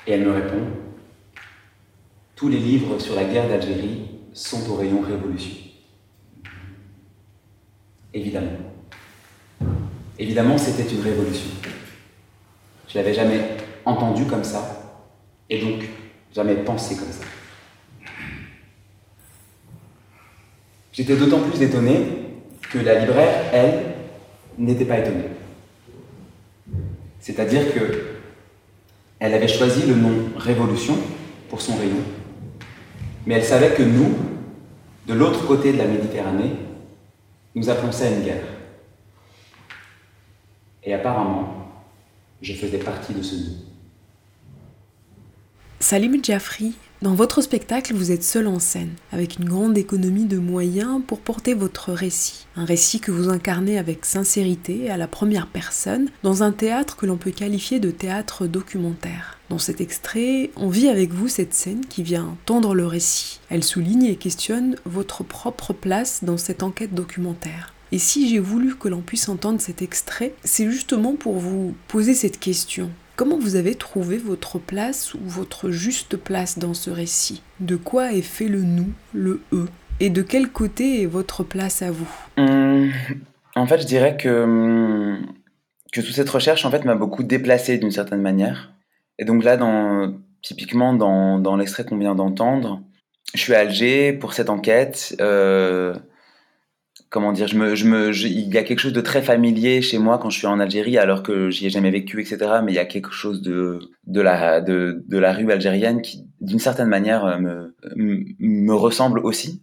Et 0.06 0.12
elle 0.12 0.24
me 0.24 0.32
répond, 0.32 0.62
tous 2.34 2.48
les 2.48 2.58
livres 2.58 2.98
sur 2.98 3.14
la 3.14 3.24
guerre 3.24 3.48
d'Algérie 3.48 4.08
sont 4.32 4.70
au 4.70 4.76
rayon 4.76 5.00
révolution. 5.00 5.56
Évidemment. 8.14 8.52
Évidemment, 10.18 10.56
c'était 10.56 10.88
une 10.88 11.02
révolution. 11.02 11.50
Je 12.88 12.96
l'avais 12.96 13.14
jamais 13.14 13.40
entendu 13.84 14.24
comme 14.24 14.44
ça, 14.44 15.04
et 15.50 15.60
donc 15.60 15.84
jamais 16.34 16.56
pensé 16.56 16.96
comme 16.96 17.12
ça. 17.12 17.24
J'étais 20.92 21.16
d'autant 21.16 21.40
plus 21.40 21.62
étonné 21.62 22.00
que 22.70 22.78
la 22.78 22.98
libraire, 22.98 23.44
elle, 23.52 23.97
n'était 24.58 24.84
pas 24.84 24.98
étonnée. 24.98 25.28
C'est-à-dire 27.20 27.72
que 27.72 28.18
elle 29.20 29.34
avait 29.34 29.48
choisi 29.48 29.86
le 29.86 29.94
nom 29.94 30.30
Révolution 30.36 30.96
pour 31.48 31.60
son 31.60 31.76
rayon, 31.76 32.02
mais 33.26 33.34
elle 33.34 33.44
savait 33.44 33.74
que 33.74 33.82
nous, 33.82 34.16
de 35.06 35.14
l'autre 35.14 35.46
côté 35.46 35.72
de 35.72 35.78
la 35.78 35.86
Méditerranée, 35.86 36.52
nous 37.54 37.68
appelons 37.68 37.90
une 37.90 38.22
guerre. 38.22 38.44
Et 40.84 40.94
apparemment, 40.94 41.68
je 42.40 42.52
faisais 42.52 42.78
partie 42.78 43.12
de 43.12 43.22
ce 43.22 43.34
nous. 43.34 43.56
Salim 45.80 46.22
Jaffri 46.22 46.74
dans 47.00 47.14
votre 47.14 47.42
spectacle, 47.42 47.94
vous 47.94 48.10
êtes 48.10 48.24
seul 48.24 48.48
en 48.48 48.58
scène, 48.58 48.90
avec 49.12 49.38
une 49.38 49.44
grande 49.44 49.78
économie 49.78 50.24
de 50.24 50.38
moyens 50.38 51.00
pour 51.06 51.20
porter 51.20 51.54
votre 51.54 51.92
récit. 51.92 52.46
Un 52.56 52.64
récit 52.64 52.98
que 52.98 53.12
vous 53.12 53.28
incarnez 53.28 53.78
avec 53.78 54.04
sincérité 54.04 54.90
à 54.90 54.96
la 54.96 55.06
première 55.06 55.46
personne, 55.46 56.08
dans 56.24 56.42
un 56.42 56.50
théâtre 56.50 56.96
que 56.96 57.06
l'on 57.06 57.16
peut 57.16 57.30
qualifier 57.30 57.78
de 57.78 57.92
théâtre 57.92 58.48
documentaire. 58.48 59.38
Dans 59.48 59.60
cet 59.60 59.80
extrait, 59.80 60.50
on 60.56 60.70
vit 60.70 60.88
avec 60.88 61.12
vous 61.12 61.28
cette 61.28 61.54
scène 61.54 61.86
qui 61.86 62.02
vient 62.02 62.36
tendre 62.46 62.74
le 62.74 62.86
récit. 62.86 63.38
Elle 63.48 63.62
souligne 63.62 64.06
et 64.06 64.16
questionne 64.16 64.74
votre 64.84 65.22
propre 65.22 65.72
place 65.72 66.24
dans 66.24 66.36
cette 66.36 66.64
enquête 66.64 66.94
documentaire. 66.94 67.74
Et 67.92 67.98
si 67.98 68.28
j'ai 68.28 68.40
voulu 68.40 68.74
que 68.74 68.88
l'on 68.88 69.02
puisse 69.02 69.28
entendre 69.28 69.60
cet 69.60 69.82
extrait, 69.82 70.34
c'est 70.42 70.68
justement 70.68 71.14
pour 71.14 71.38
vous 71.38 71.74
poser 71.86 72.14
cette 72.14 72.40
question. 72.40 72.90
Comment 73.18 73.36
vous 73.36 73.56
avez 73.56 73.74
trouvé 73.74 74.16
votre 74.16 74.60
place 74.60 75.12
ou 75.12 75.18
votre 75.24 75.70
juste 75.70 76.16
place 76.16 76.56
dans 76.60 76.72
ce 76.72 76.88
récit? 76.88 77.42
De 77.58 77.74
quoi 77.74 78.12
est 78.12 78.22
fait 78.22 78.46
le 78.46 78.62
nous, 78.62 78.92
le 79.12 79.40
eux? 79.52 79.68
Et 79.98 80.08
de 80.08 80.22
quel 80.22 80.50
côté 80.50 81.02
est 81.02 81.06
votre 81.06 81.42
place 81.42 81.82
à 81.82 81.90
vous? 81.90 82.08
Hum, 82.36 82.92
En 83.56 83.66
fait, 83.66 83.80
je 83.80 83.86
dirais 83.86 84.16
que, 84.16 84.44
hum, 84.44 85.26
que 85.90 86.00
toute 86.00 86.14
cette 86.14 86.30
recherche 86.30 86.64
en 86.64 86.70
fait, 86.70 86.84
m'a 86.84 86.94
beaucoup 86.94 87.24
déplacé 87.24 87.76
d'une 87.78 87.90
certaine 87.90 88.22
manière. 88.22 88.72
Et 89.18 89.24
donc 89.24 89.42
là, 89.42 89.56
dans, 89.56 90.14
typiquement 90.40 90.94
dans, 90.94 91.40
dans 91.40 91.56
l'extrait 91.56 91.84
qu'on 91.84 91.98
vient 91.98 92.14
d'entendre, 92.14 92.82
je 93.34 93.40
suis 93.40 93.52
à 93.52 93.58
Alger 93.58 94.12
pour 94.12 94.32
cette 94.32 94.48
enquête. 94.48 95.16
Euh, 95.20 95.92
comment 97.10 97.32
dire, 97.32 97.48
je 97.48 97.56
me, 97.56 97.74
je 97.74 97.86
me, 97.86 98.14
il 98.14 98.52
y 98.52 98.58
a 98.58 98.64
quelque 98.64 98.80
chose 98.80 98.92
de 98.92 99.00
très 99.00 99.22
familier 99.22 99.82
chez 99.82 99.98
moi 99.98 100.18
quand 100.18 100.30
je 100.30 100.38
suis 100.38 100.46
en 100.46 100.60
Algérie, 100.60 100.98
alors 100.98 101.22
que 101.22 101.50
j'y 101.50 101.66
ai 101.66 101.70
jamais 101.70 101.90
vécu, 101.90 102.20
etc. 102.20 102.60
Mais 102.62 102.72
il 102.72 102.76
y 102.76 102.80
a 102.80 102.84
quelque 102.84 103.12
chose 103.12 103.42
de, 103.42 103.78
de 104.06 104.20
la, 104.20 104.60
de, 104.60 105.04
de 105.06 105.18
la 105.18 105.32
rue 105.32 105.50
algérienne 105.50 106.02
qui, 106.02 106.26
d'une 106.40 106.58
certaine 106.58 106.88
manière, 106.88 107.38
me, 107.40 107.74
me 107.96 108.74
ressemble 108.74 109.20
aussi. 109.20 109.62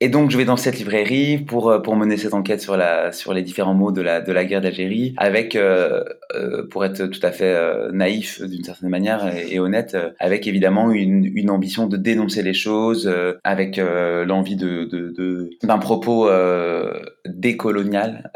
Et 0.00 0.08
donc, 0.08 0.30
je 0.30 0.36
vais 0.36 0.44
dans 0.44 0.56
cette 0.56 0.78
librairie 0.78 1.38
pour, 1.38 1.70
euh, 1.70 1.78
pour 1.78 1.94
mener 1.94 2.16
cette 2.16 2.34
enquête 2.34 2.60
sur, 2.60 2.76
la, 2.76 3.12
sur 3.12 3.32
les 3.32 3.42
différents 3.42 3.74
mots 3.74 3.92
de 3.92 4.02
la, 4.02 4.20
de 4.20 4.32
la 4.32 4.44
guerre 4.44 4.60
d'Algérie, 4.60 5.14
avec, 5.16 5.54
euh, 5.54 6.02
euh, 6.34 6.66
pour 6.68 6.84
être 6.84 7.06
tout 7.06 7.20
à 7.22 7.30
fait 7.30 7.56
naïf 7.92 8.42
d'une 8.42 8.64
certaine 8.64 8.90
manière 8.90 9.32
et, 9.34 9.58
honnête, 9.60 9.96
avec 10.18 10.48
évidemment 10.48 10.90
une, 10.90 11.24
une, 11.34 11.48
ambition 11.48 11.86
de 11.86 11.96
dénoncer 11.96 12.42
les 12.42 12.54
choses, 12.54 13.12
avec 13.44 13.76
l'envie 13.76 14.56
de, 14.56 14.84
de, 14.84 15.50
d'un 15.62 15.78
propos 15.78 16.28
décolonial 17.24 18.30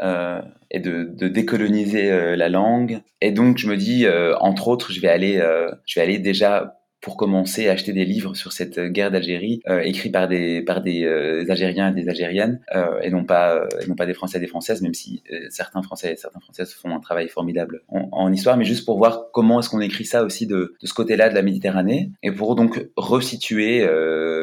et 0.71 0.79
de, 0.79 1.03
de 1.03 1.27
décoloniser 1.27 2.35
la 2.35 2.49
langue. 2.49 3.01
Et 3.21 3.31
donc, 3.31 3.57
je 3.57 3.67
me 3.67 3.75
dis, 3.75 4.05
entre 4.39 4.69
autres, 4.69 4.93
je 4.93 5.01
vais 5.01 5.09
aller, 5.09 5.41
je 5.85 5.99
vais 5.99 6.03
aller 6.03 6.19
déjà 6.19 6.78
pour 7.01 7.15
commencer 7.15 7.69
à 7.69 7.73
acheter 7.73 7.93
des 7.93 8.05
livres 8.05 8.35
sur 8.35 8.51
cette 8.51 8.79
guerre 8.79 9.11
d'Algérie 9.11 9.61
euh, 9.69 9.79
écrits 9.81 10.09
par 10.09 10.27
des 10.27 10.61
par 10.61 10.81
des 10.81 11.05
euh, 11.05 11.45
Algériens 11.49 11.91
et 11.95 12.01
des 12.01 12.09
Algériennes 12.09 12.59
euh, 12.75 12.99
et 13.01 13.09
non 13.09 13.23
pas 13.23 13.55
euh, 13.55 13.67
non 13.87 13.95
pas 13.95 14.05
des 14.05 14.13
Français 14.13 14.37
et 14.37 14.41
des 14.41 14.47
Françaises 14.47 14.81
même 14.81 14.93
si 14.93 15.23
euh, 15.31 15.45
certains 15.49 15.81
Français 15.81 16.13
et 16.13 16.15
certaines 16.17 16.41
Françaises 16.41 16.73
font 16.73 16.93
un 16.93 16.99
travail 16.99 17.29
formidable 17.29 17.83
en, 17.87 18.31
histoire. 18.31 18.57
Mais 18.57 18.65
juste 18.65 18.85
pour 18.85 18.97
voir 18.97 19.31
comment 19.33 19.59
est-ce 19.59 19.69
qu'on 19.69 19.81
écrit 19.81 20.05
ça 20.05 20.23
aussi 20.23 20.45
de, 20.45 20.75
de 20.79 20.87
ce 20.87 20.93
côté-là 20.93 21.29
de 21.29 21.35
la 21.35 21.41
Méditerranée 21.41 22.11
et 22.21 22.31
pour 22.31 22.55
donc 22.55 22.87
resituer 22.95 23.87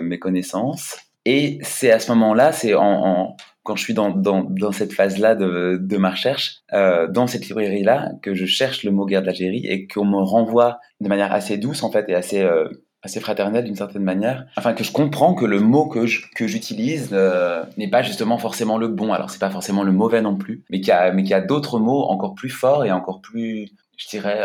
mes 0.03 0.19
connaissances. 0.19 0.97
Et 1.25 1.59
c'est 1.63 1.91
à 1.91 1.99
ce 1.99 2.11
moment-là 2.13 2.53
c'est 2.53 2.75
en 2.75 3.37
quand 3.67 3.77
je 3.77 3.83
suis 3.83 3.95
dans, 3.95 4.11
dans, 4.11 4.45
dans 4.45 4.73
cette 4.73 4.93
phase-là 4.93 5.35
de, 5.35 5.79
de 5.83 5.97
ma 5.97 6.11
recherche, 6.11 6.63
euh, 6.73 7.09
dans 7.09 7.27
cette 7.27 7.47
librairie-là, 7.47 8.13
que 8.23 8.35
je 8.35 8.47
cherche 8.47 8.85
le 8.85 8.93
mot 8.93 9.05
guerre 9.05 9.23
d'Algérie 9.23 9.67
et 9.67 9.87
qu'on 9.87 10.05
me 10.05 10.23
renvoie 10.23 10.79
de 11.01 11.09
manière 11.09 11.33
assez 11.33 11.59
douce 11.59 11.83
en 11.83 11.91
fait 11.91 12.09
et 12.09 12.15
assez 12.15 12.43
euh, 12.43 12.69
assez 13.03 13.21
fraternelle 13.21 13.65
d'une 13.65 13.77
certaine 13.77 14.03
manière, 14.03 14.47
enfin 14.57 14.73
que 14.73 14.83
je 14.83 14.91
comprends 14.91 15.35
que 15.35 15.45
le 15.45 15.61
mot 15.61 15.87
que 15.87 16.07
que 16.35 16.47
j'utilise 16.47 17.11
euh, 17.13 17.63
n'est 17.77 17.91
pas 17.91 18.03
justement 18.03 18.39
forcément 18.39 18.79
le 18.79 18.89
bon. 18.89 19.13
Alors 19.13 19.31
c'est 19.31 19.39
pas 19.39 19.51
forcément 19.51 19.83
le 19.83 19.93
mauvais 19.93 20.23
non 20.23 20.37
plus, 20.37 20.65
mais 20.71 20.81
qu'il 20.81 20.89
y 20.89 20.93
a 20.93 21.13
mais 21.13 21.23
qu'il 21.23 21.33
y 21.33 21.35
a 21.35 21.41
d'autres 21.41 21.79
mots 21.79 22.05
encore 22.05 22.35
plus 22.35 22.51
forts 22.51 22.85
et 22.85 22.93
encore 22.93 23.21
plus, 23.21 23.69
je 23.97 24.09
dirais 24.09 24.41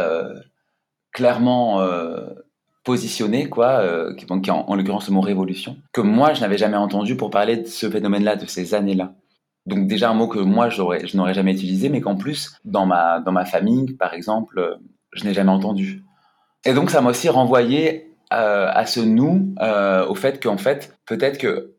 clairement 1.11 1.81
positionné, 2.83 3.47
quoi, 3.47 3.79
euh, 3.81 4.15
qui, 4.15 4.25
en, 4.31 4.65
en 4.67 4.75
l'occurrence 4.75 5.07
le 5.07 5.13
mot 5.13 5.21
révolution, 5.21 5.77
que 5.93 6.01
moi 6.01 6.33
je 6.33 6.41
n'avais 6.41 6.57
jamais 6.57 6.77
entendu 6.77 7.15
pour 7.15 7.29
parler 7.29 7.57
de 7.57 7.67
ce 7.67 7.89
phénomène-là, 7.89 8.35
de 8.35 8.45
ces 8.45 8.73
années-là. 8.73 9.13
Donc 9.67 9.87
déjà 9.87 10.09
un 10.09 10.13
mot 10.15 10.27
que 10.27 10.39
moi 10.39 10.69
je 10.69 10.81
n'aurais 11.15 11.33
jamais 11.33 11.53
utilisé, 11.53 11.89
mais 11.89 12.01
qu'en 12.01 12.15
plus 12.15 12.57
dans 12.65 12.85
ma 12.85 13.19
dans 13.19 13.31
ma 13.31 13.45
famille, 13.45 13.93
par 13.93 14.13
exemple, 14.13 14.59
euh, 14.59 14.75
je 15.13 15.23
n'ai 15.25 15.33
jamais 15.33 15.51
entendu. 15.51 16.03
Et 16.65 16.73
donc 16.73 16.89
ça 16.89 17.01
m'a 17.01 17.11
aussi 17.11 17.29
renvoyé 17.29 18.15
euh, 18.33 18.69
à 18.73 18.85
ce 18.85 18.99
nous, 18.99 19.53
au 20.07 20.15
fait 20.15 20.41
qu'en 20.41 20.57
fait 20.57 20.97
peut-être 21.05 21.37
que 21.37 21.75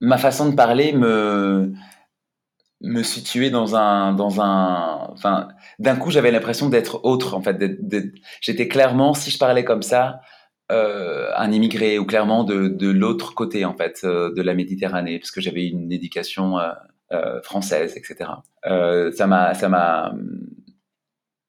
ma 0.00 0.16
façon 0.16 0.48
de 0.48 0.54
parler 0.54 0.92
me 0.92 1.72
me 2.82 3.02
situer 3.02 3.50
dans 3.50 3.76
un 3.76 4.12
dans 4.12 4.40
un 4.40 5.08
enfin 5.12 5.48
d'un 5.78 5.96
coup 5.96 6.10
j'avais 6.10 6.30
l'impression 6.30 6.68
d'être 6.68 7.04
autre 7.04 7.34
en 7.34 7.42
fait 7.42 7.56
j'étais 8.40 8.68
clairement 8.68 9.14
si 9.14 9.30
je 9.30 9.38
parlais 9.38 9.64
comme 9.64 9.82
ça 9.82 10.20
euh, 10.70 11.30
un 11.36 11.52
immigré 11.52 11.98
ou 11.98 12.04
clairement 12.06 12.44
de, 12.44 12.68
de 12.68 12.90
l'autre 12.90 13.34
côté 13.34 13.64
en 13.64 13.74
fait 13.74 14.00
euh, 14.04 14.32
de 14.34 14.42
la 14.42 14.54
Méditerranée 14.54 15.18
parce 15.18 15.30
que 15.30 15.40
j'avais 15.40 15.66
une 15.66 15.92
éducation 15.92 16.58
euh, 16.58 16.72
euh 17.12 17.42
française 17.42 17.96
etc 17.96 18.30
euh, 18.66 19.12
ça 19.12 19.26
m'a 19.26 19.54
ça 19.54 19.68
m'a 19.68 20.12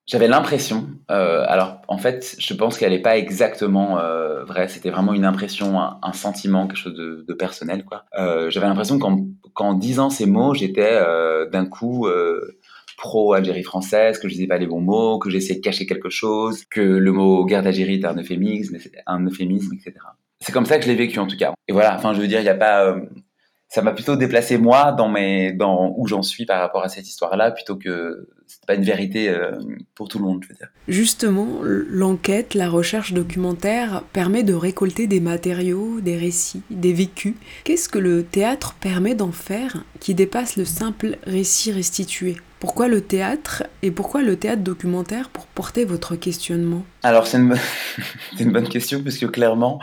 J'avais 0.06 0.28
l'impression, 0.28 0.90
euh, 1.10 1.46
alors 1.48 1.82
en 1.88 1.98
fait, 1.98 2.36
je 2.38 2.54
pense 2.54 2.78
qu'elle 2.78 2.92
n'est 2.92 3.02
pas 3.02 3.18
exactement 3.18 3.98
vraie. 4.46 4.68
C'était 4.68 4.90
vraiment 4.90 5.14
une 5.14 5.24
impression, 5.24 5.80
un, 5.80 6.14
sentiment, 6.14 6.68
quelque 6.68 6.78
chose 6.78 6.94
de, 6.94 7.24
de 7.26 7.34
personnel, 7.34 7.86
quoi. 7.86 8.04
J'avais 8.50 8.68
l'impression 8.68 9.00
qu'en 9.00 9.16
disant 9.76 10.10
ces 10.10 10.26
mots, 10.26 10.54
j'étais 10.54 10.92
euh, 10.94 11.50
d'un 11.50 11.66
coup 11.66 12.08
euh, 12.08 12.58
pro 12.98 13.34
Algérie 13.34 13.64
française, 13.64 14.20
que 14.20 14.28
je 14.28 14.34
disais 14.34 14.48
pas 14.48 14.58
les 14.58 14.68
bons 14.68 14.82
mots, 14.82 15.20
que 15.20 15.30
j'essayais 15.30 15.60
de 15.60 15.64
cacher 15.64 15.86
quelque 15.86 16.10
chose, 16.10 16.66
que 16.66 16.82
le 16.82 17.12
mot 17.12 17.46
guerre 17.46 17.64
d'Algérie 17.64 17.96
était 17.96 18.08
un 18.08 18.18
euphémisme, 18.18 18.78
un 19.06 19.26
euphémisme, 19.26 19.74
etc. 19.74 19.94
C'est 20.40 20.52
comme 20.52 20.66
ça 20.66 20.78
que 20.78 20.86
je 20.86 20.90
l'ai 20.90 20.96
vécu 20.96 21.20
en 21.20 21.28
tout 21.28 21.38
cas. 21.38 21.54
Et 21.68 21.74
voilà, 21.74 21.96
enfin, 21.96 22.14
je 22.14 22.22
veux 22.22 22.28
dire, 22.28 22.40
il 22.40 22.44
n'y 22.44 22.50
a 22.50 22.56
pas 22.56 22.86
euh, 22.86 23.00
ça 23.74 23.82
m'a 23.82 23.92
plutôt 23.92 24.16
déplacé 24.16 24.60
moi 24.60 24.92
dans 24.92 25.10
mes 25.10 25.52
dans 25.52 25.96
où 25.98 26.08
j'en 26.08 26.22
suis 26.22 26.46
par 26.46 26.60
rapport 26.60 26.84
à 26.84 26.90
cette 26.90 27.08
histoire-là 27.08 27.50
plutôt 27.50 27.76
que 27.76 28.30
c'est 28.54 28.66
pas 28.68 28.76
une 28.76 28.84
vérité 28.84 29.30
euh, 29.30 29.52
pour 29.96 30.08
tout 30.08 30.20
le 30.20 30.26
monde, 30.26 30.42
je 30.44 30.50
veux 30.50 30.56
dire. 30.56 30.70
Justement, 30.88 31.60
l'enquête, 31.64 32.54
la 32.54 32.70
recherche 32.70 33.14
documentaire 33.14 34.04
permet 34.14 34.44
de 34.44 34.54
récolter 34.54 35.08
des 35.08 35.20
matériaux, 35.20 36.00
des 36.02 36.18
récits, 36.18 36.62
des 36.70 36.94
vécus. 36.94 37.34
Qu'est-ce 37.64 37.90
que 37.90 38.00
le 38.00 38.24
théâtre 38.24 38.76
permet 38.80 39.16
d'en 39.16 39.32
faire 39.32 39.84
qui 40.00 40.14
dépasse 40.14 40.56
le 40.56 40.66
simple 40.66 41.18
récit 41.24 41.72
restitué? 41.72 42.38
Pourquoi 42.60 42.88
le 42.88 43.02
théâtre 43.02 43.64
et 43.82 43.92
pourquoi 43.92 44.22
le 44.22 44.38
théâtre 44.38 44.62
documentaire 44.62 45.30
pour 45.30 45.48
porter 45.48 45.84
votre 45.84 46.16
questionnement? 46.16 46.86
Alors 47.02 47.28
c'est 47.28 47.38
une, 47.38 47.56
une, 48.40 48.52
bonne 48.52 48.70
question 48.70 49.02
puisque 49.02 49.30
clairement, 49.32 49.80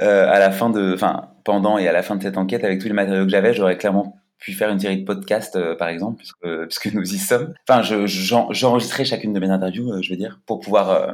euh, 0.00 0.28
à 0.28 0.40
la 0.40 0.50
fin 0.50 0.70
de, 0.70 0.94
enfin 0.94 1.28
pendant 1.44 1.78
et 1.78 1.86
à 1.86 1.92
la 1.92 2.02
fin 2.02 2.16
de 2.16 2.22
cette 2.22 2.36
enquête, 2.36 2.64
avec 2.64 2.80
tous 2.80 2.88
les 2.88 2.94
matériaux 2.94 3.24
que 3.24 3.30
j'avais, 3.30 3.54
j'aurais 3.54 3.76
clairement 3.76 4.16
pu 4.38 4.52
faire 4.52 4.70
une 4.70 4.78
série 4.78 4.98
de 4.98 5.04
podcasts, 5.04 5.56
euh, 5.56 5.74
par 5.74 5.88
exemple, 5.88 6.18
puisque, 6.18 6.66
puisque 6.66 6.86
nous 6.94 7.14
y 7.14 7.18
sommes. 7.18 7.54
Enfin, 7.68 7.82
j'enregistrais 7.82 9.04
je, 9.04 9.10
chacune 9.10 9.32
de 9.32 9.40
mes 9.40 9.50
interviews, 9.50 9.92
euh, 9.92 10.02
je 10.02 10.10
veux 10.10 10.16
dire, 10.16 10.40
pour 10.46 10.60
pouvoir 10.60 10.90
euh, 10.90 11.12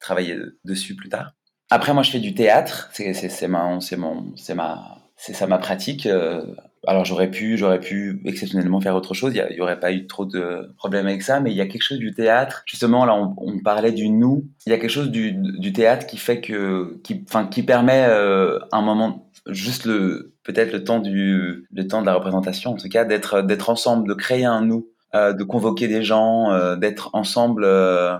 travailler 0.00 0.36
dessus 0.64 0.94
plus 0.94 1.08
tard. 1.08 1.32
Après, 1.70 1.94
moi, 1.94 2.02
je 2.02 2.10
fais 2.10 2.20
du 2.20 2.34
théâtre. 2.34 2.90
C'est 2.92 3.48
ma, 3.48 3.80
c'est 3.80 3.96
ma, 3.96 5.04
c'est 5.16 5.32
ça 5.32 5.46
ma 5.46 5.58
pratique. 5.58 6.06
Euh, 6.06 6.42
alors 6.86 7.04
j'aurais 7.04 7.30
pu, 7.30 7.56
j'aurais 7.56 7.80
pu 7.80 8.20
exceptionnellement 8.26 8.80
faire 8.80 8.94
autre 8.94 9.14
chose. 9.14 9.32
Il 9.34 9.56
y, 9.56 9.60
aurait 9.60 9.80
pas 9.80 9.92
eu 9.92 10.06
trop 10.06 10.26
de 10.26 10.74
problèmes 10.76 11.06
avec 11.06 11.22
ça, 11.22 11.40
mais 11.40 11.50
il 11.50 11.56
y 11.56 11.60
a 11.60 11.66
quelque 11.66 11.82
chose 11.82 11.98
du 11.98 12.12
théâtre. 12.12 12.62
Justement, 12.66 13.04
là, 13.06 13.14
on, 13.14 13.58
parlait 13.60 13.92
du 13.92 14.10
nous. 14.10 14.44
Il 14.66 14.70
y 14.70 14.72
a 14.74 14.78
quelque 14.78 14.90
chose 14.90 15.10
du, 15.10 15.32
du 15.32 15.72
théâtre 15.72 16.06
qui 16.06 16.18
fait 16.18 16.40
que, 16.40 17.00
qui, 17.02 17.24
enfin, 17.26 17.46
qui 17.46 17.62
permet 17.62 18.04
euh, 18.06 18.58
un 18.72 18.82
moment, 18.82 19.30
juste 19.46 19.86
le, 19.86 20.33
peut-être 20.44 20.72
le 20.72 20.84
temps 20.84 21.00
du, 21.00 21.66
le 21.72 21.88
temps 21.88 22.02
de 22.02 22.06
la 22.06 22.14
représentation, 22.14 22.72
en 22.72 22.76
tout 22.76 22.88
cas, 22.88 23.04
d'être, 23.04 23.42
d'être 23.42 23.70
ensemble, 23.70 24.06
de 24.06 24.14
créer 24.14 24.44
un 24.44 24.60
nous, 24.60 24.88
euh, 25.14 25.32
de 25.32 25.44
convoquer 25.44 25.88
des 25.88 26.02
gens, 26.02 26.52
euh, 26.52 26.76
d'être 26.76 27.10
ensemble. 27.14 27.64
Euh, 27.64 28.18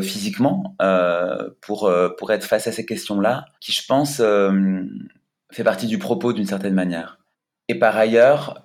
physiquement 0.00 0.74
pour 1.60 1.92
pour 2.16 2.32
être 2.32 2.44
face 2.44 2.66
à 2.66 2.72
ces 2.72 2.86
questions-là, 2.86 3.44
qui 3.60 3.72
je 3.72 3.84
pense 3.86 4.22
fait 5.52 5.64
partie 5.64 5.86
du 5.86 5.98
propos 5.98 6.32
d'une 6.32 6.46
certaine 6.46 6.72
manière. 6.72 7.18
Et 7.68 7.78
par 7.78 7.94
ailleurs, 7.94 8.58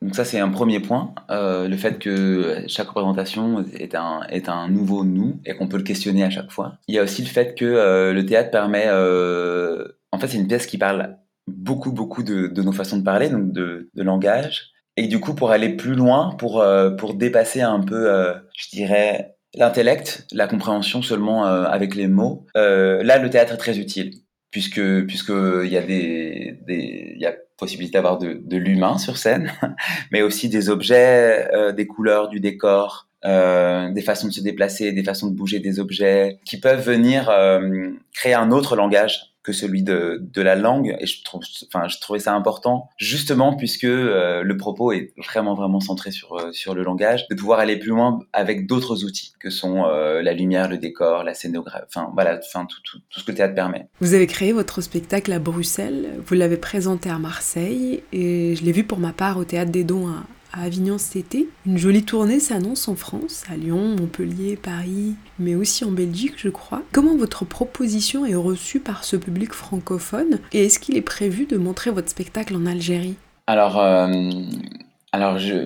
donc 0.00 0.14
ça 0.14 0.24
c'est 0.24 0.40
un 0.40 0.48
premier 0.48 0.80
point, 0.80 1.14
le 1.28 1.76
fait 1.76 1.98
que 1.98 2.64
chaque 2.68 2.88
représentation 2.88 3.66
est 3.74 3.94
un, 3.94 4.22
est 4.30 4.48
un 4.48 4.66
nouveau 4.68 5.04
nous 5.04 5.38
et 5.44 5.54
qu'on 5.54 5.68
peut 5.68 5.76
le 5.76 5.82
questionner 5.82 6.24
à 6.24 6.30
chaque 6.30 6.50
fois. 6.50 6.78
Il 6.88 6.94
y 6.94 6.98
a 6.98 7.02
aussi 7.02 7.20
le 7.20 7.28
fait 7.28 7.54
que 7.54 8.12
le 8.14 8.24
théâtre 8.24 8.50
permet, 8.50 8.88
en 8.90 10.18
fait 10.18 10.28
c'est 10.28 10.38
une 10.38 10.48
pièce 10.48 10.66
qui 10.66 10.78
parle 10.78 11.18
beaucoup 11.46 11.92
beaucoup 11.92 12.22
de, 12.22 12.46
de 12.48 12.62
nos 12.62 12.72
façons 12.72 12.98
de 12.98 13.04
parler, 13.04 13.28
donc 13.28 13.52
de, 13.52 13.90
de, 13.94 14.02
langage. 14.02 14.70
Et 14.96 15.06
du 15.08 15.20
coup 15.20 15.34
pour 15.34 15.50
aller 15.50 15.70
plus 15.70 15.94
loin, 15.94 16.34
pour, 16.38 16.60
euh, 16.60 16.90
pour 16.90 17.14
dépasser 17.14 17.60
un 17.60 17.80
peu, 17.80 18.10
euh, 18.10 18.34
je 18.56 18.70
dirais, 18.70 19.36
l'intellect, 19.54 20.26
la 20.32 20.48
compréhension 20.48 21.02
seulement 21.02 21.44
avec 21.44 21.94
les 21.94 22.08
mots, 22.08 22.46
là 22.54 23.18
le 23.18 23.30
théâtre 23.30 23.54
est 23.54 23.58
très 23.58 23.78
utile 23.78 24.12
puisque 24.50 25.06
puisque 25.06 25.32
il 25.64 25.70
y 25.70 25.76
a 25.76 25.82
des, 25.82 26.60
des 26.66 27.14
y 27.18 27.26
a 27.26 27.34
possibilité 27.56 27.94
d'avoir 27.94 28.18
de, 28.18 28.40
de 28.42 28.56
l'humain 28.56 28.98
sur 28.98 29.16
scène, 29.16 29.52
mais 30.12 30.22
aussi 30.22 30.48
des 30.48 30.68
objets, 30.68 31.48
euh, 31.54 31.72
des 31.72 31.86
couleurs, 31.86 32.28
du 32.28 32.40
décor, 32.40 33.08
euh, 33.24 33.90
des 33.90 34.02
façons 34.02 34.28
de 34.28 34.32
se 34.32 34.40
déplacer, 34.40 34.92
des 34.92 35.02
façons 35.04 35.28
de 35.28 35.34
bouger 35.34 35.58
des 35.58 35.80
objets, 35.80 36.38
qui 36.44 36.60
peuvent 36.60 36.84
venir 36.84 37.30
euh, 37.30 37.90
créer 38.14 38.34
un 38.34 38.50
autre 38.50 38.76
langage 38.76 39.35
que 39.46 39.52
celui 39.52 39.84
de, 39.84 40.18
de 40.20 40.42
la 40.42 40.56
langue. 40.56 40.96
Et 40.98 41.06
je 41.06 41.22
trouve, 41.22 41.40
enfin, 41.68 41.86
je 41.86 41.98
trouvais 42.00 42.18
ça 42.18 42.34
important, 42.34 42.88
justement 42.98 43.54
puisque 43.54 43.84
euh, 43.84 44.42
le 44.42 44.56
propos 44.56 44.90
est 44.90 45.12
vraiment 45.16 45.54
vraiment 45.54 45.78
centré 45.78 46.10
sur 46.10 46.34
euh, 46.34 46.50
sur 46.52 46.74
le 46.74 46.82
langage, 46.82 47.28
de 47.28 47.34
pouvoir 47.36 47.60
aller 47.60 47.76
plus 47.76 47.90
loin 47.90 48.18
avec 48.32 48.66
d'autres 48.66 49.04
outils 49.04 49.32
que 49.38 49.48
sont 49.48 49.84
euh, 49.84 50.20
la 50.20 50.32
lumière, 50.32 50.68
le 50.68 50.78
décor, 50.78 51.22
la 51.22 51.34
scénographie, 51.34 51.84
enfin 51.86 52.10
voilà, 52.12 52.40
enfin 52.44 52.66
tout, 52.66 52.80
tout, 52.82 52.98
tout 53.08 53.20
ce 53.20 53.24
que 53.24 53.30
le 53.30 53.36
théâtre 53.36 53.54
permet. 53.54 53.86
Vous 54.00 54.14
avez 54.14 54.26
créé 54.26 54.52
votre 54.52 54.80
spectacle 54.80 55.32
à 55.32 55.38
Bruxelles, 55.38 56.08
vous 56.26 56.34
l'avez 56.34 56.56
présenté 56.56 57.08
à 57.08 57.18
Marseille 57.18 58.02
et 58.12 58.56
je 58.56 58.64
l'ai 58.64 58.72
vu 58.72 58.82
pour 58.82 58.98
ma 58.98 59.12
part 59.12 59.38
au 59.38 59.44
théâtre 59.44 59.70
des 59.70 59.84
Dons 59.84 60.08
à 60.52 60.62
Avignon 60.62 60.98
cet 60.98 61.16
été. 61.16 61.48
Une 61.66 61.78
jolie 61.78 62.04
tournée 62.04 62.40
s'annonce 62.40 62.88
en 62.88 62.96
France, 62.96 63.44
à 63.50 63.56
Lyon, 63.56 63.96
Montpellier, 63.98 64.56
Paris, 64.56 65.14
mais 65.38 65.54
aussi 65.54 65.84
en 65.84 65.90
Belgique, 65.90 66.34
je 66.36 66.48
crois. 66.48 66.82
Comment 66.92 67.16
votre 67.16 67.44
proposition 67.44 68.24
est 68.26 68.34
reçue 68.34 68.80
par 68.80 69.04
ce 69.04 69.16
public 69.16 69.52
francophone 69.52 70.38
et 70.52 70.66
est-ce 70.66 70.78
qu'il 70.78 70.96
est 70.96 71.02
prévu 71.02 71.46
de 71.46 71.56
montrer 71.56 71.90
votre 71.90 72.08
spectacle 72.08 72.54
en 72.56 72.66
Algérie? 72.66 73.16
Alors, 73.46 73.80
euh, 73.80 74.08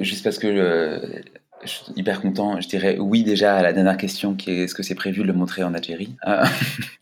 juste 0.00 0.24
parce 0.24 0.38
que 0.38 1.00
je 1.70 1.84
suis 1.84 1.92
hyper 1.96 2.20
content. 2.20 2.60
Je 2.60 2.68
dirais 2.68 2.98
oui 2.98 3.22
déjà 3.22 3.56
à 3.56 3.62
la 3.62 3.72
dernière 3.72 3.96
question 3.96 4.34
qui 4.34 4.50
est 4.50 4.64
est-ce 4.64 4.74
que 4.74 4.82
c'est 4.82 4.94
prévu 4.94 5.22
de 5.22 5.26
le 5.26 5.32
montrer 5.32 5.62
en 5.62 5.74
Algérie? 5.74 6.16
Euh, 6.26 6.44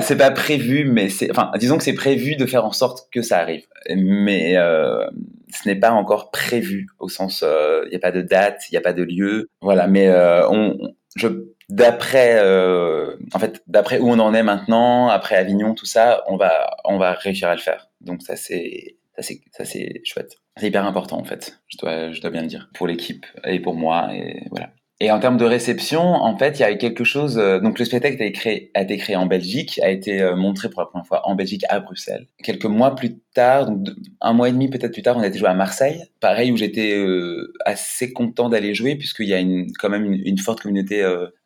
C'est 0.00 0.16
pas 0.16 0.30
prévu, 0.30 0.84
mais 0.84 1.08
c'est 1.08 1.30
enfin 1.30 1.52
disons 1.58 1.78
que 1.78 1.84
c'est 1.84 1.94
prévu 1.94 2.36
de 2.36 2.46
faire 2.46 2.64
en 2.64 2.72
sorte 2.72 3.08
que 3.12 3.22
ça 3.22 3.38
arrive. 3.38 3.64
Mais 3.96 4.56
euh, 4.56 5.06
ce 5.52 5.68
n'est 5.68 5.76
pas 5.76 5.92
encore 5.92 6.30
prévu 6.30 6.88
au 6.98 7.08
sens 7.08 7.42
il 7.42 7.46
euh, 7.46 7.88
n'y 7.88 7.96
a 7.96 8.00
pas 8.00 8.10
de 8.10 8.22
date, 8.22 8.62
il 8.70 8.74
n'y 8.74 8.78
a 8.78 8.80
pas 8.80 8.92
de 8.92 9.02
lieu. 9.02 9.48
Voilà, 9.60 9.86
mais 9.86 10.08
euh, 10.08 10.48
on, 10.48 10.76
je 11.16 11.28
d'après 11.68 12.40
en 12.40 13.38
fait 13.38 13.62
d'après 13.66 13.98
où 13.98 14.08
on 14.10 14.18
en 14.18 14.34
est 14.34 14.42
maintenant, 14.42 15.08
après 15.08 15.36
Avignon, 15.36 15.74
tout 15.74 15.86
ça, 15.86 16.24
on 16.26 16.36
va 16.36 16.76
on 16.84 16.98
va 16.98 17.12
réussir 17.12 17.48
à 17.48 17.54
le 17.54 17.60
faire. 17.60 17.88
Donc 18.00 18.22
ça 18.22 18.36
c'est 18.36 18.96
ça 19.16 19.22
c'est 19.22 19.40
ça 19.52 19.64
c'est 19.64 20.00
chouette. 20.04 20.36
C'est 20.58 20.68
hyper 20.68 20.84
important 20.84 21.18
en 21.18 21.24
fait. 21.24 21.60
Je 21.68 21.78
dois 21.78 22.12
je 22.12 22.20
dois 22.20 22.30
bien 22.30 22.42
le 22.42 22.48
dire 22.48 22.68
pour 22.74 22.86
l'équipe 22.86 23.26
et 23.44 23.60
pour 23.60 23.74
moi 23.74 24.14
et 24.14 24.46
voilà. 24.50 24.70
Et 25.00 25.12
en 25.12 25.20
termes 25.20 25.36
de 25.36 25.44
réception, 25.44 26.00
en 26.00 26.36
fait, 26.36 26.58
il 26.58 26.62
y 26.62 26.64
a 26.64 26.72
eu 26.72 26.76
quelque 26.78 27.04
chose. 27.04 27.38
Euh, 27.38 27.60
donc, 27.60 27.78
le 27.78 27.84
spectacle 27.84 28.20
a 28.20 28.26
été, 28.26 28.32
créé, 28.32 28.72
a 28.74 28.82
été 28.82 28.96
créé 28.96 29.14
en 29.14 29.26
Belgique, 29.26 29.78
a 29.80 29.90
été 29.90 30.20
euh, 30.20 30.34
montré 30.34 30.68
pour 30.68 30.80
la 30.80 30.86
première 30.86 31.06
fois 31.06 31.22
en 31.28 31.36
Belgique 31.36 31.62
à 31.68 31.78
Bruxelles. 31.78 32.26
Quelques 32.42 32.64
mois 32.64 32.96
plus 32.96 33.20
tard, 33.32 33.66
donc 33.66 33.86
un 34.20 34.32
mois 34.32 34.48
et 34.48 34.52
demi 34.52 34.68
peut-être 34.68 34.92
plus 34.92 35.02
tard, 35.02 35.16
on 35.16 35.20
a 35.20 35.28
été 35.28 35.38
joué 35.38 35.46
à 35.46 35.54
Marseille. 35.54 36.02
Pareil, 36.18 36.50
où 36.50 36.56
j'étais 36.56 36.96
euh, 36.96 37.52
assez 37.64 38.12
content 38.12 38.48
d'aller 38.48 38.74
jouer, 38.74 38.96
puisqu'il 38.96 39.28
y 39.28 39.34
a 39.34 39.38
une, 39.38 39.70
quand 39.78 39.88
même 39.88 40.12
une, 40.12 40.38
forte 40.38 40.62
communauté 40.62 41.04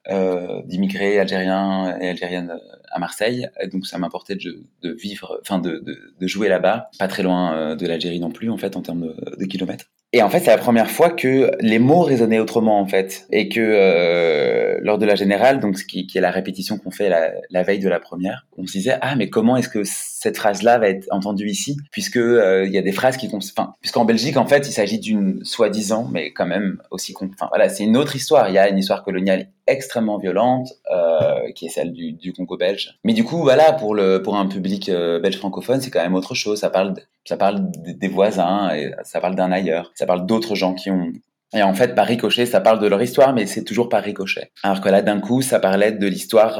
d'immigrés 0.08 1.18
algériens 1.18 1.96
et 2.00 2.08
algériennes 2.08 2.58
à 2.90 2.98
Marseille. 2.98 3.48
Et 3.60 3.68
donc, 3.68 3.86
ça 3.86 3.98
m'importait 3.98 4.34
de, 4.34 4.64
de, 4.82 4.92
vivre, 4.92 5.38
enfin, 5.42 5.58
de, 5.58 5.78
de, 5.78 6.14
de, 6.18 6.26
jouer 6.26 6.48
là-bas, 6.48 6.90
pas 6.98 7.08
très 7.08 7.22
loin 7.22 7.76
de 7.76 7.86
l'Algérie 7.86 8.20
non 8.20 8.30
plus, 8.30 8.50
en 8.50 8.56
fait, 8.56 8.76
en 8.76 8.82
termes 8.82 9.14
de, 9.38 9.44
kilomètres. 9.44 9.86
Et 10.12 10.22
en 10.22 10.28
fait, 10.28 10.40
c'est 10.40 10.50
la 10.50 10.58
première 10.58 10.90
fois 10.90 11.10
que 11.10 11.52
les 11.60 11.78
mots 11.78 12.02
résonnaient 12.02 12.38
autrement, 12.38 12.78
en 12.80 12.86
fait. 12.86 13.26
Et 13.30 13.48
que 13.48 13.60
euh, 13.60 14.78
lors 14.82 14.98
de 14.98 15.06
la 15.06 15.14
générale, 15.14 15.60
donc 15.60 15.76
qui, 15.76 16.06
qui 16.06 16.18
est 16.18 16.20
la 16.20 16.30
répétition 16.30 16.76
qu'on 16.78 16.90
fait 16.90 17.08
la, 17.08 17.32
la, 17.50 17.62
veille 17.62 17.78
de 17.78 17.88
la 17.88 17.98
première, 17.98 18.46
on 18.58 18.66
se 18.66 18.72
disait, 18.72 18.98
ah, 19.00 19.16
mais 19.16 19.30
comment 19.30 19.56
est-ce 19.56 19.70
que 19.70 19.84
cette 20.22 20.36
phrase-là 20.36 20.78
va 20.78 20.88
être 20.88 21.08
entendue 21.10 21.48
ici 21.48 21.76
Puisque 21.90 22.16
euh, 22.16 22.64
y 22.68 22.78
a 22.78 22.82
des 22.82 22.92
phrases 22.92 23.16
qui... 23.16 23.28
Enfin, 23.32 23.74
puisqu'en 23.80 24.04
Belgique, 24.04 24.36
en 24.36 24.46
fait, 24.46 24.68
il 24.68 24.72
s'agit 24.72 25.00
d'une 25.00 25.44
soi-disant, 25.44 26.08
mais 26.12 26.32
quand 26.32 26.46
même 26.46 26.80
aussi... 26.92 27.12
Enfin, 27.16 27.48
voilà, 27.48 27.68
c'est 27.68 27.82
une 27.82 27.96
autre 27.96 28.14
histoire. 28.14 28.48
Il 28.48 28.54
y 28.54 28.58
a 28.58 28.68
une 28.68 28.78
histoire 28.78 29.02
coloniale 29.02 29.48
extrêmement 29.66 30.18
violente, 30.18 30.68
euh, 30.92 31.50
qui 31.56 31.66
est 31.66 31.70
celle 31.70 31.92
du, 31.92 32.32
Congo 32.32 32.56
belge. 32.56 32.96
Mais 33.02 33.14
du 33.14 33.24
coup, 33.24 33.38
voilà, 33.38 33.72
pour 33.72 33.96
le 33.96 34.22
pour 34.22 34.36
un 34.36 34.46
public 34.46 34.88
euh, 34.88 35.18
belge 35.18 35.38
francophone, 35.38 35.80
c'est 35.80 35.90
quand 35.90 36.02
même 36.02 36.14
autre 36.14 36.36
chose. 36.36 36.60
Ça 36.60 36.70
parle 36.70 36.94
ça 37.24 37.36
parle 37.36 37.60
des 37.72 38.08
voisins, 38.08 38.70
ça 39.02 39.20
parle 39.20 39.34
d'un 39.34 39.50
ailleurs, 39.50 39.90
ça 39.94 40.06
parle 40.06 40.24
d'autres 40.26 40.54
gens 40.54 40.74
qui 40.74 40.90
ont 40.90 41.10
et 41.54 41.62
en 41.62 41.74
fait, 41.74 41.94
par 41.94 42.06
ricochet, 42.06 42.46
ça 42.46 42.60
parle 42.60 42.80
de 42.80 42.86
leur 42.86 43.02
histoire, 43.02 43.34
mais 43.34 43.44
c'est 43.44 43.62
toujours 43.62 43.90
par 43.90 44.02
ricochet. 44.02 44.50
Alors 44.62 44.80
que 44.80 44.88
là, 44.88 45.02
d'un 45.02 45.20
coup, 45.20 45.42
ça 45.42 45.60
parlait 45.60 45.92
de 45.92 46.06
l'histoire 46.06 46.54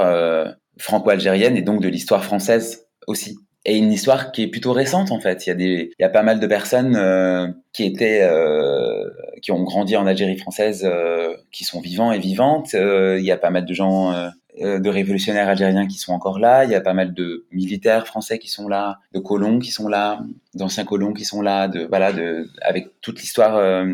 franco-algérienne 0.78 1.56
et 1.56 1.62
donc 1.62 1.80
de 1.80 1.88
l'histoire 1.88 2.24
française 2.24 2.86
aussi 3.06 3.38
et 3.64 3.76
une 3.76 3.92
histoire 3.92 4.32
qui 4.32 4.42
est 4.42 4.48
plutôt 4.48 4.72
récente 4.72 5.12
en 5.12 5.20
fait. 5.20 5.46
Il 5.46 5.50
y 5.50 5.52
a 5.52 5.54
des, 5.54 5.92
il 5.98 6.02
y 6.02 6.04
a 6.04 6.08
pas 6.08 6.22
mal 6.22 6.40
de 6.40 6.46
personnes 6.46 6.96
euh, 6.96 7.48
qui 7.72 7.84
étaient, 7.84 8.22
euh, 8.22 9.08
qui 9.40 9.52
ont 9.52 9.62
grandi 9.62 9.96
en 9.96 10.06
Algérie 10.06 10.38
française, 10.38 10.82
euh, 10.84 11.34
qui 11.52 11.64
sont 11.64 11.80
vivants 11.80 12.12
et 12.12 12.18
vivantes. 12.18 12.74
Euh, 12.74 13.18
il 13.18 13.24
y 13.24 13.30
a 13.30 13.36
pas 13.36 13.50
mal 13.50 13.64
de 13.64 13.74
gens, 13.74 14.12
euh, 14.12 14.28
euh, 14.60 14.80
de 14.80 14.90
révolutionnaires 14.90 15.48
algériens 15.48 15.86
qui 15.86 15.96
sont 15.96 16.12
encore 16.12 16.38
là, 16.38 16.64
il 16.64 16.70
y 16.70 16.74
a 16.74 16.80
pas 16.80 16.92
mal 16.92 17.14
de 17.14 17.46
militaires 17.52 18.06
français 18.06 18.38
qui 18.38 18.48
sont 18.48 18.68
là, 18.68 18.98
de 19.14 19.20
colons 19.20 19.60
qui 19.60 19.70
sont 19.70 19.88
là, 19.88 20.20
d'anciens 20.54 20.84
colons 20.84 21.12
qui 21.12 21.24
sont 21.24 21.40
là, 21.40 21.68
de 21.68 21.86
voilà, 21.86 22.12
de 22.12 22.48
avec 22.62 22.88
toute 23.00 23.20
l'histoire 23.20 23.84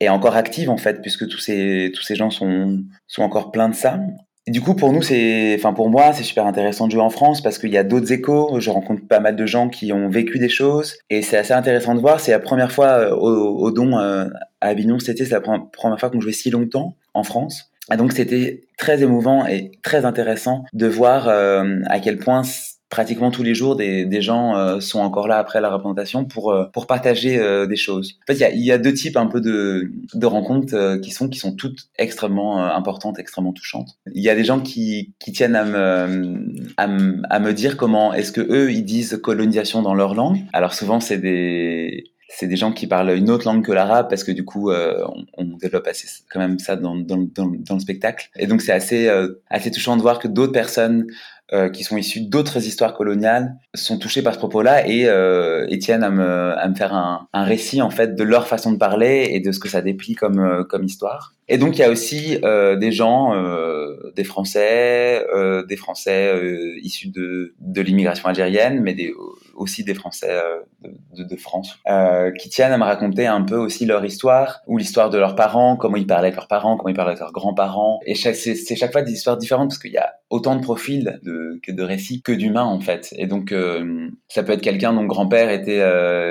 est 0.00 0.08
encore 0.08 0.34
active 0.36 0.70
en 0.70 0.76
fait, 0.76 1.00
puisque 1.02 1.28
tous 1.28 1.38
ces 1.38 1.92
tous 1.94 2.02
ces 2.02 2.16
gens 2.16 2.30
sont 2.30 2.82
sont 3.06 3.22
encore 3.22 3.52
pleins 3.52 3.68
de 3.68 3.74
ça. 3.74 4.00
Du 4.48 4.60
coup, 4.60 4.74
pour 4.74 4.92
nous, 4.92 5.02
c'est, 5.02 5.54
enfin 5.56 5.72
pour 5.72 5.90
moi, 5.90 6.12
c'est 6.12 6.22
super 6.22 6.46
intéressant 6.46 6.86
de 6.86 6.92
jouer 6.92 7.02
en 7.02 7.10
France 7.10 7.42
parce 7.42 7.58
qu'il 7.58 7.70
y 7.70 7.76
a 7.76 7.84
d'autres 7.84 8.12
échos. 8.12 8.60
Je 8.60 8.70
rencontre 8.70 9.06
pas 9.06 9.20
mal 9.20 9.36
de 9.36 9.46
gens 9.46 9.68
qui 9.68 9.92
ont 9.92 10.08
vécu 10.08 10.38
des 10.38 10.48
choses 10.48 10.96
et 11.10 11.22
c'est 11.22 11.36
assez 11.36 11.52
intéressant 11.52 11.94
de 11.94 12.00
voir. 12.00 12.20
C'est 12.20 12.32
la 12.32 12.38
première 12.38 12.72
fois 12.72 12.86
euh, 12.86 13.14
au, 13.14 13.70
Don 13.70 13.98
euh, 13.98 14.26
à 14.60 14.68
Avignon 14.68 14.98
été, 14.98 15.24
c'est 15.24 15.30
la 15.30 15.40
première 15.40 15.98
fois 15.98 16.10
qu'on 16.10 16.20
jouait 16.20 16.32
si 16.32 16.50
longtemps 16.50 16.96
en 17.14 17.22
France. 17.22 17.70
Et 17.92 17.96
donc 17.96 18.12
c'était 18.12 18.64
très 18.76 19.02
émouvant 19.02 19.46
et 19.46 19.72
très 19.82 20.04
intéressant 20.04 20.64
de 20.72 20.86
voir 20.86 21.28
euh, 21.28 21.80
à 21.86 22.00
quel 22.00 22.18
point 22.18 22.42
pratiquement 22.88 23.30
tous 23.30 23.42
les 23.42 23.54
jours 23.54 23.76
des, 23.76 24.04
des 24.04 24.22
gens 24.22 24.56
euh, 24.56 24.80
sont 24.80 25.00
encore 25.00 25.28
là 25.28 25.38
après 25.38 25.60
la 25.60 25.70
représentation 25.70 26.24
pour 26.24 26.52
euh, 26.52 26.64
pour 26.72 26.86
partager 26.86 27.38
euh, 27.38 27.66
des 27.66 27.76
choses. 27.76 28.18
En 28.22 28.32
fait, 28.32 28.38
il 28.38 28.40
y 28.40 28.44
a, 28.44 28.50
y 28.54 28.72
a, 28.72 28.78
deux 28.78 28.94
types 28.94 29.16
un 29.16 29.26
peu 29.26 29.40
de, 29.40 29.90
de 30.14 30.26
rencontres 30.26 30.96
qui 31.00 31.10
sont 31.10 31.28
qui 31.28 31.38
sont 31.38 31.54
toutes 31.54 31.88
extrêmement 31.98 32.64
importantes, 32.74 33.18
extrêmement 33.18 33.52
touchantes. 33.52 33.90
Il 34.14 34.22
y 34.22 34.30
a 34.30 34.34
des 34.34 34.44
gens 34.44 34.60
qui, 34.60 35.12
qui 35.18 35.32
tiennent 35.32 35.56
à 35.56 35.64
me 35.64 36.62
à, 36.76 36.86
me, 36.86 37.20
à 37.28 37.40
me 37.40 37.52
dire 37.52 37.76
comment 37.76 38.14
est-ce 38.14 38.32
que 38.32 38.40
eux 38.40 38.72
ils 38.72 38.84
disent 38.84 39.20
colonisation 39.22 39.82
dans 39.82 39.94
leur 39.94 40.14
langue. 40.14 40.44
Alors 40.52 40.72
souvent 40.74 41.00
c'est 41.00 41.18
des 41.18 42.04
c'est 42.28 42.46
des 42.46 42.56
gens 42.56 42.72
qui 42.72 42.86
parlent 42.86 43.10
une 43.16 43.30
autre 43.30 43.46
langue 43.46 43.64
que 43.64 43.72
l'arabe 43.72 44.08
parce 44.08 44.22
que 44.22 44.32
du 44.32 44.44
coup 44.44 44.70
euh, 44.70 45.02
on, 45.08 45.24
on, 45.38 45.56
développe 45.56 45.86
assez 45.86 46.06
quand 46.30 46.38
même 46.38 46.58
ça 46.58 46.76
dans, 46.76 46.94
dans, 46.94 47.16
dans, 47.16 47.46
dans 47.46 47.74
le 47.74 47.80
spectacle 47.80 48.28
et 48.36 48.46
donc 48.46 48.60
c'est 48.60 48.72
assez 48.72 49.08
euh, 49.08 49.40
assez 49.48 49.70
touchant 49.70 49.96
de 49.96 50.02
voir 50.02 50.18
que 50.18 50.28
d'autres 50.28 50.52
personnes 50.52 51.06
euh, 51.54 51.70
qui 51.70 51.82
sont 51.82 51.96
issus 51.96 52.20
d'autres 52.20 52.66
histoires 52.66 52.92
coloniales 52.92 53.56
sont 53.74 53.98
touchés 53.98 54.20
par 54.20 54.34
ce 54.34 54.38
propos-là 54.38 54.86
et, 54.86 55.06
euh, 55.06 55.66
et 55.70 55.78
tiennent 55.78 56.04
à 56.04 56.10
me, 56.10 56.52
à 56.58 56.68
me 56.68 56.74
faire 56.74 56.92
un, 56.92 57.26
un, 57.32 57.44
récit 57.44 57.80
en 57.80 57.88
fait 57.88 58.14
de 58.14 58.22
leur 58.22 58.46
façon 58.46 58.70
de 58.70 58.76
parler 58.76 59.28
et 59.30 59.40
de 59.40 59.50
ce 59.50 59.58
que 59.58 59.68
ça 59.68 59.80
déplie 59.80 60.14
comme, 60.14 60.40
euh, 60.40 60.64
comme 60.64 60.84
histoire. 60.84 61.32
Et 61.48 61.56
donc 61.56 61.78
il 61.78 61.80
y 61.80 61.84
a 61.84 61.90
aussi 61.90 62.38
euh, 62.44 62.76
des 62.76 62.92
gens, 62.92 63.34
euh, 63.34 64.12
des 64.14 64.24
Français, 64.24 65.24
des 65.66 65.76
Français 65.76 66.34
issus 66.82 67.08
de, 67.08 67.54
de 67.60 67.80
l'immigration 67.80 68.28
algérienne, 68.28 68.82
mais 68.82 68.92
des, 68.92 69.14
aussi 69.58 69.84
des 69.84 69.94
Français 69.94 70.30
euh, 70.30 70.88
de, 71.12 71.36
France, 71.36 71.78
euh, 71.88 72.30
qui 72.32 72.48
tiennent 72.48 72.72
à 72.72 72.78
me 72.78 72.84
raconter 72.84 73.26
un 73.26 73.42
peu 73.42 73.56
aussi 73.56 73.84
leur 73.84 74.04
histoire 74.04 74.60
ou 74.66 74.78
l'histoire 74.78 75.10
de 75.10 75.18
leurs 75.18 75.34
parents, 75.34 75.76
comment 75.76 75.96
ils 75.96 76.06
parlaient 76.06 76.28
avec 76.28 76.36
leurs 76.36 76.48
parents, 76.48 76.76
comment 76.76 76.88
ils 76.88 76.94
parlaient 76.94 77.10
avec 77.10 77.20
leurs 77.20 77.32
grands-parents. 77.32 78.00
Et 78.06 78.14
c'est 78.14 78.76
chaque 78.76 78.92
fois 78.92 79.02
des 79.02 79.12
histoires 79.12 79.36
différentes 79.36 79.68
parce 79.68 79.78
qu'il 79.78 79.92
y 79.92 79.98
a 79.98 80.14
autant 80.30 80.56
de 80.56 80.62
profils 80.62 81.18
de, 81.22 81.58
que 81.62 81.72
de 81.72 81.82
récits 81.82 82.22
que 82.22 82.32
d'humains 82.32 82.64
en 82.64 82.80
fait. 82.80 83.12
Et 83.16 83.26
donc 83.26 83.52
euh, 83.52 84.08
ça 84.28 84.42
peut 84.42 84.52
être 84.52 84.62
quelqu'un 84.62 84.92
dont 84.92 85.04
grand-père 85.04 85.50
était 85.50 85.78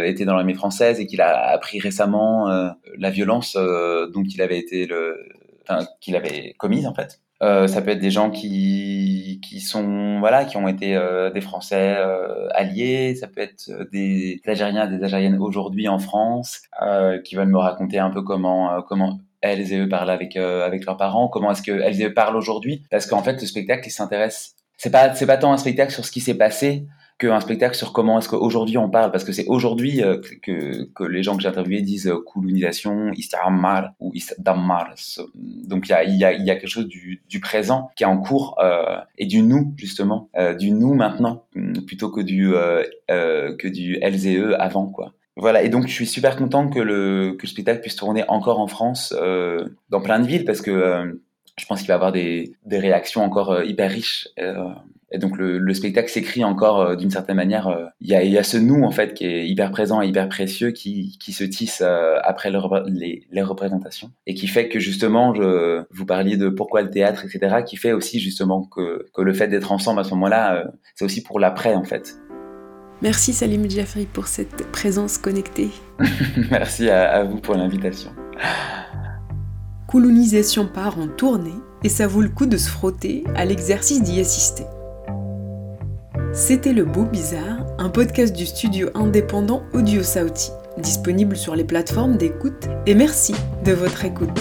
était 0.09 0.25
dans 0.25 0.35
l'armée 0.35 0.53
française 0.53 0.99
et 0.99 1.05
qu'il 1.05 1.21
a 1.21 1.49
appris 1.49 1.79
récemment 1.79 2.47
la 2.97 3.09
violence 3.09 3.55
dont 3.55 4.23
il 4.23 4.41
avait 4.41 4.59
été 4.59 4.87
qu'il 6.01 6.15
avait 6.15 6.55
commise 6.57 6.87
en 6.87 6.93
fait. 6.93 7.19
Euh, 7.43 7.67
ça 7.67 7.81
peut 7.81 7.91
être 7.91 7.99
des 7.99 8.09
gens 8.09 8.31
qui 8.31 9.39
qui 9.43 9.59
sont 9.59 10.19
voilà 10.19 10.45
qui 10.45 10.57
ont 10.57 10.67
été 10.67 10.95
euh, 10.95 11.29
des 11.29 11.41
Français 11.41 11.95
euh, 11.97 12.47
alliés. 12.51 13.15
Ça 13.15 13.27
peut 13.27 13.41
être 13.41 13.69
des 13.91 14.41
Algériens, 14.45 14.87
des 14.87 15.03
Algériennes 15.03 15.37
aujourd'hui 15.39 15.87
en 15.87 15.99
France 15.99 16.61
qui 17.23 17.35
veulent 17.35 17.47
me 17.47 17.59
raconter 17.59 17.99
un 17.99 18.09
peu 18.09 18.21
comment 18.23 18.81
comment 18.83 19.19
elles 19.41 19.71
et 19.71 19.79
eux 19.79 19.89
parlent 19.89 20.09
avec 20.09 20.35
avec 20.35 20.85
leurs 20.85 20.97
parents. 20.97 21.27
Comment 21.27 21.51
est-ce 21.51 21.61
que 21.61 21.71
elles 21.71 22.01
et 22.01 22.05
eux 22.05 22.13
parlent 22.13 22.37
aujourd'hui 22.37 22.83
Parce 22.89 23.05
qu'en 23.05 23.21
fait, 23.21 23.39
le 23.39 23.47
spectacle, 23.47 23.87
il 23.87 23.91
s'intéresse. 23.91 24.55
C'est 24.77 24.91
pas 24.91 25.13
c'est 25.13 25.27
pas 25.27 25.37
tant 25.37 25.53
un 25.53 25.57
spectacle 25.57 25.91
sur 25.91 26.05
ce 26.05 26.11
qui 26.11 26.21
s'est 26.21 26.37
passé 26.37 26.87
qu'un 27.17 27.39
spectacle 27.39 27.75
sur 27.75 27.93
comment 27.93 28.19
est-ce 28.19 28.29
qu'aujourd'hui 28.29 28.77
on 28.77 28.89
parle, 28.89 29.11
parce 29.11 29.23
que 29.23 29.31
c'est 29.31 29.45
aujourd'hui 29.47 30.03
euh, 30.03 30.21
que, 30.43 30.85
que 30.93 31.03
les 31.03 31.23
gens 31.23 31.35
que 31.35 31.41
j'ai 31.41 31.47
interviewés 31.47 31.81
disent 31.81 32.07
euh, 32.07 32.23
colonisation, 32.31 33.11
istammar 33.13 33.93
ou 33.99 34.11
istammar. 34.13 34.93
Donc 35.35 35.87
il 35.87 35.91
y 35.91 35.93
a, 35.93 36.03
y, 36.03 36.23
a, 36.23 36.33
y 36.33 36.51
a 36.51 36.55
quelque 36.55 36.69
chose 36.69 36.87
du, 36.87 37.23
du 37.27 37.39
présent 37.39 37.89
qui 37.95 38.03
est 38.03 38.07
en 38.07 38.19
cours 38.19 38.55
euh, 38.63 38.99
et 39.17 39.25
du 39.25 39.41
nous 39.41 39.73
justement, 39.77 40.29
euh, 40.37 40.53
du 40.53 40.71
nous 40.71 40.93
maintenant 40.93 41.45
plutôt 41.87 42.11
que 42.11 42.21
du 42.21 42.53
euh, 42.53 42.83
euh, 43.09 43.55
que 43.55 43.67
du 43.67 43.99
eux 44.37 44.61
avant 44.61 44.87
quoi. 44.87 45.13
Voilà, 45.39 45.61
et 45.61 45.69
donc 45.69 45.85
je 45.87 45.93
suis 45.93 46.07
super 46.07 46.35
content 46.35 46.67
que 46.67 46.79
le, 46.79 47.35
que 47.37 47.43
le 47.43 47.47
spectacle 47.47 47.81
puisse 47.81 47.95
tourner 47.95 48.23
encore 48.27 48.59
en 48.59 48.65
France, 48.65 49.13
euh, 49.21 49.67
dans 49.89 50.01
plein 50.01 50.19
de 50.19 50.25
villes, 50.25 50.45
parce 50.45 50.61
que 50.61 50.71
euh, 50.71 51.13
je 51.59 51.65
pense 51.67 51.79
qu'il 51.79 51.87
va 51.89 51.93
y 51.93 51.95
avoir 51.95 52.11
des, 52.11 52.53
des 52.65 52.79
réactions 52.79 53.23
encore 53.23 53.63
hyper 53.63 53.91
riches. 53.91 54.27
Euh, 54.39 54.69
et 55.11 55.19
donc 55.19 55.37
le, 55.37 55.57
le 55.57 55.73
spectacle 55.73 56.09
s'écrit 56.09 56.43
encore 56.43 56.81
euh, 56.81 56.95
d'une 56.95 57.09
certaine 57.09 57.37
manière. 57.37 57.67
Euh, 57.67 57.85
il 58.01 58.09
y, 58.09 58.15
a, 58.15 58.23
y, 58.23 58.37
a, 58.37 58.43
ce 58.43 58.57
nous 58.57 58.83
en 58.83 58.91
fait 58.91 59.13
qui 59.13 59.25
est 59.25 59.47
hyper 59.47 59.71
présent 59.71 60.01
et 60.01 60.07
hyper 60.07 60.27
précieux 60.27 60.71
qui, 60.71 61.17
qui 61.19 61.31
se 61.31 61.43
tisse 61.43 61.81
euh, 61.81 62.15
après 62.23 62.51
le, 62.51 62.59
les, 62.87 63.25
les, 63.31 63.41
représentations 63.41 64.11
et 64.25 64.33
qui 64.33 64.47
fait 64.47 64.67
que 64.67 64.79
justement, 64.79 65.33
je, 65.33 65.83
vous 65.91 66.05
parliez 66.05 66.35
de 66.35 66.49
pourquoi 66.49 66.81
le 66.81 66.89
théâtre, 66.89 67.23
etc. 67.25 67.63
Qui 67.65 67.77
fait 67.77 67.93
aussi 67.93 68.19
justement 68.19 68.63
que, 68.63 69.05
que 69.13 69.21
le 69.21 69.33
fait 69.33 69.47
d'être 69.47 69.71
ensemble 69.71 70.01
à 70.01 70.03
ce 70.03 70.09
moment-là, 70.11 70.65
c'est 70.95 71.05
aussi 71.05 71.23
pour 71.23 71.39
l'après 71.39 71.73
en 71.73 71.83
fait. 71.83 72.17
Merci 73.01 73.31
Salim 73.31 73.69
Jeffrey 73.69 74.07
pour 74.11 74.27
cette 74.27 74.71
présence 74.71 75.17
connectée. 75.17 75.69
Merci 76.51 76.89
à, 76.89 77.09
à 77.11 77.23
vous 77.23 77.39
pour 77.39 77.55
l'invitation. 77.55 78.11
Colonisation 79.87 80.67
part 80.67 80.99
en 80.99 81.07
tournée 81.07 81.55
et 81.83 81.89
ça 81.89 82.07
vaut 82.07 82.21
le 82.21 82.29
coup 82.29 82.45
de 82.45 82.57
se 82.57 82.69
frotter 82.69 83.23
à 83.35 83.45
l'exercice 83.45 84.01
d'y 84.01 84.19
assister. 84.19 84.65
C'était 86.37 86.71
Le 86.71 86.85
Beau 86.85 87.03
Bizarre, 87.03 87.65
un 87.79 87.89
podcast 87.89 88.31
du 88.31 88.45
studio 88.45 88.89
indépendant 88.93 89.63
Audio 89.73 90.03
Sauti, 90.03 90.51
disponible 90.77 91.35
sur 91.35 91.55
les 91.55 91.63
plateformes 91.63 92.15
d'écoute, 92.15 92.67
et 92.85 92.93
merci 92.93 93.33
de 93.65 93.71
votre 93.71 94.05
écoute. 94.05 94.39